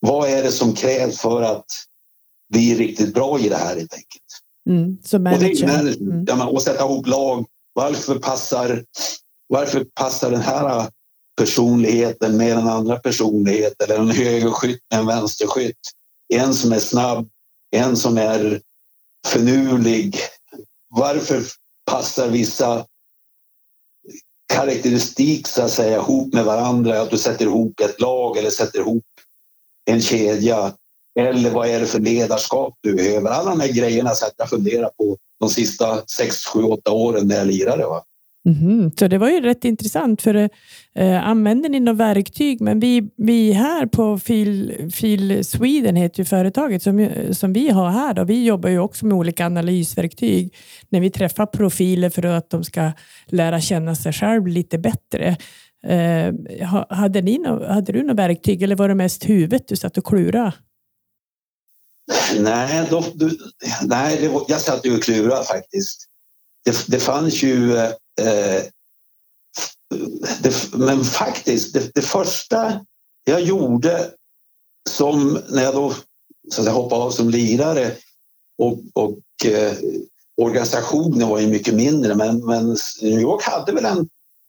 Vad 0.00 0.28
är 0.28 0.42
det 0.42 0.52
som 0.52 0.74
krävs 0.74 1.18
för 1.18 1.42
att 1.42 1.66
bli 2.52 2.74
riktigt 2.74 3.14
bra 3.14 3.40
i 3.40 3.48
det 3.48 3.56
här 3.56 3.76
helt 3.76 3.94
enkelt? 3.94 4.24
Mm. 4.70 4.98
Som 5.04 5.26
Och, 5.26 5.38
det 5.38 5.66
manager. 5.66 6.02
Mm. 6.02 6.24
Ja, 6.28 6.36
men, 6.36 6.48
och 6.48 6.62
sätta 6.62 6.84
ihop 6.84 7.06
lag. 7.06 7.46
Varför 7.72 8.18
passar, 8.18 8.84
varför 9.48 9.84
passar 9.94 10.30
den 10.30 10.40
här 10.40 10.90
personligheten 11.36 12.36
med 12.36 12.52
en 12.52 12.68
andra 12.68 12.96
personlighet 12.96 13.82
eller 13.82 13.98
en 13.98 14.10
högerskytt 14.10 14.80
med 14.90 15.00
en 15.00 15.06
vänsterskytt? 15.06 15.76
En 16.34 16.54
som 16.54 16.72
är 16.72 16.78
snabb, 16.78 17.28
en 17.70 17.96
som 17.96 18.18
är 18.18 18.60
finurlig. 19.26 20.16
Varför 20.88 21.42
passar 21.90 22.28
vissa 22.28 22.86
karaktäristik 24.52 25.46
så 25.46 25.62
att 25.62 25.70
säga 25.70 25.96
ihop 25.96 26.34
med 26.34 26.44
varandra? 26.44 27.00
Att 27.00 27.10
du 27.10 27.18
sätter 27.18 27.44
ihop 27.44 27.80
ett 27.80 28.00
lag 28.00 28.36
eller 28.36 28.50
sätter 28.50 28.78
ihop 28.78 29.04
en 29.84 30.02
kedja. 30.02 30.74
Eller 31.18 31.50
vad 31.50 31.68
är 31.68 31.80
det 31.80 31.86
för 31.86 32.00
ledarskap 32.00 32.74
du 32.80 32.94
behöver? 32.94 33.30
Alla 33.30 33.50
de 33.50 33.60
här 33.60 33.72
grejerna 33.72 34.14
satt 34.14 34.34
jag 34.36 34.50
funderar 34.50 34.88
på 34.88 35.16
de 35.40 35.50
sista 35.50 36.06
6, 36.06 36.44
7, 36.46 36.62
8 36.62 36.90
åren 36.90 37.28
när 37.28 37.36
jag 37.36 37.46
lirade. 37.46 37.86
Va? 37.86 38.04
Mhm. 38.44 38.90
Så 38.98 39.08
det 39.08 39.18
var 39.18 39.30
ju 39.30 39.40
rätt 39.40 39.64
intressant 39.64 40.22
för 40.22 40.34
eh, 40.94 41.28
använder 41.28 41.68
ni 41.68 41.80
något 41.80 41.96
verktyg? 41.96 42.60
Men 42.60 42.80
vi, 42.80 43.10
vi 43.16 43.52
här 43.52 43.86
på 43.86 44.18
Fil, 44.18 44.90
Fil 44.94 45.44
Sweden 45.44 45.96
heter 45.96 46.18
ju 46.20 46.24
företaget 46.24 46.82
som, 46.82 47.08
som 47.32 47.52
vi 47.52 47.70
har 47.70 47.90
här. 47.90 48.14
Då. 48.14 48.24
Vi 48.24 48.44
jobbar 48.44 48.68
ju 48.68 48.78
också 48.78 49.06
med 49.06 49.16
olika 49.16 49.46
analysverktyg 49.46 50.54
när 50.88 51.00
vi 51.00 51.10
träffar 51.10 51.46
profiler 51.46 52.10
för 52.10 52.26
att 52.26 52.50
de 52.50 52.64
ska 52.64 52.92
lära 53.26 53.60
känna 53.60 53.94
sig 53.94 54.12
själv 54.12 54.46
lite 54.46 54.78
bättre. 54.78 55.36
Eh, 55.84 56.34
hade, 56.88 57.22
ni 57.22 57.38
no, 57.38 57.66
hade 57.66 57.92
du 57.92 58.02
något 58.02 58.16
verktyg 58.16 58.62
eller 58.62 58.76
var 58.76 58.88
det 58.88 58.94
mest 58.94 59.28
huvudet 59.28 59.68
du 59.68 59.76
satt 59.76 59.98
och 59.98 60.04
klurade? 60.04 60.52
Nej, 62.38 62.86
då, 62.90 63.04
du, 63.14 63.38
nej 63.82 64.18
det 64.20 64.28
var, 64.28 64.44
jag 64.48 64.60
satt 64.60 64.86
ju 64.86 64.96
och 64.96 65.02
klurade 65.02 65.44
faktiskt. 65.44 66.06
Det, 66.64 66.84
det 66.88 67.00
fanns 67.00 67.42
ju... 67.42 67.76
Eh, 67.76 67.90
Eh, 68.20 68.62
det, 70.42 70.74
men 70.74 71.04
faktiskt, 71.04 71.74
det, 71.74 71.94
det 71.94 72.02
första 72.02 72.84
jag 73.24 73.40
gjorde 73.40 74.10
som 74.90 75.38
när 75.48 75.62
jag 75.62 75.74
då 75.74 75.90
så 76.50 76.60
att 76.60 76.64
säga, 76.64 76.70
hoppade 76.70 77.02
av 77.02 77.10
som 77.10 77.30
lirare 77.30 77.92
och, 78.58 78.78
och 78.94 79.46
eh, 79.46 79.72
organisationen 80.36 81.28
var 81.28 81.38
ju 81.38 81.48
mycket 81.48 81.74
mindre 81.74 82.14
men, 82.14 82.46
men 82.46 82.76
New 83.02 83.20
York 83.20 83.42
hade 83.42 83.72
väl 83.72 83.84
en, 83.84 84.08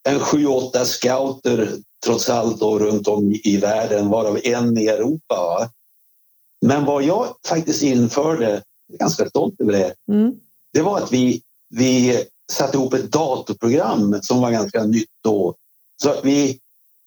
en 0.10 0.20
sju, 0.20 0.46
åtta 0.46 0.86
scouter 0.86 1.70
trots 2.06 2.30
allt 2.30 2.60
då, 2.60 2.80
runt 2.80 3.08
om 3.08 3.32
i, 3.32 3.42
i 3.44 3.58
världen 3.58 4.10
varav 4.10 4.40
en 4.44 4.78
i 4.78 4.88
Europa. 4.88 5.36
Va? 5.36 5.70
Men 6.66 6.86
vad 6.86 7.04
jag 7.04 7.28
faktiskt 7.48 7.84
införde, 7.84 8.46
jag 8.88 8.94
är 8.94 8.98
ganska 8.98 9.30
stolt 9.30 9.62
över 9.62 9.72
det, 9.72 9.94
Mm. 10.12 10.36
det 10.74 10.82
var 10.82 10.98
att 10.98 11.12
vi, 11.12 11.42
vi 11.70 12.24
satte 12.52 12.78
ihop 12.78 12.94
ett 12.94 13.12
datorprogram 13.12 14.20
som 14.22 14.42
var 14.42 14.52
ganska 14.52 14.84
nytt 14.84 15.10
då. 15.24 15.56
Så 16.04 16.10
att 16.10 16.26
vi, 16.26 16.60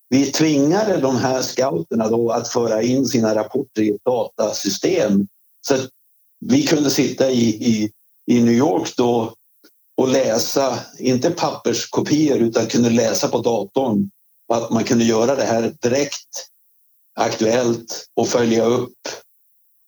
vi 0.09 0.33
tvingade 0.33 0.97
de 0.97 1.17
här 1.17 1.43
scouterna 1.43 2.09
då 2.09 2.31
att 2.31 2.49
föra 2.49 2.83
in 2.83 3.07
sina 3.07 3.35
rapporter 3.35 3.83
i 3.83 3.91
ett 3.91 4.05
datasystem. 4.05 5.27
Så 5.67 5.75
att 5.75 5.89
vi 6.47 6.67
kunde 6.67 6.91
sitta 6.91 7.31
i, 7.31 7.49
i, 7.49 7.91
i 8.31 8.43
New 8.43 8.55
York 8.55 8.97
då 8.97 9.35
och 9.97 10.09
läsa, 10.09 10.79
inte 10.99 11.31
papperskopior 11.31 12.39
utan 12.39 12.67
kunde 12.67 12.91
läsa 12.91 13.29
på 13.29 13.39
datorn. 13.39 14.11
Och 14.49 14.57
att 14.57 14.71
man 14.71 14.85
kunde 14.85 15.05
göra 15.05 15.35
det 15.35 15.45
här 15.45 15.75
direkt 15.83 16.49
aktuellt 17.21 18.07
och 18.17 18.29
följa 18.29 18.65
upp 18.65 18.99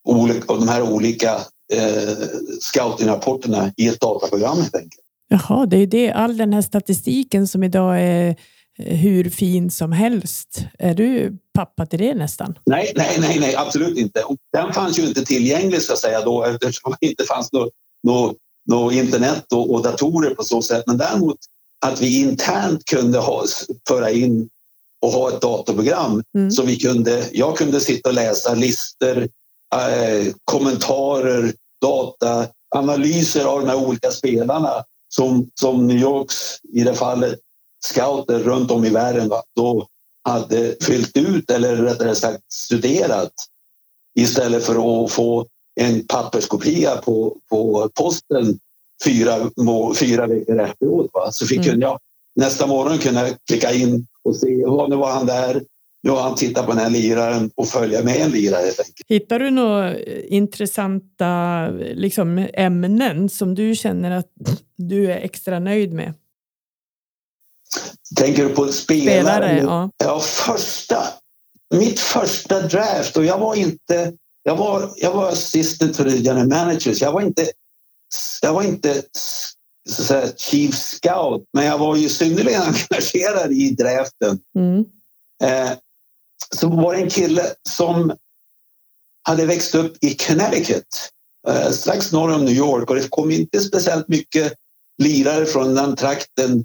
olika, 0.09 0.55
de 0.55 0.69
här 0.69 0.83
olika 0.83 1.35
eh, 1.73 2.17
scoutingrapporterna 2.61 3.73
i 3.77 3.89
ett 3.89 4.01
dataprogram 4.01 4.57
helt 4.57 4.75
enkelt. 4.75 5.06
Jaha, 5.29 5.67
det 5.67 5.77
är 5.77 5.87
det. 5.87 6.13
All 6.13 6.37
den 6.37 6.53
här 6.53 6.63
statistiken 6.63 7.47
som 7.47 7.65
idag 7.65 8.01
är 8.01 8.37
hur 8.79 9.31
fin 9.31 9.71
som 9.71 9.93
helst. 9.93 10.61
Är 10.79 10.95
du 10.95 11.39
pappa 11.55 11.87
till 11.87 11.99
det 11.99 12.15
nästan? 12.15 12.59
Nej, 12.67 12.93
nej, 12.97 13.17
nej, 13.21 13.41
nej 13.41 13.57
absolut 13.57 13.99
inte. 13.99 14.25
den 14.53 14.73
fanns 14.73 14.99
ju 14.99 15.07
inte 15.07 15.25
tillgänglig 15.25 15.83
så 15.83 15.93
att 15.93 15.99
säga 15.99 16.21
då 16.21 16.45
eftersom 16.45 16.95
det 17.01 17.07
inte 17.07 17.25
fanns 17.25 17.53
något, 17.53 17.73
något, 18.07 18.37
något 18.71 18.95
internet 18.95 19.53
och, 19.53 19.75
och, 19.75 19.83
datorer 19.83 20.35
på 20.35 20.43
så 20.43 20.63
sätt. 20.63 20.83
Men 20.87 20.99
däremot 20.99 21.37
att 21.87 22.03
vi 22.03 22.21
internt 22.21 22.85
kunde 22.85 23.19
ha, 23.19 23.45
föra 23.89 24.11
in 24.11 24.49
och 25.03 25.11
ha 25.13 25.29
ett 25.29 25.41
datorprogram 25.41 26.23
mm. 26.37 26.51
så 26.51 26.63
vi 26.63 26.77
kunde. 26.77 27.29
Jag 27.33 27.57
kunde 27.57 27.81
sitta 27.81 28.09
och 28.09 28.15
läsa 28.15 28.55
listor, 28.55 29.19
eh, 29.75 30.35
kommentarer, 30.45 31.53
data, 31.83 32.47
analyser 32.75 33.45
av 33.45 33.61
de 33.61 33.69
här 33.69 33.87
olika 33.87 34.11
spelarna 34.11 34.85
som, 35.17 35.51
som 35.55 35.87
New 35.87 35.97
Yorks 35.97 36.35
i 36.73 36.85
det 36.85 36.95
fallet 36.95 37.39
scouter 37.85 38.39
runt 38.39 38.71
om 38.71 38.85
i 38.85 38.91
världen 38.91 39.31
då 39.57 39.87
hade 40.25 40.77
fyllt 40.83 41.17
ut 41.17 41.51
eller 41.51 41.77
rättare 41.77 42.15
sagt 42.15 42.53
studerat 42.53 43.33
istället 44.19 44.65
för 44.65 45.05
att 45.05 45.13
få 45.13 45.47
en 45.81 46.07
papperskopia 46.07 46.97
på, 46.97 47.37
på 47.51 47.91
posten 47.95 48.59
fyra, 49.05 49.51
fyra 50.01 50.27
veckor 50.27 50.61
efteråt. 50.61 51.11
Va? 51.13 51.33
Så 51.33 51.47
fick 51.47 51.67
mm. 51.67 51.81
jag 51.81 51.99
nästa 52.35 52.67
morgon 52.67 52.99
kunna 52.99 53.29
klicka 53.47 53.73
in 53.73 54.07
och 54.25 54.37
se, 54.37 54.65
oh, 54.65 54.89
nu 54.89 54.97
var 54.97 55.11
han 55.11 55.27
där, 55.27 55.63
nu 56.03 56.11
har 56.11 56.23
han 56.23 56.35
tittat 56.35 56.67
på 56.67 56.73
den 56.73 56.81
här 56.81 56.91
liraren 56.91 57.51
och 57.55 57.69
följa 57.69 58.03
med 58.03 58.17
en 58.17 58.31
lirare. 58.31 58.63
Helt 58.63 58.81
enkelt. 58.81 59.07
Hittar 59.09 59.39
du 59.39 59.51
några 59.51 59.99
intressanta 60.29 61.69
liksom, 61.95 62.49
ämnen 62.53 63.29
som 63.29 63.55
du 63.55 63.75
känner 63.75 64.11
att 64.11 64.31
du 64.77 65.13
är 65.13 65.17
extra 65.17 65.59
nöjd 65.59 65.93
med? 65.93 66.15
Tänker 68.17 68.45
du 68.45 68.55
på 68.55 68.73
spelare? 68.73 69.23
spelare 69.23 69.59
ja. 69.63 69.91
ja, 70.05 70.21
första. 70.21 71.03
Mitt 71.75 72.01
första 72.01 72.61
draft 72.61 73.17
och 73.17 73.25
jag 73.25 73.39
var 73.39 73.55
inte. 73.55 74.13
Jag 74.43 74.57
var, 74.57 74.91
jag 74.97 75.13
var 75.13 75.29
assistant 75.29 75.97
the 75.97 76.17
general 76.17 76.49
managers. 76.49 77.03
Jag 77.03 77.13
var 77.13 77.21
inte. 77.21 77.47
Jag 78.43 78.53
var 78.53 78.63
inte 78.63 79.03
så 79.89 80.03
att 80.03 80.07
säga, 80.07 80.37
chief 80.37 80.75
scout, 80.75 81.45
men 81.53 81.65
jag 81.65 81.79
var 81.79 81.97
ju 81.97 82.09
synnerligen 82.09 82.63
engagerad 82.91 83.53
i 83.53 83.71
draften. 83.71 84.39
Mm. 84.59 84.85
Eh, 85.43 85.73
så 86.55 86.69
var 86.69 86.95
det 86.95 87.01
en 87.01 87.11
kille 87.11 87.53
som 87.69 88.13
hade 89.23 89.47
växt 89.47 89.75
upp 89.75 90.05
i 90.05 90.15
Connecticut, 90.15 91.11
eh, 91.49 91.71
strax 91.71 92.13
norr 92.13 92.35
om 92.35 92.45
New 92.45 92.55
York 92.55 92.91
och 92.91 92.97
det 92.97 93.09
kom 93.09 93.31
inte 93.31 93.61
speciellt 93.61 94.09
mycket 94.09 94.53
lirare 95.03 95.47
från 95.47 95.75
den 95.75 95.97
trakten 95.97 96.65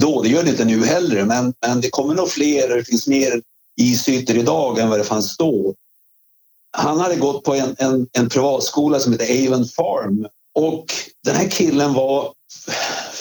då. 0.00 0.22
Det 0.22 0.28
gör 0.28 0.42
det 0.42 0.50
inte 0.50 0.64
nu 0.64 0.84
heller, 0.84 1.24
men, 1.24 1.54
men 1.66 1.80
det 1.80 1.90
kommer 1.90 2.14
nog 2.14 2.28
fler. 2.28 2.76
Det 2.76 2.84
finns 2.84 3.06
mer 3.06 3.42
isytor 3.80 4.36
idag 4.36 4.78
än 4.78 4.88
vad 4.88 5.00
det 5.00 5.04
fanns 5.04 5.36
då. 5.36 5.74
Han 6.76 7.00
hade 7.00 7.16
gått 7.16 7.44
på 7.44 7.54
en, 7.54 7.76
en, 7.78 8.08
en 8.12 8.28
privatskola 8.28 9.00
som 9.00 9.12
heter 9.12 9.46
Avon 9.46 9.64
Farm 9.64 10.26
och 10.54 10.86
den 11.24 11.36
här 11.36 11.48
killen 11.48 11.94
var 11.94 12.32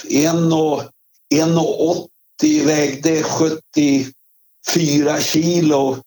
1,80 0.10 2.66
vägde 2.66 3.24
70. 3.24 4.06
74 4.68 5.22
kilo 5.22 5.98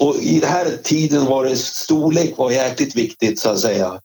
och 0.00 0.16
i 0.16 0.40
den 0.40 0.50
här 0.50 0.76
tiden 0.84 1.24
var 1.26 1.44
det 1.44 1.56
storlek 1.56 2.36
var 2.36 2.50
jäkligt 2.50 2.96
viktigt 2.96 3.40
så 3.40 3.48
att 3.48 3.60
säga. 3.60 4.00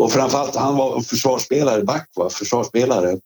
Och 0.00 0.12
framförallt 0.12 0.56
han 0.56 0.76
var 0.76 1.00
försvarsspelare, 1.00 1.82
back 1.82 2.08
var 2.14 2.30
försvarsspelare 2.30 3.18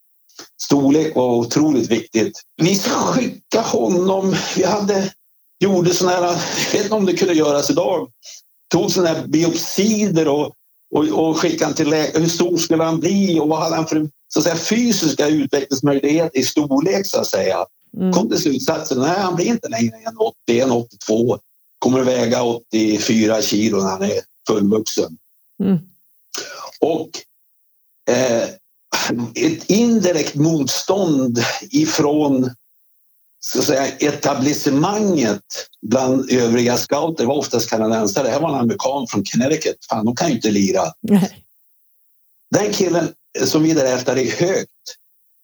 storlek 0.63 1.15
var 1.15 1.37
otroligt 1.37 1.91
viktigt. 1.91 2.33
Vi 2.63 2.79
skickade 2.79 3.69
honom. 3.69 4.37
Vi 4.57 4.65
hade, 4.65 5.13
gjorde 5.61 5.95
sådana 5.95 6.17
här, 6.17 6.23
jag 6.25 6.73
vet 6.73 6.83
inte 6.83 6.95
om 6.95 7.07
det 7.07 7.17
kunde 7.17 7.35
göras 7.35 7.71
idag, 7.71 8.09
tog 8.73 8.91
sådana 8.91 9.19
här 9.19 9.27
biopsider 9.27 10.29
och, 10.29 10.53
och, 10.95 11.29
och 11.29 11.37
skickade 11.37 11.75
till 11.75 11.91
läkare. 11.91 12.23
Hur 12.23 12.29
stor 12.29 12.57
skulle 12.57 12.85
han 12.85 13.01
bli 13.01 13.41
och 13.41 13.49
vad 13.49 13.59
hade 13.59 13.77
han 13.77 13.87
för 13.87 14.09
så 14.29 14.39
att 14.39 14.45
säga, 14.45 14.57
fysiska 14.57 15.29
utvecklingsmöjligheter 15.29 16.39
i 16.39 16.43
storlek 16.43 17.07
så 17.07 17.21
att 17.21 17.27
säga. 17.27 17.67
Mm. 17.97 18.13
Kom 18.13 18.29
till 18.29 18.43
slutsatsen, 18.43 18.99
nej 18.99 19.19
han 19.19 19.37
blir 19.37 19.47
inte 19.47 19.69
längre 19.69 19.97
än 19.97 20.17
80, 20.17 20.63
82. 20.63 21.39
Kommer 21.79 22.01
att 22.01 22.07
väga 22.07 22.43
84 22.43 23.43
kilo 23.43 23.79
när 23.79 23.91
han 23.91 24.03
är 24.03 24.21
fullvuxen. 24.49 25.17
Mm. 25.63 25.79
Och 26.81 27.11
eh, 28.15 28.49
ett 29.35 29.71
indirekt 29.71 30.35
motstånd 30.35 31.39
ifrån 31.71 32.51
så 33.41 33.59
att 33.59 33.65
säga, 33.65 33.87
etablissemanget 33.87 35.43
bland 35.83 36.31
övriga 36.31 36.77
scouter 36.77 37.27
var 37.27 37.35
oftast 37.35 37.71
kanadensare. 37.71 38.25
Det 38.25 38.31
här 38.31 38.41
var 38.41 38.49
en 38.49 38.61
amerikan 38.61 39.07
från 39.07 39.25
Connecticut. 39.25 39.87
Fan, 39.91 40.05
de 40.05 40.17
kan 40.17 40.29
ju 40.29 40.35
inte 40.35 40.51
lira. 40.51 40.83
Nej. 41.01 41.45
Den 42.51 42.73
killen 42.73 43.09
som 43.45 43.63
vi 43.63 43.75
därefter 43.75 44.17
är 44.17 44.31
högt, 44.31 44.71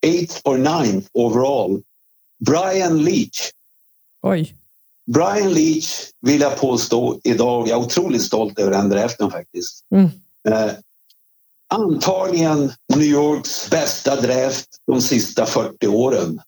eighth 0.07 0.41
or 0.45 0.59
ninth 0.59 1.09
overall, 1.13 1.83
Brian 2.45 3.05
Leach. 3.05 3.51
Oj. 4.23 4.57
Brian 5.07 5.53
Leach 5.53 6.11
vill 6.21 6.41
jag 6.41 6.57
påstå 6.57 7.21
idag, 7.25 7.69
jag 7.69 7.81
är 7.81 7.85
otroligt 7.85 8.23
stolt 8.23 8.59
över 8.59 8.71
den 8.71 8.89
draften 8.89 9.31
faktiskt. 9.31 9.85
Mm. 9.95 10.11
Eh, 10.49 10.73
antagligen 11.69 12.73
New 12.95 13.07
Yorks 13.07 13.71
bästa 13.71 14.21
draft 14.21 14.69
de 14.87 15.01
sista 15.01 15.47
40 15.47 15.87
åren. 15.87 16.41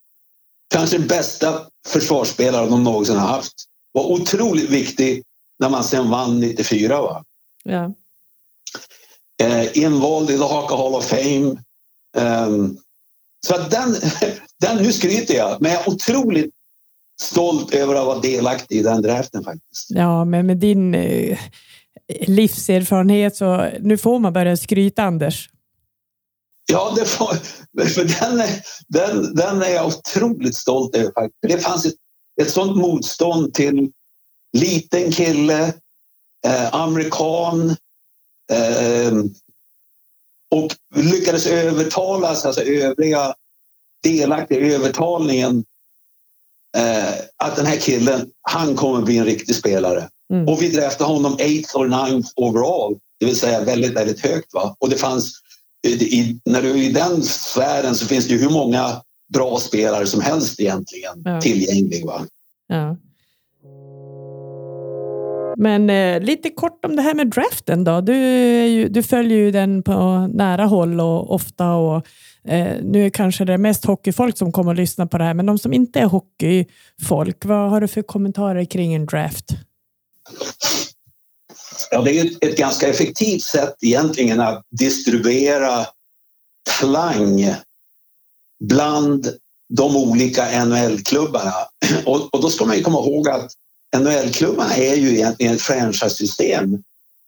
Kanske 0.68 0.98
bästa 0.98 1.66
försvarsspelare 1.86 2.66
de 2.66 2.84
någonsin 2.84 3.16
har 3.16 3.28
haft. 3.28 3.54
Var 3.92 4.04
otroligt 4.04 4.70
viktig 4.70 5.22
när 5.58 5.68
man 5.68 5.84
sen 5.84 6.10
vann 6.10 6.40
94. 6.40 7.02
Va? 7.02 7.24
Ja. 7.64 7.94
Eh, 9.42 9.78
invald 9.78 10.30
i 10.30 10.38
The 10.38 10.44
Haka 10.44 10.76
Hall 10.76 10.94
of 10.94 11.04
Fame. 11.04 11.56
Um, 12.16 12.78
så 13.44 13.54
att 13.54 13.70
den, 13.70 13.96
den, 14.60 14.82
nu 14.82 14.92
skryter 14.92 15.34
jag, 15.34 15.62
men 15.62 15.72
jag 15.72 15.80
är 15.80 15.88
otroligt 15.88 16.50
stolt 17.22 17.74
över 17.74 17.94
att 17.94 18.06
vara 18.06 18.20
delaktig 18.20 18.76
i 18.76 18.82
den 18.82 19.02
draften 19.02 19.44
faktiskt. 19.44 19.86
Ja, 19.88 20.24
men 20.24 20.46
med 20.46 20.56
din 20.56 20.94
eh, 20.94 21.38
livserfarenhet 22.26 23.36
så 23.36 23.70
nu 23.80 23.98
får 23.98 24.18
man 24.18 24.32
börja 24.32 24.56
skryta 24.56 25.02
Anders. 25.02 25.50
Ja, 26.72 26.92
det 26.96 27.04
får, 27.04 27.34
för 27.84 28.20
den, 28.20 28.40
är, 28.40 28.48
den, 28.88 29.34
den 29.34 29.62
är 29.62 29.70
jag 29.70 29.86
otroligt 29.86 30.56
stolt 30.56 30.96
över. 30.96 31.30
Det 31.48 31.58
fanns 31.58 31.86
ett, 31.86 31.94
ett 32.42 32.50
sånt 32.50 32.76
motstånd 32.76 33.54
till 33.54 33.90
liten 34.56 35.12
kille, 35.12 35.72
eh, 36.46 36.74
amerikan 36.74 37.70
eh, 38.52 39.12
och 40.54 40.76
lyckades 40.94 41.46
övertalas, 41.46 42.44
alltså 42.44 42.62
övriga 42.62 43.34
delaktiga 44.02 44.60
i 44.60 44.74
övertalningen 44.74 45.64
eh, 46.76 47.14
att 47.36 47.56
den 47.56 47.66
här 47.66 47.76
killen, 47.76 48.30
han 48.42 48.76
kommer 48.76 49.02
bli 49.02 49.18
en 49.18 49.24
riktig 49.24 49.56
spelare. 49.56 50.08
Mm. 50.32 50.48
Och 50.48 50.62
vi 50.62 50.68
draftade 50.68 51.12
honom 51.12 51.36
8th 51.36 51.76
or 51.76 51.86
9th 51.86 52.26
overall, 52.36 52.98
det 53.20 53.26
vill 53.26 53.38
säga 53.38 53.64
väldigt, 53.64 53.92
väldigt 53.92 54.20
högt. 54.20 54.54
Va? 54.54 54.76
Och 54.78 54.88
det 54.88 54.96
fanns, 54.96 55.32
i, 55.86 56.40
när 56.44 56.62
du 56.62 56.70
är 56.70 56.76
i 56.76 56.92
den 56.92 57.22
sfären 57.22 57.94
så 57.94 58.06
finns 58.06 58.28
det 58.28 58.34
ju 58.34 58.40
hur 58.40 58.50
många 58.50 59.02
bra 59.32 59.58
spelare 59.58 60.06
som 60.06 60.20
helst 60.20 60.60
egentligen 60.60 61.22
ja. 61.24 61.40
tillgänglig. 61.40 62.06
Va? 62.06 62.26
Ja. 62.68 62.96
Men 65.56 65.90
eh, 65.90 66.20
lite 66.20 66.50
kort 66.50 66.84
om 66.84 66.96
det 66.96 67.02
här 67.02 67.14
med 67.14 67.30
draften 67.30 67.84
då. 67.84 68.00
Du, 68.00 68.16
ju, 68.66 68.88
du 68.88 69.02
följer 69.02 69.38
ju 69.38 69.50
den 69.50 69.82
på 69.82 70.30
nära 70.34 70.64
håll 70.64 71.00
och 71.00 71.34
ofta 71.34 71.72
och 71.72 72.06
eh, 72.44 72.82
nu 72.82 73.10
kanske 73.10 73.44
det 73.44 73.52
är 73.52 73.58
mest 73.58 73.84
hockeyfolk 73.84 74.38
som 74.38 74.52
kommer 74.52 74.70
att 74.72 74.76
lyssna 74.76 75.06
på 75.06 75.18
det 75.18 75.24
här, 75.24 75.34
men 75.34 75.46
de 75.46 75.58
som 75.58 75.72
inte 75.72 76.00
är 76.00 76.06
hockeyfolk, 76.06 77.44
vad 77.44 77.70
har 77.70 77.80
du 77.80 77.88
för 77.88 78.02
kommentarer 78.02 78.64
kring 78.64 78.94
en 78.94 79.06
draft? 79.06 79.46
Ja, 81.90 82.02
det 82.02 82.18
är 82.18 82.24
ett, 82.24 82.44
ett 82.44 82.56
ganska 82.56 82.88
effektivt 82.88 83.42
sätt 83.42 83.74
egentligen 83.82 84.40
att 84.40 84.62
distribuera 84.70 85.86
klang 86.78 87.54
bland 88.64 89.28
de 89.68 89.96
olika 89.96 90.64
NHL-klubbarna. 90.64 91.52
Och, 92.06 92.34
och, 92.34 92.42
då 92.42 92.50
ska 92.50 92.64
man 92.64 92.76
ju 92.76 92.82
komma 92.82 92.98
ihåg 92.98 93.28
att 93.28 93.52
NHL-klubbarna 93.98 94.76
är 94.76 94.94
ju 94.94 95.14
egentligen 95.14 95.54
ett 95.54 95.62
franchise-system. 95.62 96.74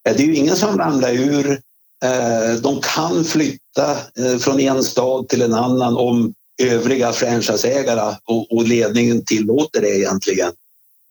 Eh, 0.08 0.16
det 0.16 0.22
är 0.22 0.26
ju 0.26 0.36
ingen 0.36 0.56
som 0.56 0.78
ramlar 0.78 1.12
ur. 1.12 1.60
Eh, 2.04 2.54
de 2.60 2.80
kan 2.80 3.24
flytta 3.24 3.90
eh, 4.18 4.38
från 4.38 4.60
en 4.60 4.84
stad 4.84 5.28
till 5.28 5.42
en 5.42 5.54
annan 5.54 5.96
om 5.96 6.34
övriga 6.62 7.12
franchiseägare 7.12 8.16
och 8.48 8.64
ledningen 8.64 9.24
tillåter 9.24 9.80
det 9.80 9.98
egentligen. 9.98 10.52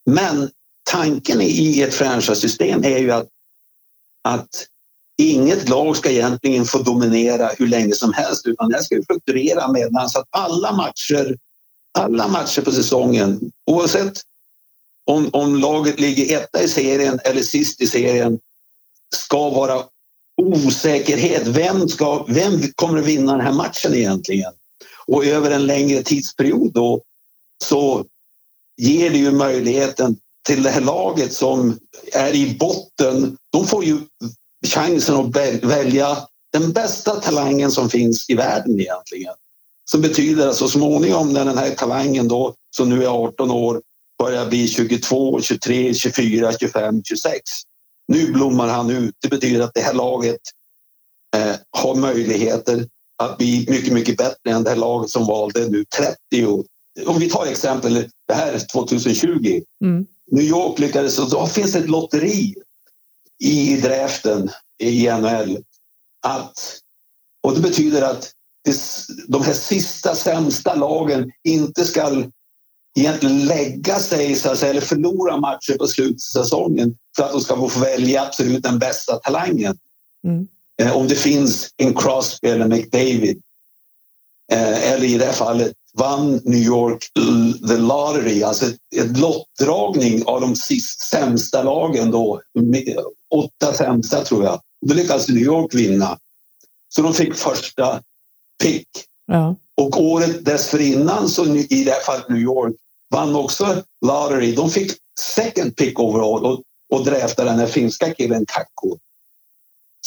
Men 0.06 0.50
tanken 0.90 1.42
i 1.42 1.82
ett 1.82 1.94
franchise-system 1.94 2.84
är 2.84 2.98
ju 2.98 3.12
att, 3.12 3.28
att 4.24 4.68
inget 5.18 5.70
lag 5.70 5.98
ska 5.98 6.10
egentligen 6.10 6.66
få 6.66 6.78
dominera 6.78 7.52
hur 7.58 7.68
länge 7.68 7.96
som 7.96 8.14
helst 8.14 8.48
utan 8.48 8.70
det 8.70 8.84
ska 8.84 9.02
fluktuera 9.08 9.72
medan 9.72 10.10
så 10.10 10.20
att 10.20 10.28
alla 10.30 10.72
matcher, 10.72 11.38
alla 11.98 12.28
matcher 12.28 12.62
på 12.62 12.72
säsongen 12.72 13.52
oavsett 13.66 14.22
om, 15.06 15.30
om 15.34 15.56
laget 15.56 16.00
ligger 16.00 16.38
etta 16.38 16.64
i 16.64 16.68
serien 16.68 17.20
eller 17.24 17.42
sist 17.42 17.82
i 17.82 17.88
serien 17.88 18.40
ska 19.16 19.50
vara 19.50 19.84
osäkerhet. 20.42 21.48
Vem, 21.48 21.90
ska, 21.90 22.26
vem 22.28 22.62
kommer 22.76 23.00
att 23.00 23.06
vinna 23.06 23.32
den 23.32 23.46
här 23.46 23.54
matchen 23.54 23.94
egentligen? 23.94 24.52
Och 25.08 25.26
över 25.26 25.52
en 25.52 25.66
längre 25.66 26.04
tidsperiod 26.04 26.74
då 26.74 27.02
så 27.64 28.06
ger 28.78 29.10
det 29.10 29.18
ju 29.18 29.32
möjligheten 29.32 30.18
till 30.48 30.64
det 30.64 30.70
här 30.70 30.82
laget 30.82 31.34
som 31.34 31.80
är 32.14 32.36
i 32.36 32.58
botten. 32.60 33.38
De 33.50 33.68
får 33.68 33.86
ju 33.86 34.00
chansen 34.68 35.16
att 35.16 35.36
välja 35.64 36.18
den 36.52 36.72
bästa 36.72 37.16
talangen 37.16 37.72
som 37.72 37.90
finns 37.90 38.30
i 38.30 38.36
världen 38.36 38.80
egentligen. 38.80 39.34
Som 39.92 40.02
betyder 40.02 40.48
att 40.48 40.56
så 40.56 40.68
småningom 40.68 41.34
när 41.34 41.46
den 41.46 41.58
här 41.58 41.70
talangen 41.70 42.28
då 42.28 42.54
som 42.76 42.90
nu 42.90 43.04
är 43.04 43.08
18 43.08 43.52
år 43.52 43.82
börjar 44.26 44.50
bli 44.50 44.68
22, 44.68 45.42
23, 45.42 45.94
24, 45.94 46.54
25, 46.60 47.04
26. 47.04 47.42
Nu 48.08 48.32
blommar 48.32 48.68
han 48.68 48.90
ut. 48.90 49.16
Det 49.22 49.28
betyder 49.28 49.62
att 49.62 49.74
det 49.74 49.82
här 49.82 49.94
laget 49.94 50.40
eh, 51.36 51.56
har 51.70 51.96
möjligheter 51.96 52.88
att 53.24 53.38
bli 53.38 53.66
mycket, 53.70 53.94
mycket 53.94 54.18
bättre 54.18 54.52
än 54.52 54.64
det 54.64 54.70
här 54.70 54.78
laget 54.78 55.10
som 55.10 55.28
valde 55.28 55.70
nu 55.70 55.86
30. 55.98 56.64
Om 57.06 57.20
vi 57.20 57.30
tar 57.30 57.46
exempel, 57.46 58.10
det 58.28 58.34
här 58.34 58.54
är 58.54 58.60
2020. 58.60 59.62
Mm. 59.84 60.06
New 60.32 60.44
York 60.44 60.80
lyckades, 60.80 61.20
och 61.20 61.30
då 61.30 61.48
finns 61.48 61.74
det 61.74 61.80
ett 61.80 61.90
lotteri 61.90 62.56
i 63.44 63.76
draften 63.76 64.50
i 64.84 65.08
NHL. 65.08 65.58
Att, 66.28 66.80
och 67.44 67.56
det 67.56 67.62
betyder 67.62 68.02
att 68.02 68.32
de 69.28 69.42
här 69.42 69.54
sista 69.54 70.16
sämsta 70.16 70.76
lagen 70.76 71.32
inte 71.44 71.86
ska 71.86 72.24
egentligen 72.96 73.46
lägga 73.46 74.00
sig 74.00 74.36
så 74.36 74.52
att 74.52 74.58
säga, 74.58 74.72
eller 74.72 74.82
förlora 74.82 75.38
matcher 75.38 75.78
på 75.78 75.88
slutsäsongen 75.88 76.96
för 77.16 77.24
att 77.24 77.32
de 77.32 77.42
ska 77.42 77.70
få 77.70 77.80
välja 77.80 78.22
absolut 78.22 78.64
den 78.64 78.80
bästa 78.80 79.16
talangen. 79.16 79.78
Mm. 80.28 80.48
Eh, 80.82 80.98
om 80.98 81.08
det 81.08 81.16
finns 81.16 81.70
en 81.78 81.94
Crosby 81.94 82.50
eller 82.50 82.68
McDavid 82.68 83.42
eh, 84.52 84.92
eller 84.92 85.04
i 85.04 85.18
det 85.18 85.26
här 85.26 85.34
fallet 85.34 85.74
vann 85.98 86.42
New 86.44 86.60
York 86.60 87.12
the 87.68 87.78
lottery, 87.78 88.44
alltså 88.44 88.66
en 88.96 89.14
lottdragning 89.14 90.24
av 90.26 90.42
de 90.42 90.56
sist 90.56 91.02
sämsta 91.02 91.64
lagen 91.64 92.12
då. 92.12 92.42
Åtta 93.36 93.74
sämsta 93.74 94.24
tror 94.24 94.44
jag. 94.44 94.62
Då 94.86 94.94
lyckades 94.94 95.30
New 95.30 95.44
York 95.44 95.74
vinna. 95.74 96.18
Så 96.90 97.02
de 97.02 97.14
fick 97.14 97.36
första 97.36 98.02
pick. 98.64 98.88
Ja. 99.28 99.56
Och 99.78 100.02
året 100.02 100.46
dessförinnan, 100.46 101.30
så 101.30 101.46
i 101.56 101.84
det 101.86 101.92
här 101.92 102.02
fallet 102.06 102.30
New 102.30 102.42
York, 102.42 102.76
vann 103.16 103.36
också 103.36 103.84
lottery. 104.06 104.56
De 104.56 104.70
fick 104.70 104.92
second 105.20 105.76
pick 105.76 106.00
overall 106.00 106.46
och, 106.46 106.62
och 106.94 107.06
draftade 107.06 107.50
den 107.50 107.60
här 107.60 107.68
finska 107.68 108.14
killen 108.14 108.46
Kakko. 108.46 108.98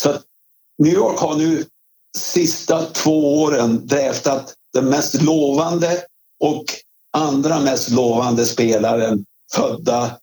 Så 0.00 0.14
New 0.82 0.92
York 0.92 1.18
har 1.18 1.36
nu 1.36 1.64
sista 2.16 2.84
två 2.84 3.42
åren 3.42 3.86
draftat 3.86 4.54
den 4.72 4.84
mest 4.84 5.22
lovande 5.22 6.02
och 6.44 6.64
andra 7.12 7.61
mest 7.61 7.90
lovande 7.90 8.44
spelaren 8.44 9.24
födda 9.54 10.18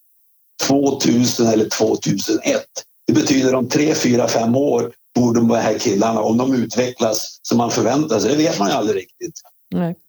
2000 0.66 1.46
eller 1.46 1.68
2001. 1.68 2.64
Det 3.06 3.12
betyder 3.12 3.54
om 3.54 3.68
tre, 3.68 3.94
fyra, 3.94 4.28
fem 4.28 4.56
år 4.56 4.92
borde 5.14 5.40
de 5.40 5.50
här 5.50 5.78
killarna, 5.78 6.20
om 6.20 6.36
de 6.36 6.54
utvecklas 6.54 7.38
som 7.42 7.58
man 7.58 7.70
förväntar 7.70 8.20
sig, 8.20 8.30
det 8.30 8.36
vet 8.36 8.58
man 8.58 8.68
ju 8.68 8.74
aldrig 8.74 8.96
riktigt, 8.96 9.40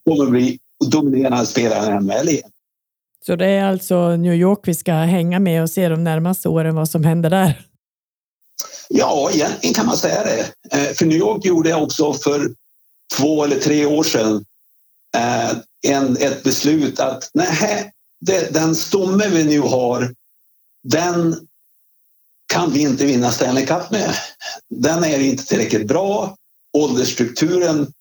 kommer 0.10 0.30
bli 0.30 0.60
dominerande 0.86 1.46
spelare 1.46 1.96
i 1.96 2.00
NHL 2.00 2.30
igen. 2.30 2.52
Så 3.28 3.36
det 3.36 3.46
är 3.46 3.64
alltså 3.64 4.16
New 4.16 4.34
York 4.34 4.60
vi 4.64 4.76
ska 4.76 4.94
hänga 4.94 5.40
med 5.40 5.62
och 5.62 5.70
se 5.70 5.90
de 5.90 6.04
närmaste 6.04 6.50
åren 6.50 6.76
vad 6.76 6.90
som 6.90 7.04
händer 7.04 7.30
där? 7.30 7.68
Ja, 8.90 9.30
egentligen 9.34 9.74
kan 9.74 9.86
man 9.86 9.98
säga 9.98 10.24
det. 10.24 10.40
Eh, 10.72 10.94
för 10.94 11.06
New 11.06 11.18
York 11.18 11.46
gjorde 11.46 11.70
jag 11.70 11.84
också 11.84 12.14
för 12.14 12.52
två 13.18 13.44
eller 13.44 13.60
tre 13.60 13.86
år 13.86 14.04
sedan 14.04 14.46
eh, 15.18 15.58
en, 15.88 16.18
ett 16.18 16.44
beslut 16.44 17.00
att 17.00 17.30
nej, 17.34 17.92
det, 18.26 18.54
den 18.54 18.76
stomme 18.76 19.28
vi 19.28 19.44
nu 19.44 19.60
har, 19.60 20.14
den 20.84 21.48
kan 22.54 22.72
vi 22.72 22.82
inte 22.82 23.06
vinna 23.06 23.32
Stanley 23.32 23.66
Cup 23.66 23.92
med. 23.92 24.14
Den 24.70 25.04
är 25.04 25.20
inte 25.20 25.46
tillräckligt 25.46 25.88
bra. 25.88 26.36
Åldersstrukturen 26.78 27.94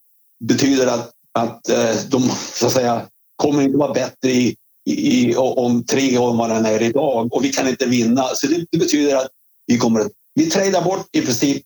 betyder 0.44 0.86
att, 0.86 1.10
att 1.32 1.68
eh, 1.68 1.96
de 2.08 2.30
så 2.54 2.66
att 2.66 2.72
säga, 2.72 3.06
kommer 3.36 3.62
inte 3.62 3.78
vara 3.78 3.92
bättre 3.92 4.30
i, 4.30 4.56
i, 4.86 5.36
om 5.36 5.84
tre 5.84 6.18
år 6.18 6.36
vad 6.36 6.50
den 6.50 6.66
är 6.66 6.82
idag 6.82 7.34
och 7.34 7.44
vi 7.44 7.52
kan 7.52 7.68
inte 7.68 7.86
vinna. 7.86 8.22
Så 8.34 8.46
det, 8.46 8.66
det 8.70 8.78
betyder 8.78 9.16
att 9.16 9.28
vi 9.66 9.78
kommer 9.78 10.00
att 10.00 10.12
vi 10.34 10.50
tradar 10.50 10.84
bort 10.84 11.08
i 11.12 11.20
princip 11.20 11.62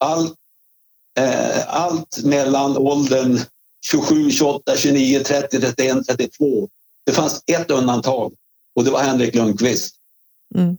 allt, 0.00 0.34
eh, 1.18 1.74
allt 1.74 2.24
mellan 2.24 2.76
åldern 2.76 3.40
27, 3.90 4.30
28, 4.30 4.76
29, 4.76 5.20
30, 5.20 5.60
31, 5.60 6.06
32. 6.06 6.68
Det 7.06 7.12
fanns 7.12 7.42
ett 7.46 7.70
undantag 7.70 8.32
och 8.76 8.84
det 8.84 8.90
var 8.90 9.00
Henrik 9.00 9.34
Lundqvist. 9.34 9.94
Mm. 10.54 10.76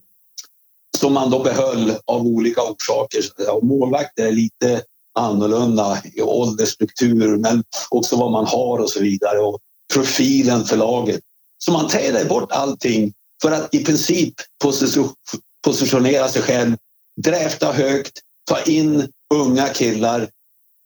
Som 0.97 1.13
man 1.13 1.29
då 1.29 1.43
behöll 1.43 1.93
av 2.05 2.21
olika 2.21 2.61
orsaker. 2.61 3.21
målvakter 3.65 4.25
är 4.25 4.31
lite 4.31 4.81
annorlunda 5.19 6.01
i 6.13 6.21
åldersstruktur 6.21 7.37
men 7.37 7.63
också 7.89 8.15
vad 8.15 8.31
man 8.31 8.45
har 8.45 8.79
och 8.79 8.89
så 8.89 8.99
vidare 8.99 9.39
och 9.39 9.59
profilen 9.93 10.65
för 10.65 10.77
laget. 10.77 11.21
Så 11.65 11.71
man 11.71 11.87
trädde 11.87 12.25
bort 12.25 12.51
allting 12.51 13.13
för 13.41 13.51
att 13.51 13.75
i 13.75 13.85
princip 13.85 14.33
positionera 15.63 16.29
sig 16.29 16.41
själv 16.41 16.77
dräfta 17.21 17.71
högt, 17.71 18.19
ta 18.49 18.61
in 18.61 19.07
unga 19.33 19.67
killar, 19.67 20.29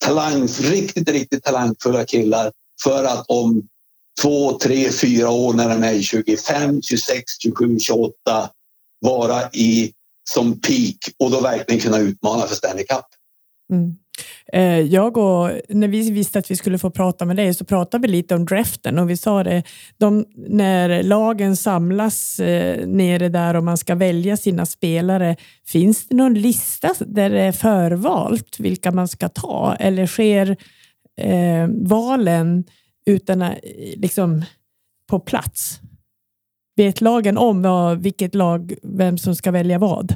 talang, 0.05 0.47
riktigt, 0.47 1.09
riktigt 1.09 1.43
talangfulla 1.43 2.05
killar 2.05 2.51
för 2.83 3.03
att 3.03 3.25
om 3.27 3.67
två, 4.21 4.57
tre, 4.57 4.91
fyra 4.91 5.29
år 5.29 5.53
när 5.53 5.69
de 5.69 5.83
är 5.83 6.01
25, 6.01 6.81
26, 6.81 7.23
27, 7.41 7.79
28 7.79 8.13
vara 8.99 9.49
i 9.49 9.93
som 10.29 10.61
peak 10.61 10.97
och 11.19 11.31
då 11.31 11.41
verkligen 11.41 11.81
kunna 11.81 11.97
utmana 11.97 12.47
för 12.47 12.55
Stanley 12.55 12.85
Cup. 12.85 13.05
Mm. 13.69 13.95
Eh, 14.53 14.79
jag 14.79 15.17
och, 15.17 15.51
när 15.69 15.87
vi 15.87 16.11
visste 16.11 16.39
att 16.39 16.51
vi 16.51 16.55
skulle 16.55 16.77
få 16.77 16.91
prata 16.91 17.25
med 17.25 17.35
dig 17.35 17.53
så 17.53 17.65
pratade 17.65 18.01
vi 18.01 18.11
lite 18.11 18.35
om 18.35 18.45
draften 18.45 18.99
och 18.99 19.09
vi 19.09 19.17
sa 19.17 19.43
det, 19.43 19.63
de, 19.97 20.25
när 20.35 21.03
lagen 21.03 21.55
samlas 21.55 22.39
eh, 22.39 22.87
nere 22.87 23.29
där 23.29 23.55
och 23.55 23.63
man 23.63 23.77
ska 23.77 23.95
välja 23.95 24.37
sina 24.37 24.65
spelare, 24.65 25.35
finns 25.67 26.07
det 26.07 26.15
någon 26.15 26.33
lista 26.33 26.93
där 26.99 27.29
det 27.29 27.41
är 27.41 27.51
förvalt 27.51 28.59
vilka 28.59 28.91
man 28.91 29.07
ska 29.07 29.29
ta 29.29 29.75
eller 29.79 30.07
sker 30.07 30.57
eh, 31.21 31.67
valen 31.67 32.63
utan 33.05 33.41
att, 33.41 33.57
liksom 33.95 34.45
på 35.09 35.19
plats? 35.19 35.79
Vet 36.75 37.01
lagen 37.01 37.37
om 37.37 37.97
vilket 38.01 38.35
lag, 38.35 38.73
vem 38.83 39.17
som 39.17 39.35
ska 39.35 39.51
välja 39.51 39.79
vad? 39.79 40.13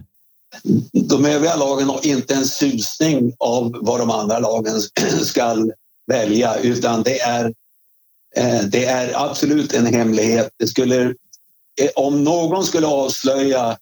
De 0.91 1.25
övriga 1.25 1.55
lagen 1.55 1.89
har 1.89 2.05
inte 2.05 2.33
en 2.33 2.45
susning 2.45 3.33
av 3.39 3.79
vad 3.81 3.99
de 3.99 4.09
andra 4.09 4.39
lagen 4.39 4.81
ska 5.21 5.55
välja 6.07 6.55
utan 6.55 7.03
det 7.03 7.19
är, 7.19 7.45
eh, 8.35 8.61
det 8.61 8.85
är 8.85 9.25
absolut 9.25 9.73
en 9.73 9.85
hemlighet. 9.85 10.49
Det 10.57 10.67
skulle, 10.67 11.03
eh, 11.81 11.89
om 11.95 12.23
någon 12.23 12.65
skulle 12.65 12.87
avslöja 12.87 13.77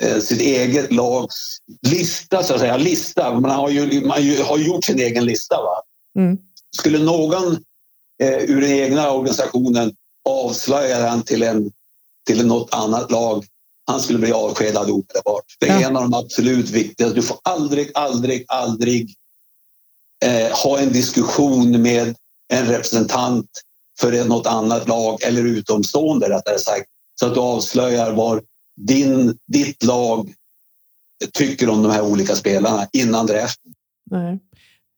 eh, 0.00 0.18
sitt 0.18 0.40
eget 0.40 0.92
lags 0.92 1.58
lista, 1.82 2.42
så 2.42 2.54
att 2.54 2.60
säga, 2.60 2.76
lista, 2.76 3.40
man 3.40 3.50
har 3.50 3.68
ju, 3.68 4.06
man 4.06 4.18
har 4.44 4.58
gjort 4.58 4.84
sin 4.84 5.00
egen 5.00 5.24
lista. 5.24 5.56
Va? 5.56 5.82
Mm. 6.18 6.38
Skulle 6.76 6.98
någon 6.98 7.64
ur 8.22 8.60
den 8.60 8.70
egna 8.70 9.10
organisationen 9.10 9.92
avslöja 10.28 10.98
den 10.98 11.22
till, 11.22 11.42
en, 11.42 11.72
till 12.26 12.46
något 12.46 12.74
annat 12.74 13.10
lag 13.10 13.44
han 13.88 14.00
skulle 14.00 14.18
bli 14.18 14.32
avskedad 14.32 14.90
omedelbart. 14.90 15.44
Det 15.60 15.68
är 15.68 15.80
ja. 15.80 15.88
en 15.88 15.96
av 15.96 16.02
de 16.02 16.14
absolut 16.14 16.70
viktigaste. 16.70 17.14
Du 17.14 17.22
får 17.22 17.38
aldrig, 17.42 17.90
aldrig, 17.94 18.44
aldrig 18.48 19.14
eh, 20.24 20.56
ha 20.56 20.78
en 20.78 20.92
diskussion 20.92 21.82
med 21.82 22.16
en 22.52 22.66
representant 22.66 23.50
för 24.00 24.24
något 24.24 24.46
annat 24.46 24.88
lag 24.88 25.22
eller 25.22 25.44
utomstående 25.44 26.28
rättare 26.28 26.58
sagt. 26.58 26.86
Så 27.20 27.26
att 27.26 27.34
du 27.34 27.40
avslöjar 27.40 28.12
vad 28.12 28.42
din, 28.76 29.38
ditt 29.46 29.82
lag 29.82 30.34
tycker 31.32 31.68
om 31.68 31.82
de 31.82 31.92
här 31.92 32.02
olika 32.02 32.36
spelarna 32.36 32.88
innan 32.92 33.26
draften. 33.26 33.72
Nej. 34.10 34.38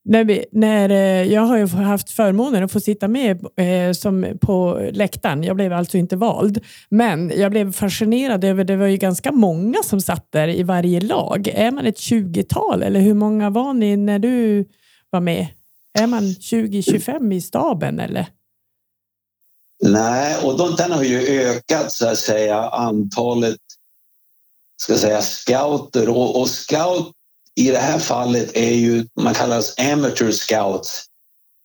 När 0.05 0.25
vi, 0.25 0.45
när, 0.53 0.91
eh, 0.91 1.33
jag 1.33 1.43
har 1.43 1.57
ju 1.57 1.67
haft 1.67 2.11
förmånen 2.11 2.65
att 2.65 2.73
få 2.73 2.81
sitta 2.81 3.09
med 3.09 3.45
eh, 3.57 3.93
som 3.93 4.39
på 4.41 4.89
läktaren. 4.93 5.43
Jag 5.43 5.57
blev 5.57 5.73
alltså 5.73 5.97
inte 5.97 6.17
vald, 6.17 6.65
men 6.89 7.33
jag 7.37 7.51
blev 7.51 7.73
fascinerad 7.73 8.45
över 8.45 8.65
det 8.65 8.77
var 8.77 8.87
ju 8.87 8.97
ganska 8.97 9.33
många 9.33 9.83
som 9.83 10.01
satt 10.01 10.33
där 10.33 10.49
i 10.49 10.63
varje 10.63 11.01
lag. 11.01 11.49
Är 11.49 11.71
man 11.71 11.87
ett 11.87 11.99
20-tal 11.99 12.83
eller 12.83 13.01
hur 13.01 13.15
många 13.15 13.51
var 13.51 13.75
ni 13.75 13.97
när 13.97 14.19
du 14.19 14.69
var 15.11 15.21
med? 15.21 15.47
Är 15.99 16.07
man 16.07 16.23
20-25 16.23 17.35
i 17.35 17.41
staben 17.41 18.01
eller? 18.01 18.27
Nej, 19.83 20.37
och 20.45 20.59
de, 20.59 20.75
den 20.77 20.93
har 20.93 21.03
ju 21.03 21.19
ökat 21.19 21.93
så 21.93 22.09
att 22.09 22.19
säga 22.19 22.69
antalet 22.69 23.61
ska 24.83 24.95
säga, 24.95 25.23
scouter 25.23 26.09
och, 26.09 26.41
och 26.41 26.49
scout 26.49 27.13
i 27.57 27.71
det 27.71 27.79
här 27.79 27.99
fallet 27.99 28.57
är 28.57 28.75
ju, 28.75 29.07
man 29.21 29.35
kallas 29.35 29.79
amateur 29.79 30.31
scouts. 30.31 31.05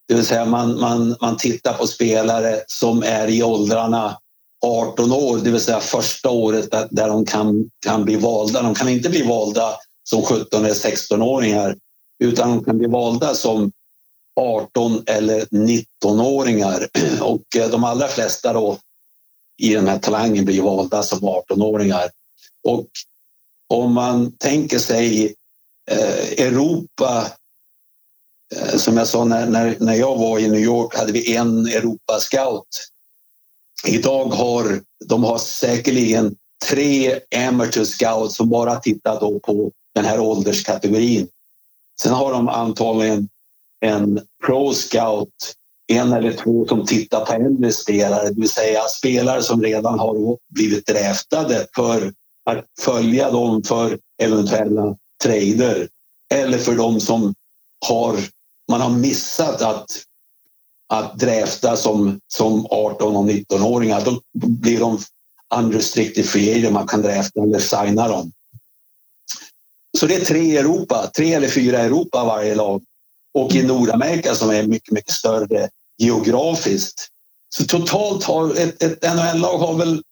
Det 0.07 0.13
vill 0.13 0.25
säga 0.25 0.45
man, 0.45 0.79
man, 0.79 1.15
man 1.21 1.37
tittar 1.37 1.73
på 1.73 1.87
spelare 1.87 2.61
som 2.67 3.03
är 3.03 3.27
i 3.27 3.43
åldrarna 3.43 4.17
18 4.65 5.11
år, 5.11 5.37
det 5.37 5.51
vill 5.51 5.61
säga 5.61 5.79
första 5.79 6.29
året 6.29 6.71
där, 6.71 6.87
där 6.91 7.07
de 7.07 7.25
kan, 7.25 7.69
kan 7.85 8.05
bli 8.05 8.15
valda. 8.15 8.61
De 8.61 8.75
kan 8.75 8.89
inte 8.89 9.09
bli 9.09 9.23
valda 9.23 9.75
som 10.09 10.21
17 10.21 10.65
eller 10.65 10.73
16-åringar 10.73 11.75
utan 12.23 12.49
de 12.49 12.63
kan 12.63 12.77
bli 12.77 12.87
valda 12.87 13.33
som 13.33 13.71
18 14.39 15.03
eller 15.05 15.45
19-åringar. 15.45 16.87
Och 17.21 17.55
eh, 17.57 17.69
de 17.69 17.83
allra 17.83 18.07
flesta 18.07 18.53
då 18.53 18.77
i 19.61 19.73
den 19.73 19.87
här 19.87 19.99
talangen 19.99 20.45
blir 20.45 20.61
valda 20.61 21.03
som 21.03 21.19
18-åringar. 21.19 22.09
Och 22.67 22.87
om 23.69 23.93
man 23.93 24.37
tänker 24.37 24.79
sig 24.79 25.35
Eh, 25.91 26.45
Europa 26.45 27.27
eh, 28.55 28.77
som 28.77 28.97
jag 28.97 29.07
sa 29.07 29.23
när, 29.23 29.45
när, 29.45 29.75
när 29.79 29.95
jag 29.95 30.17
var 30.17 30.39
i 30.39 30.47
New 30.47 30.61
York 30.61 30.95
hade 30.95 31.11
vi 31.11 31.35
en 31.35 31.67
Europascout. 31.67 32.67
Idag 33.87 34.25
har 34.25 34.81
de 35.05 35.23
har 35.23 35.37
säkerligen 35.37 36.35
tre 36.69 37.19
amateur 37.35 37.83
scouts 37.83 38.35
som 38.35 38.49
bara 38.49 38.75
tittar 38.75 39.19
då 39.19 39.39
på 39.39 39.71
den 39.95 40.05
här 40.05 40.19
ålderskategorin. 40.19 41.27
Sen 42.01 42.13
har 42.13 42.31
de 42.31 42.49
antagligen 42.49 43.29
en 43.81 44.21
pro 44.45 44.73
scout, 44.73 45.53
en 45.87 46.13
eller 46.13 46.33
två 46.33 46.65
som 46.67 46.85
tittar 46.85 47.25
på 47.25 47.33
äldre 47.33 47.71
spelare, 47.71 48.29
det 48.29 48.41
vill 48.41 48.49
säga 48.49 48.81
spelare 48.81 49.43
som 49.43 49.63
redan 49.63 49.99
har 49.99 50.37
blivit 50.53 50.85
dräftade 50.85 51.67
för 51.75 52.13
att 52.45 52.65
följa 52.81 53.31
dem 53.31 53.63
för 53.63 53.99
eventuella 54.21 54.95
trader 55.23 55.87
eller 56.33 56.57
för 56.57 56.75
de 56.75 56.99
som 56.99 57.35
har, 57.87 58.17
man 58.71 58.81
har 58.81 58.89
missat 58.89 59.61
att, 59.61 59.85
att 60.93 61.19
dräfta 61.19 61.77
som, 61.77 62.19
som 62.27 62.65
18 62.69 63.15
och 63.15 63.25
19-åringar. 63.25 64.01
Då 64.05 64.21
blir 64.33 64.79
de 64.79 64.99
unrestricted 65.55 66.25
free 66.25 66.55
agent, 66.55 66.73
man 66.73 66.87
kan 66.87 67.01
dräfta 67.01 67.41
eller 67.41 67.59
signa 67.59 68.07
dem. 68.07 68.31
Så 69.97 70.07
det 70.07 70.15
är 70.15 70.25
tre 70.25 70.39
i 70.39 70.57
Europa, 70.57 71.11
tre 71.15 71.33
eller 71.33 71.47
fyra 71.47 71.81
i 71.81 71.85
Europa 71.85 72.23
varje 72.23 72.55
lag. 72.55 72.83
Och 73.33 73.55
i 73.55 73.63
Nordamerika 73.63 74.35
som 74.35 74.49
är 74.49 74.63
mycket, 74.63 74.91
mycket 74.91 75.13
större 75.13 75.69
geografiskt. 75.97 77.07
Så 77.55 77.65
totalt 77.65 78.23
har 78.23 78.55
ett, 78.55 78.83
ett 78.83 79.03
NHL-lag 79.03 79.57
har 79.57 79.73
väl 79.73 80.03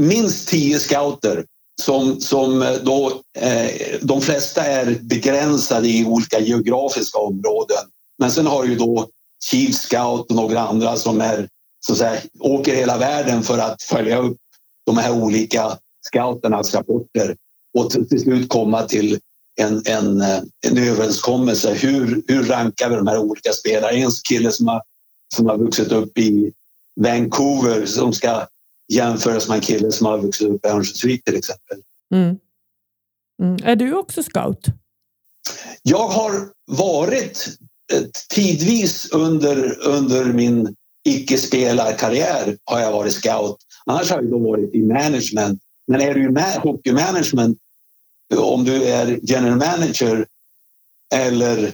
minst 0.00 0.48
tio 0.48 0.78
scouter 0.78 1.44
som, 1.80 2.20
som 2.20 2.62
eh, 2.62 2.72
då, 2.82 3.22
eh, 3.38 3.70
de 4.02 4.20
flesta 4.20 4.64
är 4.64 4.98
begränsade 5.00 5.88
i 5.88 6.04
olika 6.04 6.40
geografiska 6.40 7.18
områden. 7.18 7.84
Men 8.18 8.30
sen 8.30 8.46
har 8.46 8.64
du 8.64 8.76
då 8.76 9.08
Chief 9.44 9.74
Scout 9.74 10.30
och 10.30 10.36
några 10.36 10.60
andra 10.60 10.96
som 10.96 11.20
är 11.20 11.48
så 11.86 11.92
att 11.92 11.98
säga, 11.98 12.20
åker 12.40 12.74
hela 12.74 12.98
världen 12.98 13.42
för 13.42 13.58
att 13.58 13.82
följa 13.82 14.18
upp 14.18 14.36
de 14.86 14.96
här 14.96 15.12
olika 15.22 15.78
scouternas 16.06 16.74
rapporter 16.74 17.36
och 17.78 17.90
till 17.90 18.20
slut 18.20 18.48
komma 18.48 18.82
till 18.82 19.18
en, 19.60 19.82
en, 19.86 20.20
eh, 20.20 20.42
en 20.66 20.78
överenskommelse. 20.78 21.74
Hur, 21.74 22.22
hur 22.28 22.44
rankar 22.44 22.90
vi 22.90 22.96
de 22.96 23.06
här 23.06 23.18
olika 23.18 23.52
spelarna? 23.52 23.90
En 23.90 24.10
kille 24.28 24.52
som 24.52 24.68
har, 24.68 24.82
som 25.34 25.46
har 25.46 25.58
vuxit 25.58 25.92
upp 25.92 26.18
i 26.18 26.52
Vancouver 27.00 27.86
som 27.86 28.12
ska 28.12 28.46
jämföras 28.90 29.48
med 29.48 29.54
en 29.54 29.60
kille 29.60 29.92
som 29.92 30.06
har 30.06 30.18
vuxit 30.18 30.48
upp 30.48 30.66
i 30.66 30.68
Örnsköldsvik 30.68 31.24
till 31.24 31.36
exempel. 31.36 31.78
Mm. 32.14 32.36
Mm. 33.42 33.56
Är 33.64 33.76
du 33.76 33.94
också 33.94 34.22
scout? 34.22 34.66
Jag 35.82 36.08
har 36.08 36.32
varit 36.66 37.48
eh, 37.92 38.02
tidvis 38.28 39.10
under, 39.10 39.86
under 39.86 40.24
min 40.24 40.76
icke-spelarkarriär 41.04 42.56
har 42.64 42.80
jag 42.80 42.92
varit 42.92 43.12
scout. 43.12 43.56
Annars 43.86 44.10
har 44.10 44.16
jag 44.16 44.30
då 44.30 44.38
varit 44.38 44.74
i 44.74 44.82
management. 44.82 45.62
Men 45.86 46.00
är 46.00 46.14
du 46.14 46.24
i 46.24 46.58
hockeymanagement, 46.58 47.58
om 48.36 48.64
du 48.64 48.84
är 48.84 49.20
general 49.22 49.56
manager 49.56 50.26
eller, 51.14 51.72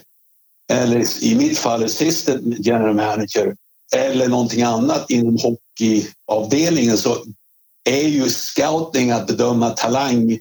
eller 0.73 1.25
i 1.25 1.35
mitt 1.35 1.59
fall 1.59 1.85
assistant 1.85 2.59
general 2.59 2.95
manager 2.95 3.57
eller 3.95 4.29
någonting 4.29 4.63
annat 4.63 5.11
inom 5.11 5.39
hockeyavdelningen 5.77 6.99
så 6.99 7.25
är 7.85 8.09
ju 8.09 8.29
scouting 8.29 9.11
att 9.11 9.27
bedöma 9.27 9.71
talang 9.71 10.39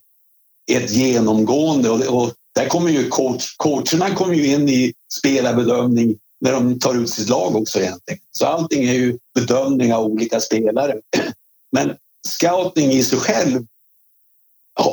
ett 0.71 0.91
genomgående 0.91 1.89
och, 1.89 2.23
och 2.23 2.33
där 2.55 2.67
kommer 2.67 2.91
ju 2.91 3.09
coach, 3.09 3.55
coacherna 3.57 4.15
kommer 4.15 4.33
ju 4.33 4.47
in 4.47 4.69
i 4.69 4.93
spelarbedömning 5.13 6.17
när 6.41 6.51
de 6.51 6.79
tar 6.79 6.95
ut 6.95 7.09
sitt 7.09 7.29
lag 7.29 7.55
också 7.55 7.79
egentligen. 7.79 8.19
Så 8.31 8.45
allting 8.45 8.83
är 8.83 8.93
ju 8.93 9.17
bedömning 9.35 9.93
av 9.93 10.05
olika 10.05 10.39
spelare. 10.39 10.95
Men 11.71 11.95
scouting 12.27 12.91
i 12.91 13.03
sig 13.03 13.19
själv 13.19 13.65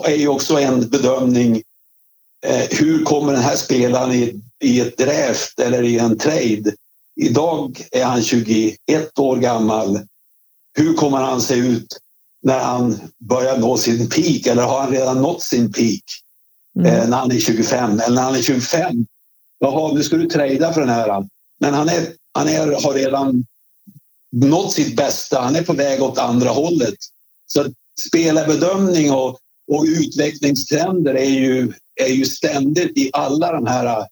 är 0.05 0.17
ju 0.17 0.29
också 0.29 0.59
en 0.59 0.89
bedömning. 0.89 1.63
Eh, 2.47 2.67
hur 2.71 3.05
kommer 3.05 3.33
den 3.33 3.43
här 3.43 3.57
spelaren 3.57 4.13
i, 4.13 4.41
i 4.61 4.81
ett 4.81 4.99
draft 4.99 5.61
eller 5.61 5.83
i 5.83 5.99
en 5.99 6.19
trade 6.19 6.73
Idag 7.17 7.83
är 7.91 8.05
han 8.05 8.23
21 8.23 9.19
år 9.19 9.37
gammal. 9.37 10.01
Hur 10.75 10.95
kommer 10.95 11.19
han 11.19 11.41
se 11.41 11.55
ut 11.55 11.99
när 12.43 12.59
han 12.59 12.99
börjar 13.19 13.59
nå 13.59 13.79
sin 13.79 14.09
peak 14.09 14.47
eller 14.47 14.63
har 14.63 14.81
han 14.81 14.91
redan 14.91 15.23
nått 15.23 15.43
sin 15.43 15.73
peak 15.73 16.03
mm. 16.79 16.87
eh, 16.87 17.09
när 17.09 17.17
han 17.17 17.33
är 17.33 17.39
25? 17.39 18.01
Eller 18.01 18.15
när 18.15 18.23
han 18.23 18.35
är 18.35 18.43
25, 18.43 19.07
jaha, 19.59 19.95
nu 19.95 20.03
ska 20.03 20.17
du 20.17 20.27
trada 20.27 20.73
för 20.73 20.81
den 20.81 20.91
här. 20.91 21.29
Men 21.61 21.75
han, 21.75 21.89
är, 21.89 22.07
han 22.33 22.49
är, 22.49 22.85
har 22.85 22.95
redan 22.95 23.47
nått 24.33 24.73
sitt 24.73 24.97
bästa. 24.97 25.41
Han 25.41 25.57
är 25.57 25.63
på 25.63 25.73
väg 25.73 26.03
åt 26.03 26.19
andra 26.19 26.51
hållet. 26.51 26.95
Så 27.47 27.65
spelarbedömning 28.09 29.13
och, 29.13 29.39
och 29.73 29.85
utvecklingstrender 29.85 31.15
är 31.15 31.31
ju, 31.31 31.73
är 32.01 32.13
ju 32.13 32.25
ständigt 32.25 32.99
i 32.99 33.11
alla 33.13 33.53
de 33.53 33.67
här 33.67 34.07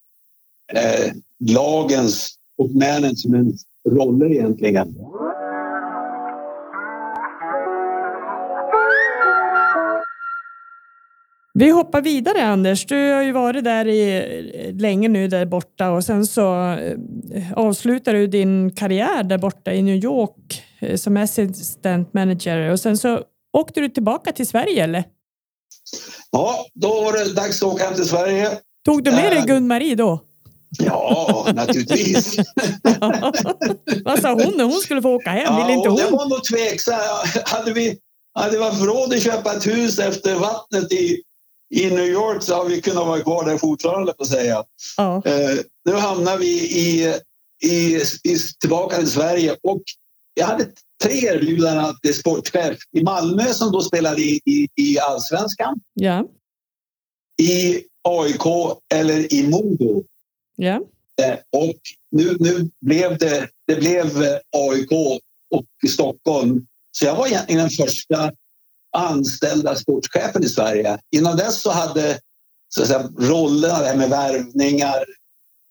eh, 0.72 1.12
lagens 1.40 2.34
och 2.58 2.70
managements 2.70 3.62
roller 3.88 4.32
egentligen. 4.32 4.96
Vi 11.60 11.70
hoppar 11.70 12.02
vidare 12.02 12.46
Anders. 12.46 12.86
Du 12.86 13.12
har 13.12 13.22
ju 13.22 13.32
varit 13.32 13.64
där 13.64 13.88
i, 13.88 14.72
länge 14.78 15.08
nu 15.08 15.28
där 15.28 15.46
borta 15.46 15.90
och 15.90 16.04
sen 16.04 16.26
så 16.26 16.72
eh, 16.72 17.52
avslutar 17.56 18.14
du 18.14 18.26
din 18.26 18.70
karriär 18.74 19.22
där 19.22 19.38
borta 19.38 19.72
i 19.72 19.82
New 19.82 20.04
York 20.04 20.62
eh, 20.80 20.96
som 20.96 21.16
assistant 21.16 22.14
manager 22.14 22.70
och 22.70 22.80
sen 22.80 22.98
så 22.98 23.20
åkte 23.58 23.80
du 23.80 23.88
tillbaka 23.88 24.32
till 24.32 24.46
Sverige 24.46 24.84
eller? 24.84 25.04
Ja, 26.30 26.66
då 26.74 26.88
var 26.88 27.12
det 27.12 27.32
dags 27.32 27.62
att 27.62 27.68
åka 27.68 27.84
hem 27.84 27.94
till 27.94 28.08
Sverige. 28.08 28.48
Tog 28.84 29.04
du 29.04 29.10
med 29.10 29.32
dig 29.32 29.38
eh, 29.38 29.44
Gun-Marie 29.44 29.94
då? 29.94 30.20
Ja, 30.78 31.46
naturligtvis. 31.54 32.36
Vad 34.04 34.18
sa 34.18 34.28
hon 34.32 34.54
när 34.56 34.64
hon 34.64 34.80
skulle 34.80 35.02
få 35.02 35.14
åka 35.14 35.30
hem? 35.30 35.44
Ja, 35.44 35.66
Vill 35.66 35.76
inte 35.76 35.88
hon? 35.88 35.96
Det 35.98 36.10
var 36.10 36.28
nog 36.28 36.44
tveksam. 36.44 37.00
Hade 37.44 37.72
vi 37.72 37.98
hade 38.34 38.58
vi 38.58 38.64
haft 38.64 38.82
råd 38.82 39.14
att 39.14 39.22
köpa 39.22 39.52
ett 39.52 39.66
hus 39.66 39.98
efter 39.98 40.34
vattnet 40.34 40.92
i, 40.92 41.22
i 41.70 41.90
New 41.90 42.06
York 42.06 42.42
så 42.42 42.54
hade 42.54 42.70
vi 42.70 42.80
kunnat 42.80 43.06
vara 43.06 43.20
kvar 43.20 43.44
där 43.44 43.58
fortfarande 43.58 44.12
på 44.12 44.22
att 44.22 44.28
säga. 44.28 44.64
Ja. 44.96 45.22
Eh, 45.24 45.58
nu 45.84 45.92
hamnar 45.92 46.38
vi 46.38 46.46
i, 46.60 47.14
i, 47.64 47.96
i, 48.24 48.38
tillbaka 48.60 48.96
till 48.96 49.10
Sverige 49.10 49.56
och 49.62 49.82
jag 50.34 50.46
hade 50.46 50.66
tre 51.02 51.26
erbjudanden 51.26 51.94
till 52.02 52.14
sportchef 52.14 52.78
i 52.92 53.02
Malmö 53.02 53.44
som 53.44 53.72
då 53.72 53.82
spelade 53.82 54.22
i, 54.22 54.40
i, 54.44 54.68
i 54.76 54.98
allsvenskan. 54.98 55.80
Ja. 55.94 56.26
I 57.42 57.84
AIK 58.08 58.76
eller 58.94 59.34
i 59.34 59.48
Modo. 59.48 60.04
Ja. 60.56 60.80
Eh, 61.22 61.38
och 61.52 61.80
nu, 62.10 62.36
nu 62.40 62.70
blev 62.80 63.18
det, 63.18 63.48
det 63.66 63.76
blev 63.76 64.06
AIK 64.56 64.92
och 65.50 65.90
Stockholm. 65.90 66.66
Så 66.92 67.04
jag 67.04 67.16
var 67.16 67.26
egentligen 67.26 67.60
den 67.60 67.70
första 67.70 68.32
anställda 68.92 69.74
sportchefen 69.74 70.44
i 70.44 70.48
Sverige. 70.48 70.98
Innan 71.16 71.36
dess 71.36 71.62
så 71.62 71.70
hade 71.70 72.18
så 72.68 72.82
att 72.82 72.88
säga, 72.88 73.08
rollerna 73.18 73.78
där 73.78 73.96
med 73.96 74.10
värvningar, 74.10 75.04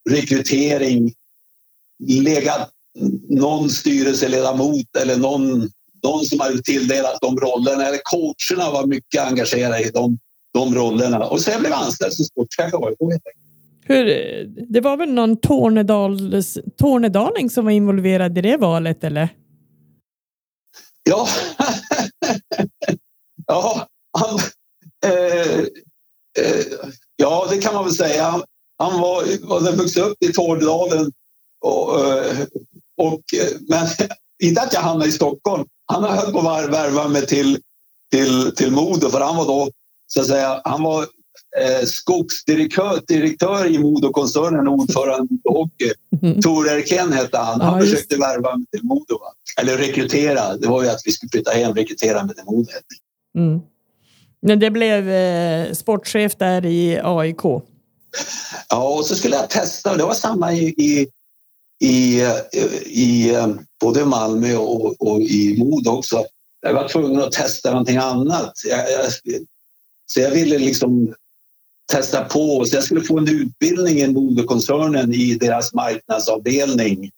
rekrytering 0.09 1.13
legat 2.07 2.69
någon 3.29 3.69
styrelseledamot 3.69 4.95
eller 5.01 5.17
någon, 5.17 5.69
någon 6.03 6.25
som 6.25 6.39
hade 6.39 6.61
tilldelat 6.61 7.21
de 7.21 7.37
rollerna. 7.37 7.87
Eller 7.87 7.99
coacherna 8.03 8.71
var 8.71 8.87
mycket 8.87 9.21
engagerade 9.21 9.83
i 9.83 9.89
de, 9.89 10.19
de 10.53 10.75
rollerna. 10.75 11.25
Och 11.25 11.39
jag 11.47 11.59
blev 11.59 11.73
anställd 11.73 12.13
som 12.13 12.25
sportchef. 12.25 12.71
Hur, 13.85 14.05
det 14.69 14.81
var 14.81 14.97
väl 14.97 15.13
någon 15.13 15.37
Tornedals, 15.37 16.57
tornedaling 16.77 17.49
som 17.49 17.65
var 17.65 17.71
involverad 17.71 18.37
i 18.37 18.41
det 18.41 18.57
valet 18.57 19.03
eller? 19.03 19.29
Ja, 21.03 21.27
ja, 23.49 23.87
han, 24.17 24.39
eh, 25.05 25.59
eh, 26.39 26.65
ja, 27.15 27.47
det 27.49 27.57
kan 27.57 27.73
man 27.73 27.83
väl 27.83 27.93
säga. 27.93 28.43
Han 28.77 29.01
var, 29.01 29.49
hade 29.59 29.77
vuxit 29.77 30.03
upp 30.03 30.17
i 30.19 30.33
Tornedalen 30.33 31.11
och, 31.65 32.07
eh, 32.07 32.37
och, 32.97 33.21
men 33.69 33.87
inte 34.43 34.61
att 34.61 34.73
jag 34.73 34.81
hamnade 34.81 35.09
i 35.09 35.11
Stockholm. 35.11 35.65
Han 35.85 36.03
höll 36.03 36.31
på 36.31 36.39
att 36.39 36.69
värva 36.69 37.07
mig 37.07 37.25
till, 37.25 37.59
till, 38.11 38.55
till 38.55 38.71
Modo 38.71 39.09
för 39.09 39.21
han 39.21 39.35
var 39.35 39.45
då 39.45 39.71
så 40.07 40.21
att 40.21 40.27
säga, 40.27 40.61
han 40.63 40.83
var 40.83 41.01
eh, 41.57 41.85
skogsdirektör 41.85 43.01
direktör 43.07 43.65
i 43.65 43.79
Modokoncernen 43.79 44.67
och 44.67 44.73
ordförande 44.73 45.33
i 45.33 45.39
hockey. 45.43 45.91
Mm. 46.21 46.41
Tor 46.41 46.69
Erken 46.69 47.13
hette 47.13 47.37
han. 47.37 47.61
Han 47.61 47.79
ja, 47.79 47.85
försökte 47.85 48.17
värva 48.17 48.57
mig 48.57 48.65
till 48.71 48.83
Modo. 48.83 49.19
Va? 49.19 49.33
Eller 49.61 49.77
rekrytera. 49.77 50.57
Det 50.57 50.67
var 50.67 50.83
ju 50.83 50.89
att 50.89 51.01
vi 51.05 51.11
skulle 51.11 51.29
flytta 51.29 51.51
hem, 51.51 51.75
rekrytera 51.75 52.23
mig 52.23 52.35
till 52.35 52.45
Modo. 52.45 52.71
Mm. 53.37 53.59
Men 54.41 54.59
det 54.59 54.71
blev 54.71 55.09
eh, 55.09 55.73
sportchef 55.73 56.35
där 56.35 56.65
i 56.65 56.99
AIK? 57.03 57.43
Ja, 58.69 58.97
och 58.97 59.05
så 59.05 59.15
skulle 59.15 59.35
jag 59.35 59.49
testa. 59.49 59.97
Det 59.97 60.03
var 60.03 60.13
samma 60.13 60.53
i, 60.53 60.67
i, 60.67 61.07
i, 61.87 62.21
eh, 62.21 62.35
i 62.85 63.35
eh, 63.35 63.47
både 63.81 64.05
Malmö 64.05 64.55
och, 64.55 65.01
och 65.01 65.21
i 65.21 65.55
Modo 65.59 65.89
också. 65.89 66.25
Jag 66.61 66.73
var 66.73 66.87
tvungen 66.87 67.21
att 67.21 67.31
testa 67.31 67.71
någonting 67.71 67.97
annat. 67.97 68.53
Jag, 68.65 68.91
jag, 68.91 69.11
så 70.05 70.19
jag 70.19 70.31
ville 70.31 70.57
liksom 70.57 71.15
testa 71.91 72.23
på. 72.23 72.65
Så 72.65 72.75
jag 72.75 72.83
skulle 72.83 73.01
få 73.01 73.17
en 73.17 73.29
utbildning 73.29 73.97
i 73.97 74.07
Modokoncernen 74.07 75.13
i 75.13 75.35
deras 75.35 75.73
marknadsavdelning. 75.73 77.11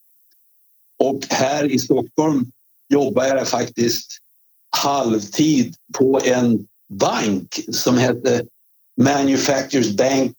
Och 0.99 1.20
här 1.30 1.72
i 1.72 1.80
Stockholm 1.80 2.51
jobbar 2.89 3.24
jag 3.24 3.47
faktiskt 3.47 4.07
halvtid 4.78 5.76
på 5.97 6.19
en 6.24 6.67
bank 6.99 7.59
som 7.72 7.97
hette 7.97 8.45
Manufacturers 9.01 9.89
Bank 9.89 10.36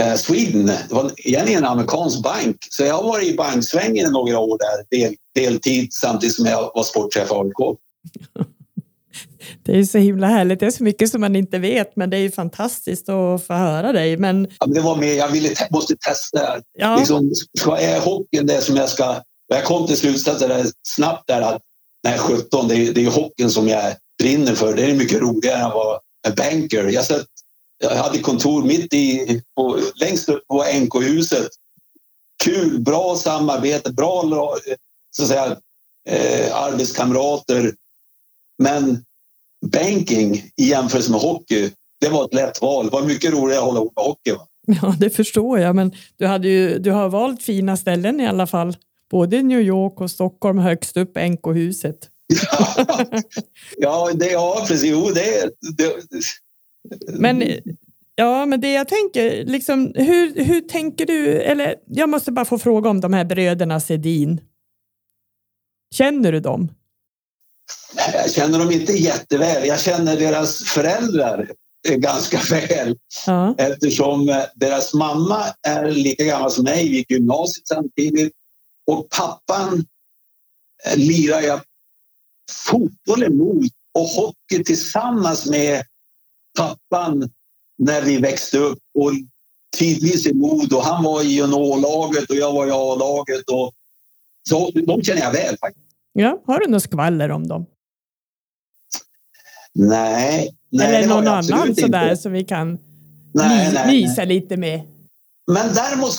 eh, 0.00 0.14
Sweden. 0.14 0.66
Det 0.66 0.94
var 0.94 1.12
egentligen 1.16 1.64
en 1.64 1.70
amerikansk 1.70 2.22
bank. 2.22 2.56
Så 2.70 2.82
jag 2.82 2.94
har 2.94 3.02
varit 3.02 3.28
i 3.28 3.36
banksvängen 3.36 4.12
några 4.12 4.38
år 4.38 4.58
där, 4.58 4.98
del, 4.98 5.14
deltid 5.34 5.92
samtidigt 5.92 6.36
som 6.36 6.46
jag 6.46 6.70
var 6.74 6.82
sportchef 6.82 7.32
AIK. 7.32 7.78
Det 9.62 9.78
är 9.78 9.84
så 9.84 9.98
himla 9.98 10.26
härligt. 10.26 10.60
Det 10.60 10.66
är 10.66 10.70
så 10.70 10.84
mycket 10.84 11.10
som 11.10 11.20
man 11.20 11.36
inte 11.36 11.58
vet, 11.58 11.96
men 11.96 12.10
det 12.10 12.16
är 12.16 12.20
ju 12.20 12.30
fantastiskt 12.30 13.08
att 13.08 13.46
få 13.46 13.54
höra 13.54 13.92
dig. 13.92 14.16
Men... 14.16 14.48
Ja, 14.58 14.66
det 14.66 14.80
var 14.80 14.96
mer, 14.96 15.12
jag 15.12 15.28
ville, 15.28 15.54
måste 15.70 15.96
testa. 15.96 16.60
Ja. 16.78 16.96
Liksom, 16.98 17.32
är 17.78 18.00
hockeyn 18.00 18.46
det 18.46 18.60
som 18.60 18.76
jag 18.76 18.88
ska... 18.88 19.22
Jag 19.48 19.64
kom 19.64 19.86
till 19.86 19.96
slutsatsen 19.96 20.72
snabbt 20.88 21.26
där 21.26 21.40
att 21.40 21.62
nej, 22.06 22.18
17, 22.18 22.68
det 22.68 22.74
är, 22.74 22.92
det 22.92 23.04
är 23.04 23.10
hockeyn 23.10 23.50
som 23.50 23.68
jag 23.68 23.94
brinner 24.18 24.54
för. 24.54 24.76
Det 24.76 24.90
är 24.90 24.94
mycket 24.94 25.20
roligare 25.20 25.58
än 25.58 25.66
att 25.66 25.74
vara 25.74 25.98
en 26.28 26.34
banker. 26.34 26.84
Jag, 26.84 27.04
satt, 27.04 27.26
jag 27.82 27.96
hade 27.96 28.18
kontor 28.18 28.62
mitt 28.62 28.94
i, 28.94 29.42
på, 29.56 29.78
längst 29.94 30.28
upp 30.28 30.46
på 30.48 30.64
NK-huset. 30.74 31.48
Kul, 32.44 32.80
bra 32.80 33.16
samarbete, 33.16 33.92
bra 33.92 34.56
så 35.16 35.22
att 35.22 35.28
säga, 35.28 35.56
eh, 36.08 36.56
arbetskamrater. 36.56 37.74
Men 38.62 39.04
banking 39.66 40.34
i 40.56 40.64
jämförelse 40.68 41.10
med 41.10 41.20
hockey, 41.20 41.70
det 42.00 42.08
var 42.08 42.24
ett 42.24 42.34
lätt 42.34 42.62
val. 42.62 42.84
Det 42.84 42.92
var 42.92 43.02
mycket 43.02 43.32
roligare 43.32 43.58
att 43.58 43.66
hålla 43.66 43.80
ihop 43.80 43.92
med 43.96 44.04
hockey. 44.04 44.32
Va? 44.32 44.46
Ja, 44.82 44.94
det 44.98 45.10
förstår 45.10 45.58
jag, 45.58 45.76
men 45.76 45.92
du, 46.16 46.26
hade 46.26 46.48
ju, 46.48 46.78
du 46.78 46.90
har 46.90 47.08
valt 47.08 47.42
fina 47.42 47.76
ställen 47.76 48.20
i 48.20 48.26
alla 48.26 48.46
fall. 48.46 48.76
Både 49.10 49.42
New 49.42 49.60
York 49.60 50.00
och 50.00 50.10
Stockholm 50.10 50.58
högst 50.58 50.96
upp 50.96 51.16
NK-huset. 51.16 51.96
ja, 53.76 54.10
det, 54.14 54.30
ja, 54.30 54.64
precis. 54.68 54.90
Jo, 54.90 55.10
det, 55.10 55.50
det, 55.76 55.92
Men 57.18 57.42
Ja, 58.18 58.46
men 58.46 58.60
det 58.60 58.72
jag 58.72 58.88
tänker, 58.88 59.44
liksom, 59.44 59.92
hur, 59.94 60.44
hur 60.44 60.60
tänker 60.60 61.06
du? 61.06 61.42
Eller 61.42 61.74
jag 61.86 62.08
måste 62.08 62.32
bara 62.32 62.44
få 62.44 62.58
fråga 62.58 62.90
om 62.90 63.00
de 63.00 63.12
här 63.12 63.24
bröderna 63.24 63.80
Sedin. 63.80 64.40
Känner 65.94 66.32
du 66.32 66.40
dem? 66.40 66.72
Jag 68.12 68.30
känner 68.30 68.58
dem 68.58 68.70
inte 68.70 68.92
jätteväl. 68.92 69.66
Jag 69.66 69.80
känner 69.80 70.16
deras 70.16 70.64
föräldrar 70.64 71.50
ganska 71.88 72.40
väl 72.50 72.96
ja. 73.26 73.54
eftersom 73.58 74.28
eh, 74.28 74.42
deras 74.54 74.94
mamma 74.94 75.44
är 75.62 75.90
lika 75.90 76.24
gammal 76.24 76.50
som 76.50 76.64
mig. 76.64 76.88
Vi 76.88 76.96
gick 76.96 77.10
gymnasiet 77.10 77.66
samtidigt 77.66 78.32
och 78.86 79.08
pappan 79.10 79.84
eh, 80.86 80.96
lirar 80.96 81.40
jag 81.40 81.60
fotboll 82.50 83.22
emot 83.22 83.72
och 83.94 84.06
hockey 84.06 84.64
tillsammans 84.64 85.46
med 85.46 85.84
pappan 86.58 87.30
när 87.78 88.02
vi 88.02 88.18
växte 88.18 88.58
upp 88.58 88.78
och 88.98 89.12
tidvis 89.76 90.26
emot 90.26 90.72
och 90.72 90.82
han 90.82 91.04
var 91.04 91.22
i 91.22 91.26
juniorlaget 91.26 92.30
och 92.30 92.36
jag 92.36 92.52
var 92.52 92.66
i 92.66 92.70
A-laget. 92.70 93.50
Och, 93.50 93.72
så 94.48 94.70
de 94.70 95.02
känner 95.02 95.22
jag 95.22 95.32
väl 95.32 95.56
faktiskt. 95.58 95.86
Ja, 96.12 96.42
har 96.46 96.60
du 96.60 96.66
något 96.66 96.82
skvaller 96.82 97.30
om 97.30 97.48
dem? 97.48 97.66
Nej. 99.74 100.56
nej 100.70 100.94
Eller 100.94 101.08
någon 101.08 101.26
annan 101.26 101.74
sådär 101.74 102.16
som 102.16 102.32
vi 102.32 102.44
kan 102.44 102.78
nej, 103.34 103.72
nej, 103.72 104.14
nej. 104.16 104.26
lite 104.26 104.56
med. 104.56 104.80
Men 105.52 105.74
däremot, 105.74 106.12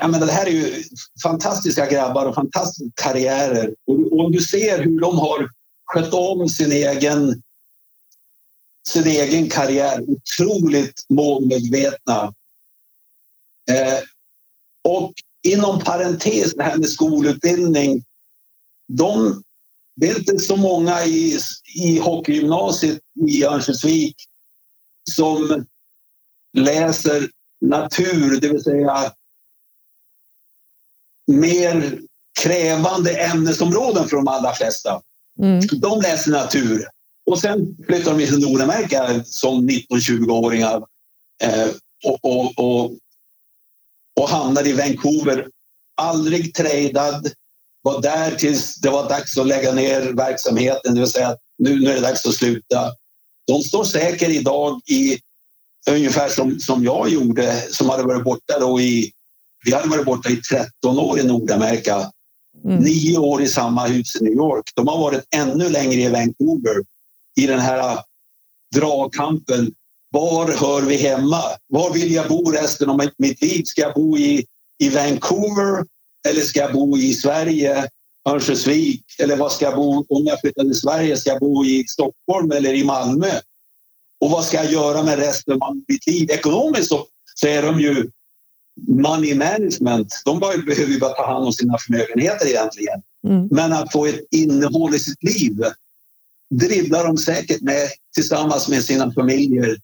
jag 0.00 0.10
menar, 0.10 0.26
det 0.26 0.32
här 0.32 0.46
är 0.46 0.50
ju 0.50 0.84
fantastiska 1.22 1.86
grabbar 1.86 2.26
och 2.26 2.34
fantastiska 2.34 2.92
karriärer. 2.94 3.74
Och, 3.86 4.20
om 4.20 4.32
du 4.32 4.40
ser 4.40 4.82
hur 4.82 5.00
de 5.00 5.18
har 5.18 5.50
skött 5.84 6.14
om 6.14 6.48
sin 6.48 6.72
egen, 6.72 7.42
sin 8.88 9.06
egen 9.06 9.48
karriär. 9.48 10.04
Otroligt 10.08 10.94
målmedvetna. 11.08 12.34
Eh, 13.70 13.98
och 14.84 15.12
inom 15.42 15.80
parentes, 15.80 16.54
det 16.54 16.62
här 16.62 16.76
med 16.76 16.88
skolutbildning. 16.88 18.04
De 18.88 19.42
det 20.00 20.08
är 20.08 20.18
inte 20.18 20.38
så 20.38 20.56
många 20.56 21.04
i, 21.04 21.38
i 21.74 21.98
hockeygymnasiet 21.98 22.98
i 23.28 23.44
Örnsköldsvik 23.44 24.16
som 25.10 25.66
läser 26.56 27.28
natur, 27.60 28.40
det 28.40 28.48
vill 28.48 28.62
säga 28.62 29.12
mer 31.26 31.98
krävande 32.42 33.10
ämnesområden 33.10 34.08
för 34.08 34.16
de 34.16 34.28
allra 34.28 34.54
flesta. 34.54 35.00
Mm. 35.42 35.60
De 35.72 36.00
läser 36.00 36.30
natur. 36.30 36.88
Och 37.30 37.38
sen 37.38 37.76
flyttar 37.86 38.18
de 38.18 38.26
till 38.26 38.38
Nordamerika 38.38 39.24
som 39.24 39.68
19-20-åringar 39.68 40.82
eh, 41.42 41.68
och, 42.04 42.18
och, 42.24 42.58
och, 42.58 42.92
och 44.20 44.28
hamnar 44.28 44.66
i 44.66 44.72
Vancouver. 44.72 45.46
Aldrig 46.00 46.54
tradad, 46.54 47.30
var 47.82 48.02
där 48.02 48.30
tills 48.30 48.76
det 48.76 48.90
var 48.90 49.08
dags 49.08 49.38
att 49.38 49.46
lägga 49.46 49.72
ner 49.72 50.12
verksamheten, 50.12 50.94
det 50.94 51.00
vill 51.00 51.10
säga 51.10 51.28
att 51.28 51.38
nu, 51.58 51.80
nu 51.80 51.90
är 51.90 51.94
det 51.94 52.00
dags 52.00 52.26
att 52.26 52.34
sluta. 52.34 52.92
De 53.46 53.62
står 53.62 53.84
säkert 53.84 54.28
idag 54.28 54.80
i 54.86 55.18
ungefär 55.90 56.28
som, 56.28 56.60
som 56.60 56.84
jag 56.84 57.08
gjorde, 57.08 57.64
som 57.70 57.88
hade 57.88 58.02
varit 58.02 58.24
borta 58.24 58.58
då 58.60 58.80
i... 58.80 59.12
Vi 59.66 59.72
hade 59.72 59.88
varit 59.88 60.06
borta 60.06 60.30
i 60.30 60.36
13 60.36 60.98
år 60.98 61.18
i 61.20 61.22
Nordamerika. 61.22 62.10
Mm. 62.64 62.78
Nio 62.78 63.18
år 63.18 63.42
i 63.42 63.48
samma 63.48 63.86
hus 63.86 64.16
i 64.20 64.24
New 64.24 64.32
York. 64.32 64.64
De 64.74 64.88
har 64.88 64.98
varit 64.98 65.24
ännu 65.36 65.68
längre 65.68 66.00
i 66.00 66.08
Vancouver 66.08 66.76
i 67.36 67.46
den 67.46 67.58
här 67.58 67.98
dragkampen. 68.74 69.72
Var 70.10 70.46
hör 70.46 70.82
vi 70.82 70.96
hemma? 70.96 71.42
Var 71.68 71.92
vill 71.92 72.12
jag 72.12 72.28
bo 72.28 72.50
resten 72.50 72.90
av 72.90 73.00
mitt 73.18 73.42
liv? 73.42 73.62
Ska 73.64 73.80
jag 73.80 73.94
bo 73.94 74.18
i, 74.18 74.46
i 74.78 74.88
Vancouver 74.88 75.84
eller 76.28 76.40
ska 76.40 76.60
jag 76.60 76.72
bo 76.72 76.98
i 76.98 77.14
Sverige, 77.14 77.88
Örnsköldsvik? 78.28 79.04
Eller 79.18 79.36
vad 79.36 79.52
ska 79.52 79.64
jag 79.64 79.76
bo 79.76 80.04
om 80.08 80.26
jag 80.26 80.40
flyttar 80.40 80.62
till 80.62 80.80
Sverige? 80.80 81.16
Ska 81.16 81.30
jag 81.30 81.40
bo 81.40 81.64
i 81.64 81.84
Stockholm 81.88 82.50
eller 82.50 82.74
i 82.74 82.84
Malmö? 82.84 83.30
Och 84.20 84.30
vad 84.30 84.44
ska 84.44 84.56
jag 84.56 84.72
göra 84.72 85.02
med 85.02 85.18
resten 85.18 85.62
av 85.62 85.76
mitt 85.88 86.06
liv? 86.06 86.30
Ekonomiskt 86.30 86.88
så, 86.88 87.06
så 87.34 87.46
är 87.46 87.62
de 87.62 87.80
ju 87.80 88.10
money 88.88 89.34
management, 89.34 90.22
de 90.24 90.40
bara, 90.40 90.56
behöver 90.56 90.92
ju 90.92 90.98
bara 90.98 91.12
ta 91.12 91.26
hand 91.26 91.46
om 91.46 91.52
sina 91.52 91.78
förmögenheter 91.78 92.46
egentligen. 92.46 93.02
Mm. 93.26 93.48
Men 93.50 93.72
att 93.72 93.92
få 93.92 94.06
ett 94.06 94.20
innehåll 94.30 94.94
i 94.94 94.98
sitt 94.98 95.22
liv 95.22 95.64
dribblar 96.54 97.04
de 97.04 97.18
säkert 97.18 97.60
med 97.60 97.88
tillsammans 98.14 98.68
med 98.68 98.84
sina 98.84 99.12
familjer. 99.12 99.76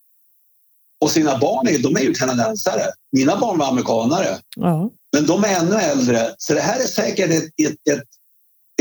Och 1.01 1.11
sina 1.11 1.39
barn 1.39 1.69
är, 1.69 1.79
de 1.79 1.97
är 1.97 2.01
ju 2.01 2.15
kanadensare. 2.15 2.83
Mina 3.13 3.37
barn 3.37 3.59
var 3.59 3.69
amerikanare. 3.69 4.39
Ja. 4.57 4.91
Men 5.13 5.27
de 5.27 5.45
är 5.45 5.61
ännu 5.61 5.77
äldre. 5.77 6.35
Så 6.39 6.55
det 6.55 6.61
här 6.61 6.81
är 6.81 6.85
säkert 6.85 7.31
ett, 7.31 7.45
ett, 7.45 7.97
ett, 7.97 8.09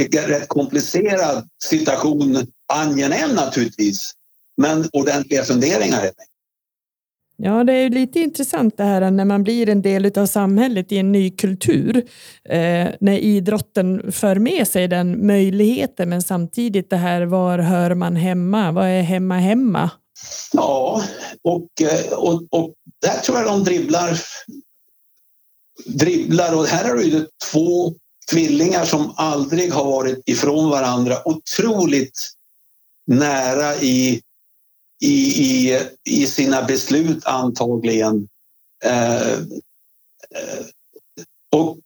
ett 0.02 0.30
rätt 0.30 0.48
komplicerad 0.48 1.50
situation. 1.64 2.48
Angenäm 2.74 3.36
naturligtvis, 3.36 4.14
men 4.62 4.90
ordentliga 4.94 5.44
funderingar. 5.44 6.12
Ja, 7.44 7.64
det 7.64 7.74
är 7.74 7.90
lite 7.90 8.20
intressant 8.20 8.78
det 8.78 8.84
här 8.84 9.12
när 9.12 9.26
man 9.26 9.44
blir 9.44 9.70
en 9.70 9.82
del 9.82 10.20
av 10.20 10.26
samhället 10.26 10.92
i 10.92 10.98
en 10.98 11.12
ny 11.12 11.30
kultur. 11.30 11.98
Eh, 12.50 12.88
när 13.00 13.18
idrotten 13.18 14.12
för 14.12 14.36
med 14.36 14.68
sig 14.68 14.88
den 14.88 15.28
möjligheten 15.28 16.10
men 16.10 16.22
samtidigt 16.22 16.90
det 16.90 16.98
här 16.98 17.22
var 17.22 17.60
hör 17.60 17.96
man 17.96 18.16
hemma? 18.16 18.72
Vad 18.72 18.88
är 18.88 19.02
hemma 19.02 19.38
hemma? 19.38 19.90
Ja, 20.54 21.04
och, 21.44 21.68
eh, 21.82 22.14
och, 22.14 22.44
och 22.50 22.74
där 23.02 23.20
tror 23.20 23.38
jag 23.38 23.48
de 23.48 23.64
dribblar. 23.64 24.20
dribblar 25.86 26.56
och 26.58 26.66
här 26.66 26.90
har 26.90 26.96
du 26.96 27.28
två 27.52 27.94
tvillingar 28.32 28.86
som 28.86 29.14
aldrig 29.16 29.74
har 29.74 29.86
varit 29.86 30.22
ifrån 30.26 30.70
varandra 30.70 31.16
otroligt 31.26 32.20
nära 33.08 33.76
i 33.76 34.22
i, 35.02 35.44
i, 35.44 35.80
i 36.10 36.28
sina 36.28 36.64
beslut 36.64 37.26
antagligen. 37.26 38.28
Eh, 38.84 39.32
eh 39.32 40.66
och 41.52 41.78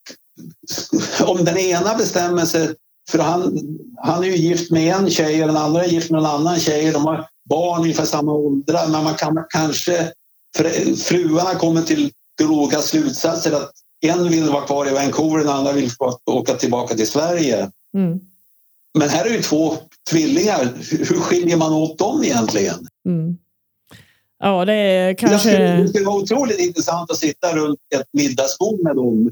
om 1.25 1.45
den 1.45 1.57
ena 1.57 1.95
bestämmer 1.95 2.45
sig, 2.45 2.75
för 3.11 3.19
han, 3.19 3.59
han 3.97 4.23
är 4.23 4.27
ju 4.27 4.35
gift 4.35 4.71
med 4.71 4.95
en 4.95 5.09
tjej 5.09 5.41
och 5.41 5.47
den 5.47 5.57
andra 5.57 5.83
är 5.83 5.89
gift 5.89 6.11
med 6.11 6.19
en 6.19 6.25
annan 6.25 6.59
tjej. 6.59 6.91
De 6.91 7.05
har 7.05 7.27
barn 7.49 7.81
ungefär 7.81 8.05
samma 8.05 8.31
åldrar 8.31 8.87
men 8.87 9.03
man 9.03 9.13
kan 9.13 9.45
kanske, 9.49 10.11
fruarna 10.97 11.55
kommer 11.55 11.81
till 11.81 12.11
olika 12.43 12.81
slutsatser 12.81 13.51
att 13.51 13.71
en 14.01 14.29
vill 14.29 14.49
vara 14.49 14.65
kvar 14.65 14.87
i 14.87 14.93
Vancouver, 14.93 15.37
den 15.37 15.49
andra 15.49 15.71
vill 15.71 15.91
åka 16.25 16.53
tillbaka 16.53 16.95
till 16.95 17.07
Sverige. 17.07 17.71
Mm. 17.97 18.19
Men 18.95 19.09
här 19.09 19.25
är 19.25 19.29
ju 19.29 19.41
två 19.41 19.77
tvillingar. 20.09 20.73
Hur 20.89 21.19
skiljer 21.19 21.57
man 21.57 21.73
åt 21.73 21.97
dem 21.97 22.23
egentligen? 22.23 22.87
Mm. 23.05 23.37
Ja, 24.39 24.65
det 24.65 24.73
är 24.73 25.13
kanske... 25.13 25.57
Det 25.57 25.87
skulle 25.87 26.05
vara 26.05 26.21
otroligt 26.21 26.59
intressant 26.59 27.11
att 27.11 27.17
sitta 27.17 27.55
runt 27.55 27.79
ett 27.95 28.07
middagsbord 28.13 28.83
med 28.83 28.95
dem 28.95 29.31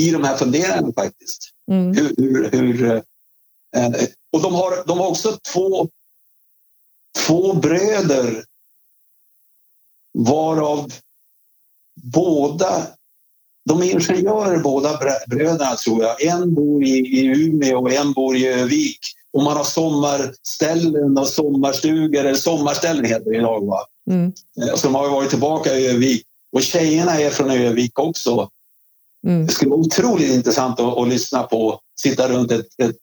i 0.00 0.10
de 0.10 0.24
här 0.24 0.36
funderingarna 0.36 0.92
faktiskt. 0.92 1.50
Mm. 1.70 1.94
Hur, 1.96 2.14
hur, 2.16 2.50
hur 2.50 2.92
eh, 3.76 3.92
och 4.32 4.42
de 4.42 4.54
har, 4.54 4.86
de 4.86 4.98
har 4.98 5.08
också 5.08 5.38
två, 5.52 5.88
två 7.26 7.52
bröder 7.52 8.44
varav 10.18 10.92
båda 12.02 12.86
de 13.64 13.82
är 13.82 13.90
ingenjörer 13.92 14.58
båda 14.58 14.98
bröderna 15.26 15.74
tror 15.74 16.02
jag. 16.02 16.22
En 16.22 16.54
bor 16.54 16.84
i, 16.84 16.98
i 16.98 17.26
Umeå 17.26 17.78
och 17.78 17.92
en 17.92 18.12
bor 18.12 18.36
i 18.36 18.46
Övik. 18.46 18.98
Och 19.32 19.42
man 19.42 19.56
har 19.56 19.64
sommarställen 19.64 21.18
och 21.18 21.28
sommarstugor, 21.28 22.20
eller 22.20 22.34
sommarställen 22.34 23.04
heter 23.04 23.30
det 23.30 23.36
idag. 23.36 23.66
Va? 23.66 23.78
Mm. 24.10 24.32
Eh, 24.62 24.74
så 24.74 24.86
de 24.86 24.94
har 24.94 25.10
varit 25.10 25.30
tillbaka 25.30 25.78
i 25.78 25.86
Övik. 25.86 26.26
Och 26.52 26.62
tjejerna 26.62 27.20
är 27.20 27.30
från 27.30 27.50
Övik 27.50 27.98
också. 27.98 28.48
Mm. 29.26 29.46
Det 29.46 29.52
skulle 29.52 29.70
vara 29.70 29.80
otroligt 29.80 30.34
intressant 30.34 30.80
att, 30.80 30.98
att 30.98 31.08
lyssna 31.08 31.42
på, 31.42 31.80
sitta 32.00 32.28
runt 32.28 32.52
ett, 32.52 32.66
ett, 32.82 32.96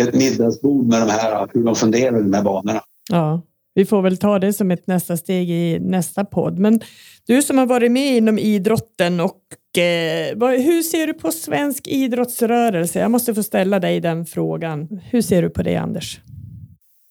ett 0.00 0.14
middagsbord 0.14 0.86
med 0.86 1.00
de 1.00 1.10
här, 1.10 1.48
hur 1.52 1.64
de 1.64 1.74
funderar 1.74 2.18
i 2.18 2.22
de 2.22 2.34
här 2.34 2.42
banorna. 2.42 2.82
Ja, 3.10 3.42
vi 3.74 3.86
får 3.86 4.02
väl 4.02 4.16
ta 4.16 4.38
det 4.38 4.52
som 4.52 4.70
ett 4.70 4.86
nästa 4.86 5.16
steg 5.16 5.50
i 5.50 5.78
nästa 5.80 6.24
podd. 6.24 6.58
Men 6.58 6.80
du 7.26 7.42
som 7.42 7.58
har 7.58 7.66
varit 7.66 7.92
med 7.92 8.16
inom 8.16 8.38
idrotten 8.38 9.20
och 9.20 9.40
Eh, 9.78 10.36
hur 10.38 10.82
ser 10.82 11.06
du 11.06 11.14
på 11.14 11.32
svensk 11.32 11.86
idrottsrörelse? 11.86 12.98
Jag 12.98 13.10
måste 13.10 13.34
få 13.34 13.42
ställa 13.42 13.80
dig 13.80 14.00
den 14.00 14.26
frågan. 14.26 15.00
Hur 15.10 15.22
ser 15.22 15.42
du 15.42 15.50
på 15.50 15.62
det 15.62 15.76
Anders? 15.76 16.20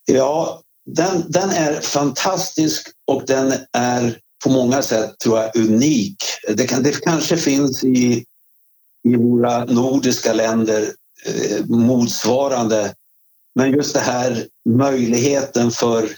Ja, 0.05 0.61
den, 0.85 1.23
den 1.27 1.49
är 1.49 1.81
fantastisk 1.81 2.87
och 3.07 3.23
den 3.27 3.53
är 3.73 4.17
på 4.43 4.49
många 4.49 4.81
sätt 4.81 5.19
tror 5.19 5.39
jag 5.39 5.55
unik. 5.55 6.15
Det, 6.47 6.67
kan, 6.67 6.83
det 6.83 7.03
kanske 7.03 7.37
finns 7.37 7.83
i, 7.83 8.25
i 9.07 9.15
våra 9.15 9.65
nordiska 9.65 10.33
länder 10.33 10.83
eh, 11.25 11.65
motsvarande. 11.65 12.93
Men 13.55 13.71
just 13.71 13.93
det 13.93 13.99
här 13.99 14.47
möjligheten 14.69 15.71
för 15.71 16.09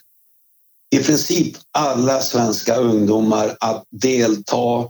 i 0.96 0.98
princip 1.04 1.58
alla 1.72 2.22
svenska 2.22 2.76
ungdomar 2.76 3.58
att 3.60 3.84
delta 3.90 4.90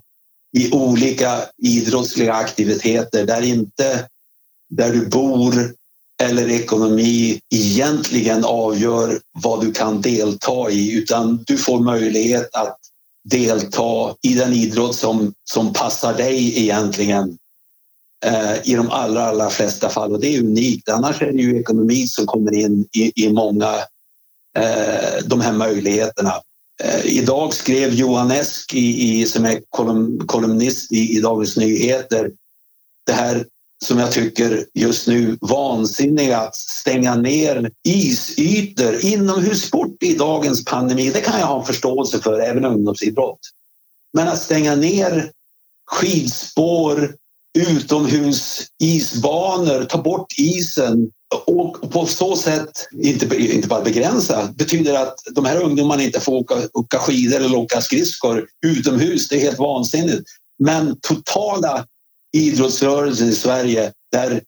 i 0.58 0.72
olika 0.72 1.42
idrottsliga 1.58 2.34
aktiviteter 2.34 3.26
där 3.26 3.42
inte 3.42 4.08
där 4.70 4.94
du 4.94 5.06
bor 5.06 5.74
eller 6.22 6.50
ekonomi 6.50 7.40
egentligen 7.56 8.46
avgör 8.46 9.20
vad 9.32 9.62
du 9.62 9.72
kan 9.72 10.02
delta 10.02 10.70
i 10.70 10.98
utan 10.98 11.44
du 11.48 11.58
får 11.58 11.80
möjlighet 11.80 12.56
att 12.56 12.78
delta 13.24 14.16
i 14.22 14.34
den 14.34 14.54
idrott 14.54 14.96
som, 14.96 15.34
som 15.44 15.74
passar 15.74 16.14
dig 16.14 16.60
egentligen 16.62 17.38
eh, 18.26 18.70
i 18.70 18.76
de 18.76 18.90
allra, 18.90 19.24
allra 19.24 19.50
flesta 19.50 19.90
fall 19.90 20.14
och 20.14 20.20
det 20.20 20.36
är 20.36 20.40
unikt. 20.40 20.90
Annars 20.90 21.22
är 21.22 21.32
det 21.32 21.42
ju 21.42 21.60
ekonomi 21.60 22.08
som 22.08 22.26
kommer 22.26 22.54
in 22.54 22.88
i, 22.92 23.26
i 23.26 23.34
många 23.34 23.76
eh, 24.58 25.26
de 25.26 25.42
här 25.42 25.54
möjligheterna. 25.54 26.34
Eh, 26.84 27.06
idag 27.06 27.54
skrev 27.54 27.94
Johan 27.94 28.32
Esk, 28.32 28.74
i, 28.74 29.22
i, 29.22 29.26
som 29.26 29.46
är 29.46 29.62
kolumn, 29.70 30.28
kolumnist 30.28 30.92
i, 30.92 31.18
i 31.18 31.22
Dagens 31.22 31.58
Nyheter, 31.58 32.32
det 33.06 33.14
här 33.14 33.46
som 33.86 34.00
jag 34.00 34.12
tycker 34.12 34.66
just 34.74 35.08
nu 35.08 35.38
vansinniga 35.42 36.40
att 36.40 36.56
stänga 36.56 37.16
ner 37.16 37.72
isytor, 37.84 39.06
inomhussport 39.06 40.04
i 40.04 40.16
dagens 40.16 40.66
pandemi, 40.66 41.10
det 41.10 41.22
kan 41.22 41.40
jag 41.40 41.48
ha 41.48 41.66
förståelse 41.66 42.20
för, 42.20 42.40
även 42.40 42.66
ungdomsidrott. 42.66 43.40
Men 44.14 44.28
att 44.28 44.40
stänga 44.40 44.76
ner 44.76 45.32
skidspår, 45.86 47.16
utomhus 47.58 48.68
isbanor, 48.80 49.84
ta 49.84 50.02
bort 50.02 50.34
isen 50.38 51.12
och 51.46 51.92
på 51.92 52.06
så 52.06 52.36
sätt, 52.36 52.88
inte, 52.92 53.38
inte 53.38 53.68
bara 53.68 53.84
begränsa, 53.84 54.54
betyder 54.56 54.94
att 54.94 55.16
de 55.32 55.46
här 55.46 55.64
ungdomarna 55.64 56.04
inte 56.04 56.20
får 56.20 56.34
åka, 56.34 56.56
åka 56.74 57.00
skidor 57.00 57.38
eller 57.38 57.58
åka 57.58 57.82
skridskor 57.82 58.48
utomhus. 58.66 59.30
Det 59.30 59.36
är 59.36 59.40
helt 59.40 59.60
vansinnigt. 59.60 60.30
Men 60.60 61.00
totala 61.00 61.86
idrottsrörelsen 62.38 63.30
i 63.30 63.36
Sverige 63.36 63.92
där 64.12 64.42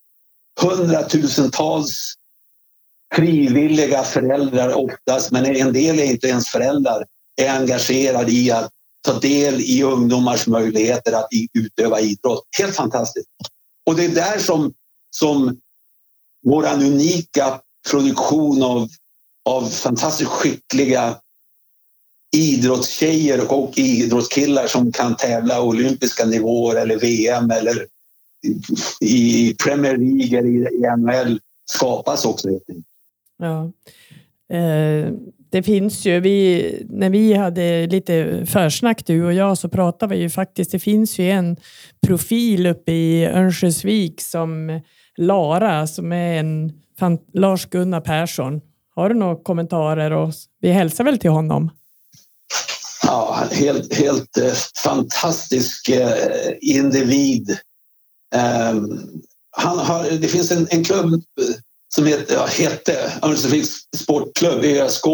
hundratusentals 0.62 2.14
frivilliga 3.16 4.04
föräldrar 4.04 4.74
oftast, 4.74 5.32
men 5.32 5.46
en 5.46 5.74
del 5.74 6.00
är 6.00 6.04
inte 6.04 6.28
ens 6.28 6.48
föräldrar, 6.48 7.06
är 7.42 7.50
engagerade 7.50 8.32
i 8.32 8.52
att 8.52 8.70
ta 9.08 9.20
del 9.20 9.62
i 9.62 9.84
ungdomars 9.84 10.48
möjligheter 10.48 11.14
att 11.14 11.28
utöva 11.54 12.00
idrott. 12.00 12.44
Helt 12.58 12.76
fantastiskt. 12.76 13.28
Och 13.86 13.96
det 13.96 14.06
är 14.06 14.10
där 14.10 14.40
som, 14.40 14.74
som 15.16 15.58
vår 16.44 16.74
unika 16.74 17.62
produktion 17.92 18.64
av, 18.64 18.90
av 19.50 19.70
fantastiskt 19.70 20.30
skickliga 20.30 21.16
idrottstjejer 22.36 23.54
och 23.54 23.78
idrottskillar 23.78 24.68
som 24.68 24.92
kan 24.92 25.16
tävla 25.16 25.62
olympiska 25.62 26.26
nivåer 26.26 26.76
eller 26.76 27.00
VM 27.00 27.52
eller 27.52 27.86
i 29.02 29.56
Premier 29.64 29.98
League 29.98 30.40
eller 30.40 30.50
i 30.50 30.98
NHL 30.98 31.40
skapas 31.66 32.26
också. 32.26 32.48
Ja. 33.38 33.72
Eh, 34.58 35.14
det 35.52 35.64
finns 35.64 36.06
ju, 36.06 36.20
vi, 36.20 36.86
när 36.90 37.10
vi 37.10 37.34
hade 37.34 37.88
lite 37.88 38.46
försnack 38.46 39.06
du 39.06 39.26
och 39.26 39.34
jag 39.34 39.58
så 39.58 39.70
pratade 39.70 40.16
vi 40.16 40.22
ju 40.22 40.30
faktiskt, 40.30 40.72
det 40.72 40.80
finns 40.80 41.20
ju 41.20 41.30
en 41.30 41.58
profil 42.08 42.68
uppe 42.68 42.92
i 42.92 43.26
Örnsköldsvik 43.26 44.22
som 44.22 44.82
Lara 45.18 45.88
som 45.88 46.12
är 46.12 46.40
en 46.40 46.74
Lars-Gunnar 47.34 48.02
Persson. 48.02 48.62
Har 48.96 49.10
du 49.10 49.16
några 49.16 49.36
kommentarer? 49.36 50.12
Och 50.12 50.34
vi 50.60 50.72
hälsar 50.72 51.04
väl 51.04 51.20
till 51.20 51.30
honom? 51.30 51.70
Ja, 53.04 53.44
helt, 53.52 53.94
helt 53.94 54.38
eh, 54.38 54.54
fantastisk 54.84 55.90
eh, 55.90 56.54
individ. 56.62 57.52
Eh, 58.36 58.76
han 59.58 59.80
har, 59.80 60.20
det 60.20 60.28
finns 60.28 60.52
en, 60.52 60.68
en 60.70 60.84
klubb 60.84 61.14
eh, 61.14 61.56
som 61.96 62.06
heter, 62.06 62.34
ja, 62.34 62.46
hette 62.46 62.94
Örnsköldsviks 63.22 63.70
sportklubb, 63.96 64.64
ÖSK. 64.64 65.06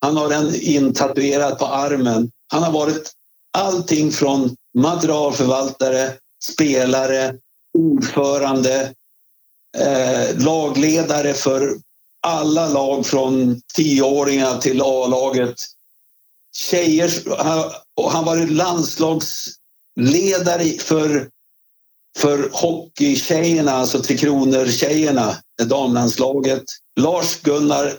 Han 0.00 0.16
har 0.16 0.28
den 0.28 0.54
intatuerad 0.54 1.58
på 1.58 1.66
armen. 1.66 2.30
Han 2.52 2.62
har 2.62 2.72
varit 2.72 3.12
allting 3.58 4.10
från 4.10 4.56
materialförvaltare 4.78 6.12
spelare, 6.44 7.34
ordförande, 7.78 8.92
eh, 9.74 10.38
lagledare 10.38 11.34
för 11.34 11.76
alla 12.26 12.68
lag 12.68 13.06
från 13.06 13.60
tioåringar 13.74 14.58
till 14.58 14.82
A-laget. 14.82 15.54
Tjejer, 16.56 17.10
han, 17.44 17.64
och 17.96 18.10
han 18.10 18.24
var 18.24 18.36
landslagsledare 18.36 20.64
för, 20.80 21.28
för 22.18 22.50
hockeytjejerna, 22.52 23.72
alltså 23.72 24.02
Tre 24.02 24.16
Kronor-tjejerna, 24.16 25.36
damlandslaget. 25.62 26.64
Lars-Gunnar 27.00 27.92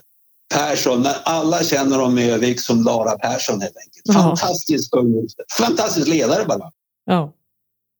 Persson, 0.53 1.01
men 1.01 1.13
alla 1.23 1.63
känner 1.63 1.97
honom 1.97 2.17
i 2.17 2.31
Övik 2.31 2.61
som 2.61 2.83
Lara 2.83 3.17
Persson 3.17 3.61
helt 3.61 3.75
enkelt. 3.77 4.13
Fantastisk 4.13 4.95
ung, 4.95 5.27
fantastisk 5.57 6.07
ledare 6.07 6.45
bara. 6.45 6.71
Ja. 7.05 7.33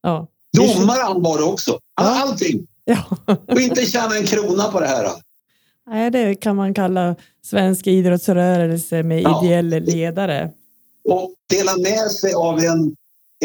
ja. 0.02 0.28
Domare 0.58 1.02
han 1.02 1.24
var 1.24 1.38
det 1.38 1.44
också. 1.44 1.80
Allting. 2.02 2.68
Ja. 2.86 3.04
Och 3.48 3.62
inte 3.62 3.86
tjäna 3.86 4.18
en 4.18 4.26
krona 4.26 4.64
på 4.72 4.80
det 4.80 4.88
här. 4.88 5.10
Nej, 5.88 6.12
det 6.12 6.36
kan 6.36 6.56
man 6.56 6.74
kalla 6.74 7.16
svensk 7.44 7.88
idrottsrörelse 7.88 9.04
med 9.04 9.22
Ja. 9.22 9.46
ideell 9.46 9.68
ledare. 9.70 10.52
Och 11.10 11.34
dela 11.50 11.78
med 11.78 12.12
sig 12.12 12.34
av 12.34 12.60
en, 12.60 12.96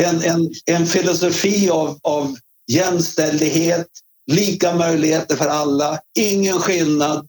en, 0.00 0.22
en, 0.24 0.50
en 0.66 0.86
filosofi 0.86 1.70
av, 1.70 1.98
av 2.02 2.36
jämställdhet, 2.72 3.86
lika 4.26 4.74
möjligheter 4.74 5.36
för 5.36 5.48
alla, 5.48 5.98
ingen 6.18 6.54
skillnad, 6.58 7.28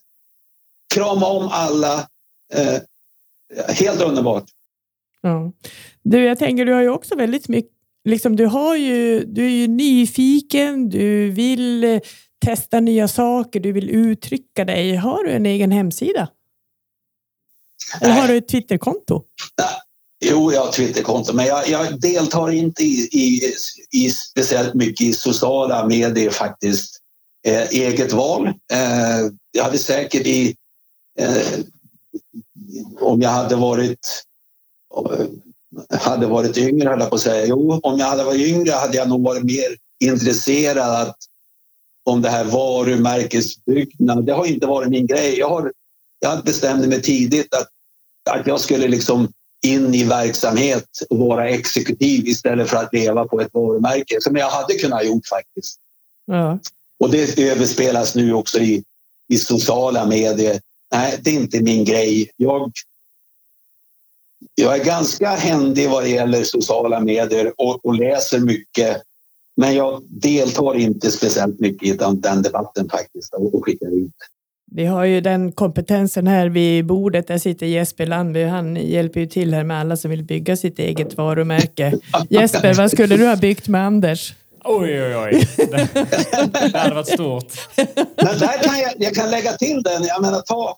krama 0.94 1.28
om 1.28 1.48
alla. 1.52 2.08
Eh, 2.54 2.82
helt 3.68 4.02
underbart. 4.02 4.46
Ja. 5.22 5.52
Du, 6.04 6.24
jag 6.26 6.40
tänker, 6.40 6.66
du 6.66 6.74
har 6.74 6.82
ju 6.82 6.90
också 6.90 7.16
väldigt 7.16 7.48
mycket, 7.48 7.72
liksom, 8.06 8.36
du, 8.36 8.45
har 8.45 8.76
ju, 8.76 9.26
du 9.26 9.45
är 9.45 9.49
ju 9.49 9.68
nyfiken, 9.68 10.90
du 10.90 11.30
vill 11.32 11.84
eh, 11.84 11.99
testa 12.45 12.80
nya 12.80 13.07
saker, 13.07 13.60
du 13.60 13.72
vill 13.72 13.90
uttrycka 13.90 14.65
dig. 14.65 14.95
Har 14.95 15.23
du 15.23 15.32
en 15.32 15.45
egen 15.45 15.72
hemsida? 15.72 16.30
Eller 18.02 18.14
har 18.14 18.28
du 18.28 18.38
ett 18.38 18.48
Twitterkonto? 18.48 19.23
Jo, 20.26 20.52
jag 20.53 20.65
har 20.65 20.72
Twitterkonto, 20.72 21.34
men 21.34 21.45
jag, 21.45 21.68
jag 21.68 22.02
deltar 22.02 22.52
inte 22.52 22.84
i, 22.84 23.10
i, 23.11 23.53
i 23.91 24.10
speciellt 24.10 24.73
mycket 24.73 25.02
i 25.02 25.14
sociala 25.14 25.88
medier 25.88 26.30
faktiskt. 26.30 26.98
Eh, 27.48 27.69
eget 27.69 28.14
val. 28.14 28.48
Eh, 28.48 29.19
jag 29.52 29.64
hade 29.64 29.78
säkert 29.78 30.28
i... 30.28 30.56
Eh, 31.19 31.60
om 32.99 33.22
jag 33.22 33.30
hade 33.30 33.56
varit 33.56 34.23
eh, 34.98 35.26
hade 35.89 36.27
varit 36.27 36.57
yngre, 36.57 36.89
höll 36.89 36.99
jag 36.99 37.10
på 37.10 37.15
att 37.15 37.22
säga. 37.22 37.45
Jo, 37.45 37.80
om 37.84 37.99
jag 37.99 38.06
hade 38.06 38.23
varit 38.23 38.48
yngre 38.48 38.72
hade 38.72 38.98
jag 38.98 39.10
nog 39.10 39.23
varit 39.23 39.43
mer 39.43 39.77
intresserad 40.03 41.02
att, 41.02 41.18
om 42.03 42.22
det 42.22 42.30
här 42.30 42.45
varumärkesbyggnad. 42.45 44.26
Det 44.26 44.34
har 44.34 44.45
inte 44.45 44.68
varit 44.68 44.89
min 44.89 45.07
grej. 45.07 45.39
Jag, 45.39 45.49
har, 45.49 45.73
jag 46.19 46.43
bestämde 46.43 46.88
mig 46.88 47.02
tidigt 47.02 47.56
att, 47.56 47.68
att 48.30 48.48
jag 48.48 48.60
skulle 48.60 48.88
liksom 48.88 49.27
in 49.65 49.93
i 49.93 50.03
verksamhet 50.03 50.88
och 51.10 51.18
vara 51.18 51.49
exekutiv 51.49 52.27
istället 52.27 52.69
för 52.69 52.77
att 52.77 52.93
leva 52.93 53.26
på 53.26 53.41
ett 53.41 53.53
varumärke 53.53 54.22
som 54.22 54.35
jag 54.35 54.49
hade 54.49 54.73
kunnat 54.73 55.06
gjort 55.06 55.27
faktiskt. 55.27 55.80
Ja. 56.26 56.60
Och 56.99 57.10
det 57.11 57.39
överspelas 57.39 58.15
nu 58.15 58.34
också 58.34 58.60
i, 58.60 58.84
i 59.30 59.38
sociala 59.38 60.06
medier. 60.06 60.61
Nej, 60.93 61.19
det 61.22 61.30
är 61.30 61.34
inte 61.34 61.61
min 61.61 61.85
grej. 61.85 62.31
Jag, 62.38 62.72
jag 64.56 64.80
är 64.80 64.84
ganska 64.84 65.30
händig 65.30 65.90
vad 65.90 66.04
det 66.04 66.10
gäller 66.10 66.44
sociala 66.44 67.00
medier 67.00 67.54
och, 67.58 67.86
och 67.86 67.96
läser 67.96 68.40
mycket. 68.40 69.02
Men 69.58 69.76
jag 69.76 70.04
deltar 70.10 70.76
inte 70.76 71.12
speciellt 71.12 71.60
mycket 71.60 71.88
i 71.88 71.92
den, 71.92 72.22
den 72.22 72.42
debatten 72.42 72.90
faktiskt 72.90 73.34
och, 73.34 73.56
och 73.56 73.66
skickar 73.66 73.98
ut. 73.98 74.12
Vi 74.74 74.86
har 74.86 75.06
ju 75.06 75.22
den 75.22 75.52
kompetensen 75.52 76.28
här 76.28 76.50
vid 76.50 76.86
bordet. 76.86 77.28
Där 77.28 77.38
sitter 77.38 77.66
Jesper 77.66 78.06
Landby. 78.06 78.44
Han 78.44 78.76
hjälper 78.76 79.20
ju 79.20 79.26
till 79.26 79.54
här 79.54 79.64
med 79.64 79.80
alla 79.80 79.98
som 79.98 80.12
vill 80.12 80.24
bygga 80.24 80.58
sitt 80.58 80.80
eget 80.80 81.18
varumärke. 81.18 81.94
Jesper, 82.30 82.74
vad 82.74 82.92
skulle 82.92 83.18
du 83.18 83.28
ha 83.28 83.36
byggt 83.36 83.68
med 83.68 83.86
Anders? 83.86 84.34
Oj, 84.64 85.04
oj, 85.04 85.16
oj. 85.16 85.48
Det, 85.58 85.88
det 86.72 86.78
hade 86.78 86.96
varit 86.96 87.08
stort. 87.08 87.54
Men 87.98 88.40
där 88.40 88.64
kan 88.64 88.80
jag, 88.80 88.94
jag 88.98 89.16
kan 89.16 89.32
lägga 89.32 89.52
till 89.52 89.84
den. 89.84 90.04
Jag 90.04 90.22
menar, 90.22 90.42
ta 90.42 90.78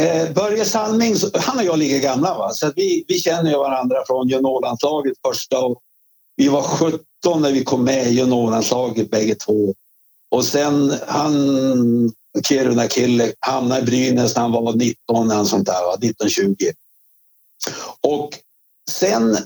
eh, 0.00 0.32
Börje 0.32 0.64
Salming, 0.64 1.16
han 1.34 1.58
och 1.58 1.64
jag 1.64 1.78
ligger 1.78 1.98
gamla. 1.98 2.38
Va? 2.38 2.50
Så 2.50 2.72
vi, 2.76 3.04
vi 3.08 3.18
känner 3.18 3.50
ju 3.50 3.56
varandra 3.56 3.96
från 4.06 4.28
juniorlandslaget 4.28 5.14
första. 5.26 5.58
Och 5.58 5.78
vi 6.36 6.48
var 6.48 6.62
17 6.62 7.02
när 7.42 7.52
vi 7.52 7.64
kom 7.64 7.84
med 7.84 8.06
i 8.06 8.10
juniorlandslaget 8.10 9.10
bägge 9.10 9.34
två. 9.34 9.74
Och 10.30 10.44
sen 10.44 10.94
han, 11.06 11.32
Kiruna-kille, 12.44 13.32
hamnade 13.40 13.80
i 13.80 13.84
Brynäs 13.84 14.34
när 14.34 14.42
han 14.42 14.52
var 14.52 14.72
19, 14.72 15.30
eller 15.30 15.44
sånt 15.44 15.66
där, 15.66 15.86
va? 15.86 15.94
1920. 15.94 16.54
Och 18.00 18.38
sen 18.90 19.38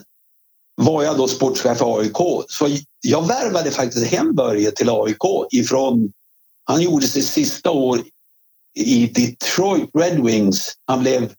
var 0.75 1.03
jag 1.03 1.17
då 1.17 1.29
sportchef 1.29 1.79
för 1.79 1.99
AIK. 1.99 2.47
Så 2.49 2.69
jag 3.01 3.27
värvade 3.27 3.71
faktiskt 3.71 4.07
hem 4.07 4.35
Börje 4.35 4.71
till 4.71 4.91
AIK 4.91 5.25
ifrån 5.51 6.13
han 6.69 6.83
gjorde 6.83 7.09
sitt 7.09 7.27
sista 7.27 7.71
år 7.71 8.03
i 8.77 9.07
Detroit 9.07 9.91
Red 9.95 10.25
Wings. 10.25 10.75
Han 10.85 11.01
blev 11.01 11.33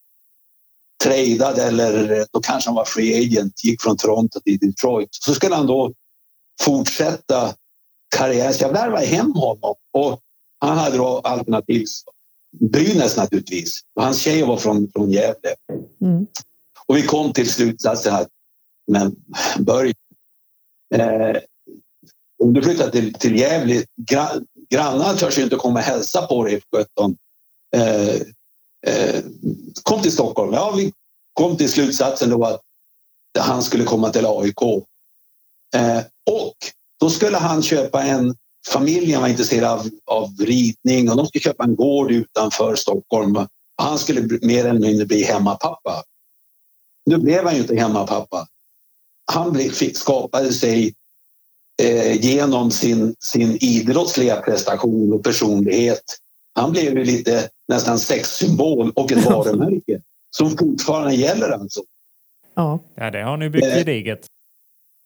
tradad 1.03 1.59
eller 1.59 2.26
då 2.31 2.39
kanske 2.39 2.69
han 2.69 2.76
var 2.76 2.85
free 2.85 3.26
agent, 3.26 3.64
gick 3.64 3.81
från 3.81 3.97
Toronto 3.97 4.39
till 4.39 4.57
Detroit. 4.57 5.09
Så 5.11 5.34
skulle 5.34 5.55
han 5.55 5.68
då 5.68 5.93
fortsätta 6.61 7.53
karriären. 8.15 8.53
Så 8.53 8.64
jag 8.64 8.73
värvade 8.73 9.05
hem 9.05 9.31
honom 9.31 9.76
och 9.93 10.19
han 10.59 10.77
hade 10.77 10.97
då 10.97 11.19
alternativ 11.19 11.85
Brynäs 12.59 13.18
naturligtvis. 13.18 13.80
Hans 13.99 14.19
tjej 14.19 14.43
var 14.43 14.57
från, 14.57 14.91
från 14.91 15.11
Gävle. 15.11 15.55
Mm. 16.01 16.27
Och 16.88 16.97
vi 16.97 17.03
kom 17.03 17.34
till 17.34 17.51
slutsatsen 17.51 18.15
att 18.15 18.27
men 18.91 19.15
Börje, 19.59 19.93
eh, 20.95 21.38
om 22.43 22.53
du 22.53 22.61
flyttar 22.61 22.89
till, 22.89 23.14
till 23.14 23.35
Gävle, 23.35 23.84
gra, 23.95 24.30
grannarna 24.69 25.14
törs 25.14 25.38
ju 25.38 25.43
inte 25.43 25.55
komma 25.55 25.80
och 25.80 25.85
hälsa 25.85 26.22
på 26.22 26.43
dig 26.43 26.53
i 26.53 26.61
17. 26.76 27.18
Eh, 27.76 28.15
eh, 28.88 29.23
kom 29.84 30.02
till 30.02 30.11
Stockholm. 30.11 30.53
Ja, 30.53 30.73
vi 30.77 30.94
kom 31.34 31.57
till 31.57 31.72
slutsatsen 31.72 32.30
då 32.30 32.45
att 32.45 32.61
han 33.39 33.64
skulle 33.64 33.84
komma 33.84 34.10
till 34.10 34.26
AIK. 34.26 34.61
Eh, 35.76 35.99
och 36.31 36.56
då 36.99 37.10
skulle 37.10 37.38
han 37.38 37.64
köpa 37.64 38.03
en 38.03 38.35
familjen 38.68 39.22
var 39.22 39.27
intresserad 39.27 39.72
av, 39.72 39.89
av 40.06 40.30
ridning 40.39 41.10
och 41.10 41.18
de 41.18 41.27
skulle 41.27 41.41
köpa 41.41 41.64
en 41.64 41.76
gård 41.76 42.11
utanför 42.11 42.76
Stockholm. 42.76 43.48
Han 43.76 43.99
skulle 43.99 44.39
mer 44.41 44.65
eller 44.65 44.80
mindre 44.80 45.06
bli 45.06 45.23
hemmapappa. 45.23 46.03
Nu 47.06 47.18
blev 47.18 47.45
han 47.45 47.56
ju 47.56 47.61
inte 47.61 47.76
hemmapappa. 47.76 48.48
Han 49.31 49.56
fick, 49.56 49.98
skapade 49.98 50.53
sig 50.53 50.94
eh, 51.81 52.26
genom 52.26 52.72
sin, 52.72 53.15
sin 53.19 53.57
idrottsliga 53.61 54.41
prestation 54.41 55.14
och 55.14 55.23
personlighet. 55.23 56.03
Han 56.57 56.71
blev 56.71 56.97
ju 56.97 57.03
lite 57.03 57.49
nästan 57.67 57.99
sexsymbol 57.99 58.91
och 58.95 59.11
ett 59.11 59.25
varumärke 59.29 60.01
som 60.29 60.57
fortfarande 60.57 61.15
gäller 61.15 61.49
alltså. 61.49 61.81
Ja. 62.55 62.79
Ja, 62.95 63.11
det 63.11 63.23
har 63.23 63.38
ni 63.38 63.49
byggt 63.49 63.65
Eh, 63.65 63.73
gediget. 63.75 64.27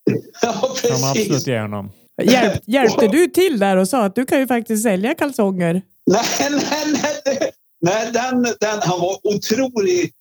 Ja, 0.42 0.52
Kan 0.82 1.02
man 1.02 1.10
absolut 1.10 1.28
precis. 1.30 1.48
ge 1.48 1.60
honom. 1.60 1.92
Hjälp, 2.24 2.62
hjälpte 2.66 3.08
du 3.08 3.28
till 3.28 3.60
där 3.60 3.78
och 3.78 3.88
sa 3.88 4.06
att 4.06 4.16
du 4.16 4.26
kan 4.26 4.40
ju 4.40 4.48
faktiskt 4.48 4.84
sälja 4.84 5.14
kalsonger? 5.14 5.82
Nej, 6.06 6.24
nej, 6.52 7.12
nej. 7.26 7.52
nej 7.82 8.12
den, 8.12 8.42
den, 8.44 8.80
han 8.82 9.00
var 9.00 9.18
otrolig. 9.24 10.12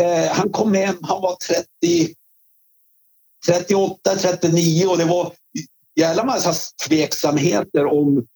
Eh, 0.00 0.32
han 0.32 0.50
kom 0.50 0.74
hem, 0.74 0.96
han 1.02 1.22
var 1.22 1.36
30, 1.36 2.14
38, 3.46 4.10
39 4.16 4.86
och 4.86 4.98
det 4.98 5.04
var 5.04 5.32
jävla 6.00 6.24
massa 6.24 6.52
tveksamheter 6.88 7.86
om 7.86 8.26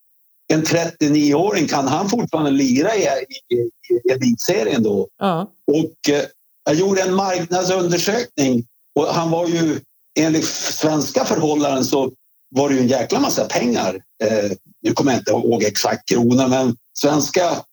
en 0.52 0.64
39-åring, 0.64 1.68
kan 1.68 1.88
han 1.88 2.08
fortfarande 2.08 2.50
lira 2.50 2.96
i, 2.96 3.02
i, 3.02 3.56
i 3.94 4.12
elitserien 4.12 4.82
då? 4.82 5.08
Ja. 5.18 5.50
Och 5.66 6.14
eh, 6.14 6.24
jag 6.64 6.74
gjorde 6.74 7.02
en 7.02 7.14
marknadsundersökning 7.14 8.66
och 8.94 9.06
han 9.06 9.30
var 9.30 9.46
ju 9.48 9.80
enligt 10.18 10.46
svenska 10.46 11.24
förhållanden 11.24 11.84
så 11.84 12.12
var 12.50 12.68
det 12.68 12.74
ju 12.74 12.80
en 12.80 12.88
jäkla 12.88 13.20
massa 13.20 13.44
pengar. 13.44 13.94
Eh, 14.24 14.50
nu 14.82 14.92
kommer 14.92 15.12
jag 15.12 15.20
inte 15.20 15.30
ihåg 15.30 15.62
exakt 15.62 16.08
kronor, 16.08 16.48
men 16.48 16.76
svenska 16.98 17.64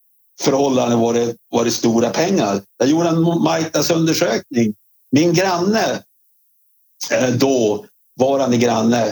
förhållanden 0.41 0.99
var 0.99 1.14
det, 1.14 1.36
var 1.49 1.66
det 1.66 1.72
stora 1.72 2.10
pengar. 2.10 2.62
Jag 2.78 2.90
gjorde 2.90 3.10
en 3.10 3.22
marknadsundersökning. 3.22 4.74
Min 5.12 5.34
granne 5.34 6.04
eh, 7.12 7.30
då, 7.30 7.86
varande 8.20 8.58
granne, 8.58 9.08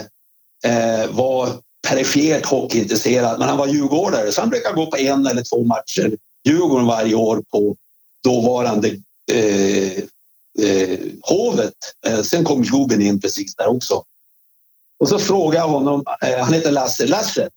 eh, 0.64 1.10
var 1.10 1.48
perifert 1.88 2.46
hockeyintresserad, 2.46 3.38
men 3.38 3.48
han 3.48 3.58
var 3.58 3.66
djurgårdare 3.66 4.32
så 4.32 4.40
han 4.40 4.50
brukar 4.50 4.72
gå 4.72 4.86
på 4.86 4.96
en 4.96 5.26
eller 5.26 5.42
två 5.42 5.64
matcher 5.64 6.16
Djurgården 6.46 6.86
varje 6.86 7.14
år 7.14 7.42
på 7.52 7.76
dåvarande 8.24 8.88
eh, 9.32 9.98
eh, 10.58 10.98
Hovet. 11.22 11.74
Eh, 12.06 12.22
sen 12.22 12.44
kom 12.44 12.62
Globen 12.62 13.02
in 13.02 13.20
precis 13.20 13.56
där 13.56 13.66
också. 13.66 14.02
Och 15.00 15.08
så 15.08 15.18
frågade 15.18 15.56
jag 15.56 15.68
honom, 15.68 16.04
eh, 16.22 16.38
han 16.38 16.52
heter 16.52 16.72
Lasse, 16.72 17.06
Lasse, 17.06 17.48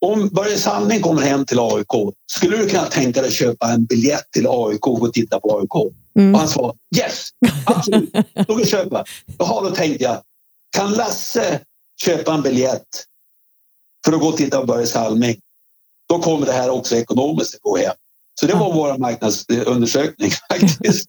om 0.00 0.28
Börje 0.28 0.58
Salming 0.58 1.00
kommer 1.00 1.22
hem 1.22 1.44
till 1.44 1.58
AIK, 1.58 2.14
skulle 2.32 2.56
du 2.56 2.68
kunna 2.68 2.84
tänka 2.84 3.20
dig 3.20 3.28
att 3.28 3.34
köpa 3.34 3.68
en 3.68 3.84
biljett 3.84 4.30
till 4.30 4.46
AIK 4.48 4.86
och 4.86 5.12
titta 5.12 5.40
på 5.40 5.58
AIK? 5.58 5.92
Mm. 6.18 6.34
Och 6.34 6.40
han 6.40 6.48
sa 6.48 6.74
yes, 6.96 7.28
absolut, 7.64 8.12
då 8.34 8.44
kan 8.44 8.58
jag 8.58 8.68
köpa. 8.68 9.04
Jaha, 9.38 9.62
då 9.62 9.70
tänkte 9.70 10.04
jag, 10.04 10.22
kan 10.76 10.92
Lasse 10.92 11.60
köpa 12.02 12.34
en 12.34 12.42
biljett 12.42 12.88
för 14.04 14.12
att 14.12 14.20
gå 14.20 14.26
och 14.26 14.36
titta 14.36 14.60
på 14.60 14.66
Börje 14.66 14.86
Salming? 14.86 15.36
Då 16.08 16.18
kommer 16.18 16.46
det 16.46 16.52
här 16.52 16.70
också 16.70 16.96
ekonomiskt 16.96 17.54
att 17.54 17.60
gå 17.60 17.76
hem. 17.76 17.94
Så 18.40 18.46
det 18.46 18.54
var 18.54 18.74
vår 18.74 18.98
marknadsundersökning 18.98 20.30
faktiskt. 20.50 21.08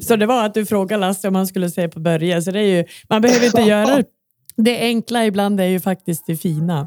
Så 0.08 0.16
det 0.16 0.26
var 0.26 0.46
att 0.46 0.54
du 0.54 0.66
frågade 0.66 1.00
Lasse 1.00 1.28
om 1.28 1.34
han 1.34 1.46
skulle 1.46 1.70
se 1.70 1.88
på 1.88 2.00
Börje. 2.00 2.42
Så 2.42 2.50
det 2.50 2.60
är 2.60 2.76
ju, 2.76 2.84
man 3.08 3.22
behöver 3.22 3.46
inte 3.46 3.60
göra 3.70 4.02
det 4.56 4.78
enkla 4.80 5.26
ibland 5.26 5.60
är 5.60 5.64
ju 5.64 5.80
faktiskt 5.80 6.26
det 6.26 6.36
fina. 6.36 6.86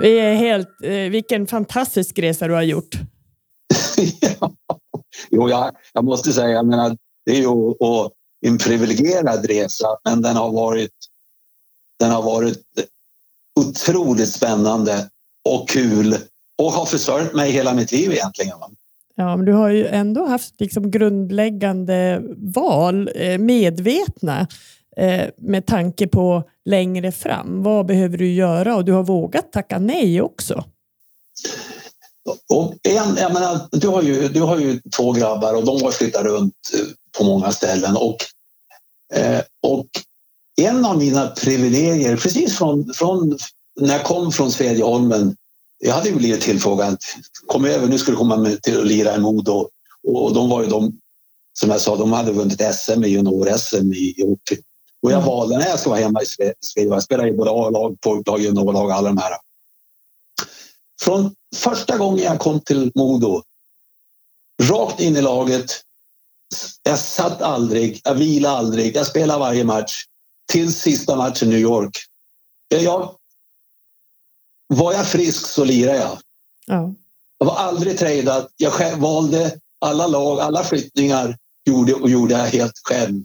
Vi 0.00 0.18
är 0.18 0.34
helt, 0.34 0.68
eh, 0.82 0.90
vilken 0.90 1.46
fantastisk 1.46 2.18
resa 2.18 2.48
du 2.48 2.54
har 2.54 2.62
gjort. 2.62 2.94
ja. 4.20 4.52
Jo, 5.30 5.48
jag, 5.48 5.76
jag 5.92 6.04
måste 6.04 6.32
säga, 6.32 6.48
jag 6.48 6.66
menar, 6.66 6.96
det 7.26 7.32
är 7.32 7.40
ju 7.40 7.46
och, 7.46 8.12
en 8.46 8.58
privilegierad 8.58 9.46
resa, 9.46 9.86
men 10.04 10.22
den 10.22 10.36
har 10.36 10.52
varit, 10.52 10.92
den 11.98 12.10
har 12.10 12.22
varit 12.22 12.62
otroligt 13.60 14.28
spännande 14.28 15.10
och 15.48 15.68
kul 15.68 16.16
och 16.58 16.72
har 16.72 16.86
försörjt 16.86 17.34
mig 17.34 17.50
hela 17.50 17.74
mitt 17.74 17.92
liv 17.92 18.12
egentligen. 18.12 18.56
Ja, 19.14 19.36
men 19.36 19.46
du 19.46 19.52
har 19.52 19.68
ju 19.68 19.86
ändå 19.86 20.26
haft 20.26 20.60
liksom 20.60 20.90
grundläggande 20.90 22.22
val, 22.36 23.10
eh, 23.14 23.38
medvetna, 23.38 24.46
eh, 24.96 25.28
med 25.38 25.66
tanke 25.66 26.06
på 26.06 26.42
längre 26.64 27.12
fram. 27.12 27.62
Vad 27.62 27.86
behöver 27.86 28.18
du 28.18 28.32
göra? 28.32 28.76
Och 28.76 28.84
du 28.84 28.92
har 28.92 29.02
vågat 29.02 29.52
tacka 29.52 29.78
nej 29.78 30.22
också. 30.22 30.64
Och 32.48 32.74
en, 32.82 33.16
jag 33.16 33.32
menar, 33.32 33.68
du, 33.70 33.88
har 33.88 34.02
ju, 34.02 34.28
du 34.28 34.40
har 34.40 34.58
ju 34.58 34.80
två 34.96 35.12
grabbar 35.12 35.54
och 35.54 35.64
de 35.64 35.82
har 35.82 35.90
flyttat 35.90 36.24
runt 36.24 36.54
eh, 36.74 36.86
på 37.18 37.24
många 37.24 37.52
ställen. 37.52 37.96
Och, 37.96 38.16
eh, 39.14 39.40
och 39.62 39.86
en 40.60 40.84
av 40.84 40.98
mina 40.98 41.26
privilegier, 41.26 42.16
precis 42.16 42.58
från, 42.58 42.94
från 42.94 43.38
när 43.80 43.92
jag 43.92 44.04
kom 44.04 44.32
från 44.32 44.52
Svedjeholmen, 44.52 45.36
jag 45.78 45.94
hade 45.94 46.08
ju 46.08 46.14
blivit 46.14 46.40
tillfrågad, 46.40 46.96
kom 47.46 47.64
över, 47.64 47.86
nu 47.86 47.98
ska 47.98 48.10
du 48.10 48.16
komma 48.16 48.36
med 48.36 48.62
till 48.62 48.78
att 48.78 48.86
lira 48.86 49.16
i 49.16 49.18
Modo. 49.18 49.68
Och 50.08 50.34
de 50.34 50.48
var 50.48 50.62
ju 50.62 50.68
de, 50.68 50.98
som 51.58 51.70
jag 51.70 51.80
sa, 51.80 51.96
de 51.96 52.12
hade 52.12 52.32
vunnit 52.32 52.74
SM 52.74 53.04
i 53.04 53.08
junior-SM 53.08 53.92
i 53.92 54.22
hockey. 54.22 54.62
Och 55.02 55.12
jag 55.12 55.22
valde 55.22 55.58
när 55.58 55.68
jag 55.68 55.80
ska 55.80 55.90
vara 55.90 56.00
hemma 56.00 56.22
i 56.22 56.26
Sverige, 56.26 56.54
jag 56.74 57.02
spelade 57.02 57.28
i 57.28 57.32
både 57.32 57.50
A-lag, 57.50 58.00
pojklag, 58.00 58.40
juniorlag, 58.40 58.90
alla 58.90 59.08
de 59.08 59.18
här. 59.18 59.32
Från 61.02 61.34
första 61.56 61.98
gången 61.98 62.24
jag 62.24 62.38
kom 62.38 62.60
till 62.60 62.92
Modo, 62.94 63.42
rakt 64.62 65.00
in 65.00 65.16
i 65.16 65.22
laget. 65.22 65.82
Jag 66.82 66.98
satt 66.98 67.42
aldrig, 67.42 68.00
jag 68.04 68.14
vilade 68.14 68.56
aldrig, 68.56 68.96
jag 68.96 69.06
spelade 69.06 69.40
varje 69.40 69.64
match. 69.64 70.04
Till 70.52 70.74
sista 70.74 71.16
matchen 71.16 71.48
i 71.48 71.50
New 71.50 71.60
York. 71.60 71.98
Jag, 72.68 73.16
var 74.66 74.92
jag 74.92 75.06
frisk 75.06 75.46
så 75.46 75.64
lirade 75.64 75.98
jag. 75.98 76.18
Ja. 76.66 76.94
Jag 77.38 77.46
var 77.46 77.56
aldrig 77.56 77.98
tradad. 77.98 78.48
Jag 78.56 78.72
själv 78.72 78.98
valde 78.98 79.60
alla 79.78 80.06
lag, 80.06 80.40
alla 80.40 80.64
flyttningar 80.64 81.38
gjorde, 81.64 81.94
och 81.94 82.10
gjorde 82.10 82.34
jag 82.34 82.46
helt 82.46 82.80
själv. 82.84 83.24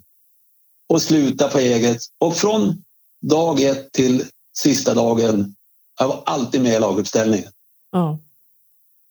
Och 0.89 1.01
slutade 1.01 1.51
på 1.51 1.59
eget. 1.59 2.01
Och 2.17 2.35
från 2.35 2.83
dag 3.21 3.61
ett 3.61 3.91
till 3.91 4.25
sista 4.53 4.93
dagen, 4.93 5.55
jag 5.99 6.07
var 6.07 6.23
alltid 6.25 6.61
med 6.61 6.73
i 6.73 6.79
laguppställningen. 6.79 7.51
Ja. 7.91 8.19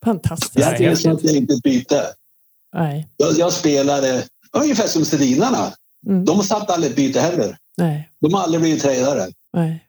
Fantastiskt. 0.04 0.58
Jag 0.58 0.76
tillsatte 0.76 1.36
inte 1.36 1.54
ett 1.54 1.62
byte. 1.62 2.02
Nej. 2.74 3.08
Jag, 3.16 3.32
jag 3.38 3.52
spelade 3.52 4.24
ungefär 4.52 4.86
som 4.86 5.04
Sedinarna. 5.04 5.72
Mm. 6.06 6.24
De 6.24 6.42
satt 6.42 6.70
aldrig 6.70 6.90
ett 6.90 6.96
byte 6.96 7.20
heller. 7.20 7.56
Nej. 7.76 8.10
De 8.20 8.34
har 8.34 8.42
aldrig 8.42 8.60
blivit 8.60 8.82
tradare. 8.82 9.26
Nej. 9.52 9.82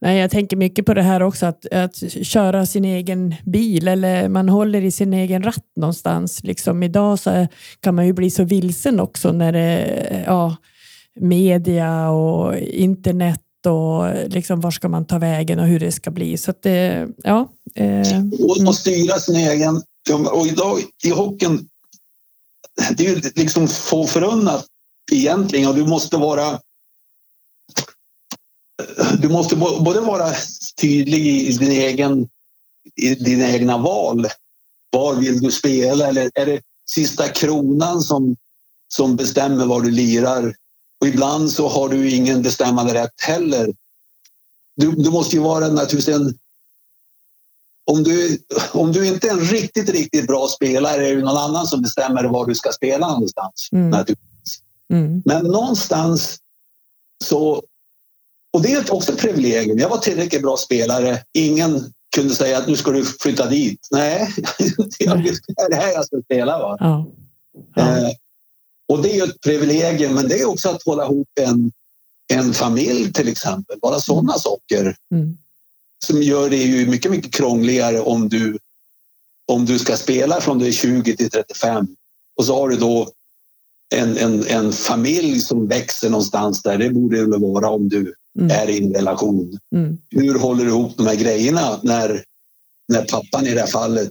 Nej, 0.00 0.18
jag 0.18 0.30
tänker 0.30 0.56
mycket 0.56 0.86
på 0.86 0.94
det 0.94 1.02
här 1.02 1.22
också 1.22 1.46
att, 1.46 1.66
att 1.72 1.96
köra 2.22 2.66
sin 2.66 2.84
egen 2.84 3.34
bil 3.44 3.88
eller 3.88 4.28
man 4.28 4.48
håller 4.48 4.82
i 4.82 4.90
sin 4.90 5.14
egen 5.14 5.42
ratt 5.42 5.66
någonstans. 5.76 6.44
Liksom 6.44 6.82
idag 6.82 7.18
så 7.18 7.46
kan 7.80 7.94
man 7.94 8.06
ju 8.06 8.12
bli 8.12 8.30
så 8.30 8.44
vilsen 8.44 9.00
också 9.00 9.32
när 9.32 9.52
det 9.52 10.24
ja, 10.26 10.56
media 11.20 12.10
och 12.10 12.56
internet 12.58 13.40
och 13.66 14.28
liksom 14.28 14.60
var 14.60 14.70
ska 14.70 14.88
man 14.88 15.06
ta 15.06 15.18
vägen 15.18 15.58
och 15.58 15.66
hur 15.66 15.80
det 15.80 15.92
ska 15.92 16.10
bli. 16.10 16.38
Så 16.38 16.50
att 16.50 16.62
det, 16.62 17.08
ja. 17.22 17.48
Eh, 17.74 18.22
och, 18.40 18.66
och 18.66 18.74
styra 18.74 19.20
sin 19.20 19.36
egen. 19.36 19.82
Och 20.30 20.46
idag 20.46 20.78
i 21.04 21.10
hockeyn, 21.10 21.68
det 22.96 23.06
är 23.06 23.14
ju 23.14 23.20
liksom 23.34 23.68
få 23.68 24.06
förunnat 24.06 24.66
egentligen 25.12 25.68
och 25.68 25.74
du 25.74 25.86
måste 25.86 26.16
vara 26.16 26.60
du 29.18 29.28
måste 29.28 29.56
både 29.56 30.00
vara 30.00 30.32
tydlig 30.80 31.26
i 31.26 31.52
din 31.52 31.70
egen 31.70 32.28
i 32.96 33.14
dina 33.14 33.50
egna 33.50 33.78
val. 33.78 34.26
Var 34.90 35.14
vill 35.14 35.40
du 35.40 35.50
spela? 35.50 36.06
Eller 36.06 36.30
är 36.34 36.46
det 36.46 36.60
sista 36.90 37.28
kronan 37.28 38.00
som, 38.00 38.36
som 38.94 39.16
bestämmer 39.16 39.66
var 39.66 39.80
du 39.80 39.90
lirar? 39.90 40.54
Och 41.00 41.06
ibland 41.06 41.50
så 41.50 41.68
har 41.68 41.88
du 41.88 42.10
ingen 42.10 42.42
bestämmande 42.42 42.94
rätt 42.94 43.20
heller. 43.22 43.74
Du, 44.76 44.90
du 44.90 45.10
måste 45.10 45.36
ju 45.36 45.42
vara 45.42 45.68
naturligtvis 45.68 46.16
en... 46.16 46.38
Om 47.90 48.02
du, 48.02 48.38
om 48.72 48.92
du 48.92 49.06
inte 49.06 49.28
är 49.28 49.32
en 49.32 49.40
riktigt, 49.40 49.88
riktigt 49.88 50.26
bra 50.26 50.48
spelare 50.48 51.08
är 51.08 51.16
det 51.16 51.22
någon 51.22 51.36
annan 51.36 51.66
som 51.66 51.82
bestämmer 51.82 52.24
var 52.24 52.46
du 52.46 52.54
ska 52.54 52.72
spela 52.72 53.08
någonstans. 53.08 53.68
Mm. 53.72 53.90
Naturligtvis. 53.90 54.60
mm, 54.92 55.22
Men 55.24 55.44
någonstans 55.44 56.38
så... 57.24 57.62
Och 58.52 58.62
det 58.62 58.72
är 58.72 58.92
också 58.94 59.12
ett 59.12 59.18
privilegium. 59.18 59.78
Jag 59.78 59.88
var 59.88 59.98
tillräckligt 59.98 60.42
bra 60.42 60.56
spelare. 60.56 61.22
Ingen 61.32 61.92
kunde 62.16 62.34
säga 62.34 62.58
att 62.58 62.66
nu 62.66 62.76
ska 62.76 62.90
du 62.90 63.04
flytta 63.04 63.46
dit. 63.46 63.88
Nej, 63.90 64.34
det 64.98 65.04
är 65.04 65.70
det 65.70 65.76
här 65.76 65.92
jag 65.92 66.06
ska 66.06 66.20
spela. 66.24 66.58
Va? 66.58 66.76
ja. 66.80 67.06
Ja. 67.74 68.12
Och 68.88 69.02
det 69.02 69.18
är 69.18 69.24
ett 69.24 69.40
privilegium, 69.40 70.14
men 70.14 70.28
det 70.28 70.40
är 70.40 70.48
också 70.48 70.68
att 70.68 70.82
hålla 70.82 71.04
ihop 71.04 71.28
en, 71.40 71.72
en 72.32 72.54
familj 72.54 73.12
till 73.12 73.28
exempel. 73.28 73.78
Bara 73.82 74.00
sådana 74.00 74.32
saker 74.32 74.96
Mm. 75.14 75.36
som 76.04 76.22
gör 76.22 76.50
det 76.50 76.56
ju 76.56 76.86
mycket, 76.86 77.10
mycket 77.10 77.32
krångligare 77.32 78.00
om 78.00 78.28
du, 78.28 78.58
om 79.52 79.64
du 79.66 79.78
ska 79.78 79.96
spela 79.96 80.40
från 80.40 80.58
du 80.58 80.66
är 80.66 80.72
20 80.72 81.16
till 81.16 81.30
35 81.30 81.86
och 82.38 82.44
så 82.44 82.54
har 82.54 82.68
du 82.68 82.76
då 82.76 83.10
en, 83.94 84.16
en, 84.16 84.46
en 84.46 84.72
familj 84.72 85.40
som 85.40 85.68
växer 85.68 86.10
någonstans 86.10 86.62
där. 86.62 86.78
Det 86.78 86.90
borde 86.90 87.26
det 87.26 87.38
vara 87.38 87.70
om 87.70 87.88
du 87.88 88.14
Mm. 88.38 88.50
är 88.50 88.70
i 88.70 88.84
en 88.84 88.94
relation. 88.94 89.58
Mm. 89.74 89.98
Hur 90.10 90.38
håller 90.38 90.64
du 90.64 90.70
ihop 90.70 90.96
de 90.96 91.06
här 91.06 91.14
grejerna 91.14 91.80
när, 91.82 92.24
när 92.88 93.02
pappan 93.02 93.46
i 93.46 93.54
det 93.54 93.60
här 93.60 93.66
fallet 93.66 94.10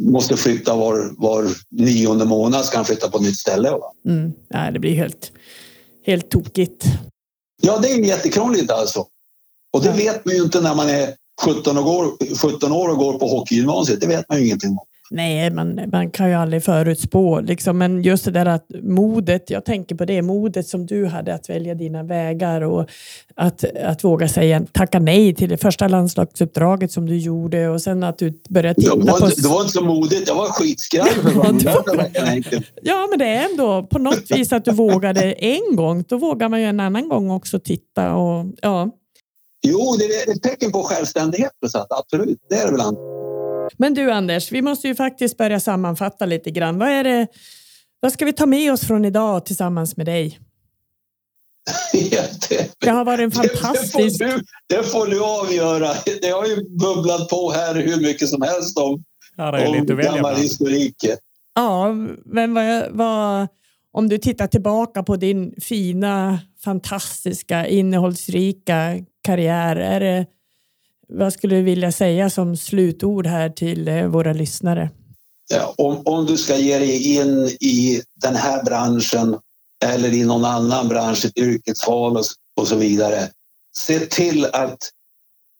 måste 0.00 0.36
flytta 0.36 0.76
var, 0.76 1.14
var 1.18 1.46
nionde 1.70 2.24
månad 2.24 2.64
ska 2.64 2.76
han 2.76 2.84
flytta 2.84 3.10
på 3.10 3.16
ett 3.16 3.22
nytt 3.22 3.38
ställe. 3.38 3.70
Mm. 4.08 4.32
Nej, 4.50 4.72
det 4.72 4.78
blir 4.78 4.94
helt, 4.94 5.32
helt 6.06 6.30
tokigt. 6.30 6.84
Ja, 7.62 7.78
det 7.78 7.88
är 7.88 7.98
jättekrångligt 7.98 8.70
alltså. 8.70 9.06
Och 9.72 9.82
det 9.82 9.92
vet 9.92 10.24
man 10.24 10.34
ju 10.34 10.42
inte 10.42 10.60
när 10.60 10.74
man 10.74 10.88
är 10.88 11.14
17 11.42 11.78
år, 11.78 11.82
går, 11.82 12.36
17 12.36 12.72
år 12.72 12.88
och 12.88 12.98
går 12.98 13.18
på 13.18 13.26
hockeygymnasiet. 13.26 14.00
Det 14.00 14.06
vet 14.06 14.28
man 14.28 14.38
ju 14.38 14.46
ingenting 14.46 14.70
om. 14.70 14.86
Nej, 15.14 15.50
man, 15.50 15.80
man 15.92 16.10
kan 16.10 16.28
ju 16.28 16.34
aldrig 16.34 16.64
förutspå. 16.64 17.40
Liksom. 17.40 17.78
Men 17.78 18.02
just 18.02 18.24
det 18.24 18.30
där 18.30 18.46
att 18.46 18.66
modet, 18.82 19.50
jag 19.50 19.64
tänker 19.64 19.94
på 19.94 20.04
det, 20.04 20.22
modet 20.22 20.68
som 20.68 20.86
du 20.86 21.06
hade 21.06 21.34
att 21.34 21.50
välja 21.50 21.74
dina 21.74 22.02
vägar 22.02 22.60
och 22.60 22.88
att, 23.34 23.64
att 23.84 24.04
våga 24.04 24.28
säga 24.28 24.66
tacka 24.72 24.98
nej 24.98 25.34
till 25.34 25.48
det 25.48 25.56
första 25.56 25.88
landslagsuppdraget 25.88 26.92
som 26.92 27.06
du 27.06 27.16
gjorde 27.16 27.68
och 27.68 27.82
sen 27.82 28.02
att 28.02 28.18
du 28.18 28.42
började 28.48 28.80
titta 28.80 28.96
Det 28.96 29.10
var, 29.10 29.20
på... 29.20 29.26
inte, 29.26 29.40
det 29.40 29.48
var 29.48 29.60
inte 29.60 29.72
så 29.72 29.84
modigt. 29.84 30.28
Jag 30.28 30.34
var 30.34 30.46
skitskraj 30.46 31.12
Ja, 32.82 33.06
men 33.10 33.18
det 33.18 33.26
är 33.26 33.50
ändå 33.50 33.86
på 33.90 33.98
något 33.98 34.30
vis 34.30 34.52
att 34.52 34.64
du 34.64 34.72
vågade 34.72 35.32
en 35.32 35.76
gång. 35.76 36.04
Då 36.08 36.18
vågar 36.18 36.48
man 36.48 36.60
ju 36.60 36.66
en 36.66 36.80
annan 36.80 37.08
gång 37.08 37.30
också 37.30 37.58
titta 37.58 38.14
och 38.14 38.46
ja. 38.62 38.90
Jo, 39.66 39.96
det 39.98 40.04
är 40.04 40.32
ett 40.32 40.42
tecken 40.42 40.72
på 40.72 40.82
självständighet. 40.82 41.52
Absolut, 41.88 42.38
det 42.48 42.54
är 42.54 42.70
det 42.70 42.76
väl. 42.76 43.23
Men 43.76 43.94
du 43.94 44.10
Anders, 44.10 44.52
vi 44.52 44.62
måste 44.62 44.88
ju 44.88 44.94
faktiskt 44.94 45.36
börja 45.36 45.60
sammanfatta 45.60 46.26
lite 46.26 46.50
grann. 46.50 46.78
Vad 46.78 46.88
är 46.88 47.04
det? 47.04 47.26
Vad 48.00 48.12
ska 48.12 48.24
vi 48.24 48.32
ta 48.32 48.46
med 48.46 48.72
oss 48.72 48.80
från 48.80 49.04
idag 49.04 49.46
tillsammans 49.46 49.96
med 49.96 50.06
dig? 50.06 50.38
Det, 52.48 52.70
Det 52.78 52.90
har 52.90 53.04
varit 53.04 53.20
en 53.20 53.30
fantastisk... 53.30 54.18
Det 54.18 54.30
får, 54.30 54.36
du, 54.36 54.44
det 54.66 54.82
får 54.82 55.06
du 55.06 55.24
avgöra. 55.24 55.90
Det 56.22 56.28
har 56.28 56.46
ju 56.46 56.56
bubblat 56.78 57.28
på 57.28 57.50
här 57.50 57.74
hur 57.74 58.02
mycket 58.02 58.28
som 58.28 58.42
helst 58.42 58.78
om, 58.78 59.04
Ja, 59.36 59.50
det 59.50 59.58
är 59.58 59.68
om 59.68 59.74
lite 59.74 59.92
att 59.92 59.98
välja 59.98 60.14
gammal 60.14 60.36
historik. 60.36 60.96
Ja, 61.54 61.92
men 62.24 62.54
vad, 62.54 62.90
vad, 62.90 63.48
om 63.92 64.08
du 64.08 64.18
tittar 64.18 64.46
tillbaka 64.46 65.02
på 65.02 65.16
din 65.16 65.54
fina, 65.60 66.40
fantastiska, 66.64 67.66
innehållsrika 67.66 68.98
karriär. 69.22 69.76
Är 69.76 70.00
det, 70.00 70.26
vad 71.18 71.32
skulle 71.32 71.56
du 71.56 71.62
vilja 71.62 71.92
säga 71.92 72.30
som 72.30 72.56
slutord 72.56 73.26
här 73.26 73.50
till 73.50 73.88
eh, 73.88 74.06
våra 74.06 74.32
lyssnare? 74.32 74.90
Ja, 75.50 75.74
om, 75.78 76.02
om 76.04 76.26
du 76.26 76.36
ska 76.36 76.56
ge 76.56 76.78
dig 76.78 77.16
in 77.16 77.48
i 77.60 78.02
den 78.22 78.36
här 78.36 78.64
branschen 78.64 79.38
eller 79.84 80.12
i 80.12 80.24
någon 80.24 80.44
annan 80.44 80.88
bransch, 80.88 81.24
ett 81.24 81.38
yrkesval 81.38 82.16
och, 82.16 82.24
och 82.60 82.68
så 82.68 82.76
vidare. 82.76 83.30
Se 83.76 83.98
till 83.98 84.44
att 84.44 84.78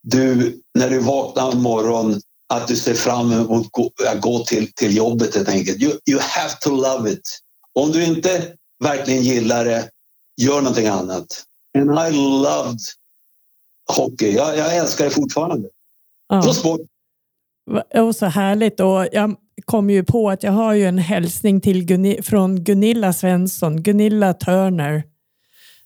du, 0.02 0.60
när 0.78 0.90
du 0.90 0.98
vaknar 0.98 1.52
en 1.52 1.62
morgon, 1.62 2.20
att 2.48 2.68
du 2.68 2.76
ser 2.76 2.94
fram 2.94 3.32
emot 3.32 3.66
att 4.08 4.20
gå 4.20 4.44
till, 4.44 4.72
till 4.72 4.96
jobbet 4.96 5.34
helt 5.34 5.48
enkelt. 5.48 5.82
You, 5.82 5.92
you 6.10 6.20
have 6.20 6.54
to 6.60 6.70
love 6.70 7.10
it. 7.10 7.40
Om 7.74 7.92
du 7.92 8.04
inte 8.04 8.52
verkligen 8.84 9.22
gillar 9.22 9.64
det, 9.64 9.88
gör 10.40 10.60
någonting 10.60 10.86
annat. 10.86 11.26
And 11.78 11.90
I 11.90 12.16
loved 12.16 12.80
hockey. 13.96 14.30
Jag, 14.30 14.58
jag 14.58 14.76
älskar 14.76 15.04
det 15.04 15.10
fortfarande. 15.10 15.68
Ja. 16.28 16.42
sport. 16.42 16.80
Och 17.94 18.16
så 18.16 18.26
härligt. 18.26 18.80
Och 18.80 19.06
jag 19.12 19.36
kom 19.64 19.90
ju 19.90 20.04
på 20.04 20.30
att 20.30 20.42
jag 20.42 20.52
har 20.52 20.74
ju 20.74 20.86
en 20.86 20.98
hälsning 20.98 21.60
till 21.60 21.84
Gunilla, 21.84 22.22
från 22.22 22.64
Gunilla 22.64 23.12
Svensson, 23.12 23.82
Gunilla 23.82 24.34
Turner 24.34 25.02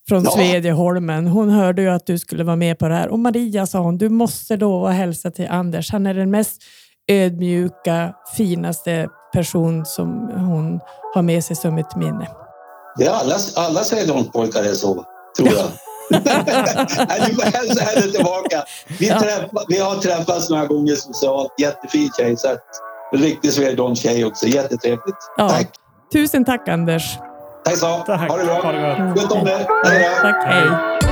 från 0.09 0.25
ja. 0.25 0.31
Svedjeholmen. 0.31 1.27
Hon 1.27 1.51
hörde 1.51 1.83
ju 1.83 1.89
att 1.89 2.07
du 2.07 2.19
skulle 2.19 2.45
vara 2.45 2.57
med 2.57 2.79
på 2.79 2.89
det 2.89 2.95
här 2.95 3.09
och 3.09 3.19
Maria 3.19 3.67
sa 3.67 3.79
hon, 3.79 3.99
du 3.99 4.09
måste 4.09 4.57
då 4.57 4.87
hälsa 4.87 5.31
till 5.31 5.49
Anders. 5.49 5.93
Han 5.93 6.07
är 6.07 6.15
den 6.15 6.31
mest 6.31 6.63
ödmjuka, 7.09 8.15
finaste 8.37 9.09
person 9.33 9.87
som 9.87 10.09
hon 10.35 10.81
har 11.15 11.23
med 11.23 11.45
sig 11.45 11.57
som 11.57 11.79
ett 11.79 11.97
minne. 11.97 12.29
Det 12.99 13.07
är 13.07 13.11
alla, 13.11 13.35
alla 13.57 13.85
Svedjeholmspojkar 13.85 14.63
är 14.63 14.73
så, 14.73 15.05
tror 15.37 15.49
jag. 15.49 15.67
Du 16.09 17.35
får 17.35 17.59
hälsa 17.59 17.85
henne 17.85 18.13
tillbaka. 18.13 18.65
Vi, 18.99 19.09
ja. 19.09 19.21
träffa, 19.21 19.65
vi 19.69 19.79
har 19.79 19.95
träffats 19.95 20.51
några 20.51 20.67
gånger 20.67 20.95
socialt. 20.95 21.55
Jättefin 21.59 22.11
tjej. 22.17 22.37
Så 22.37 22.49
att, 22.49 22.65
riktig 23.13 23.53
Svedjeholmstjej 23.53 24.25
också. 24.25 24.47
Jättetrevligt. 24.47 25.17
Ja. 25.37 25.49
Tack. 25.49 25.69
Tusen 26.13 26.45
tack 26.45 26.69
Anders. 26.69 27.19
Tack 27.65 27.77
så. 27.77 28.03
Tack. 28.07 28.31
Ha 28.31 28.37
det 28.37 28.45
bra. 28.45 28.55
Ha 28.63 28.73
det 28.73 28.79
bra. 28.79 29.15
Sköt 29.15 29.33
om 29.33 29.45
det. 29.45 29.65
Tack. 30.23 30.45
Hej. 30.47 31.08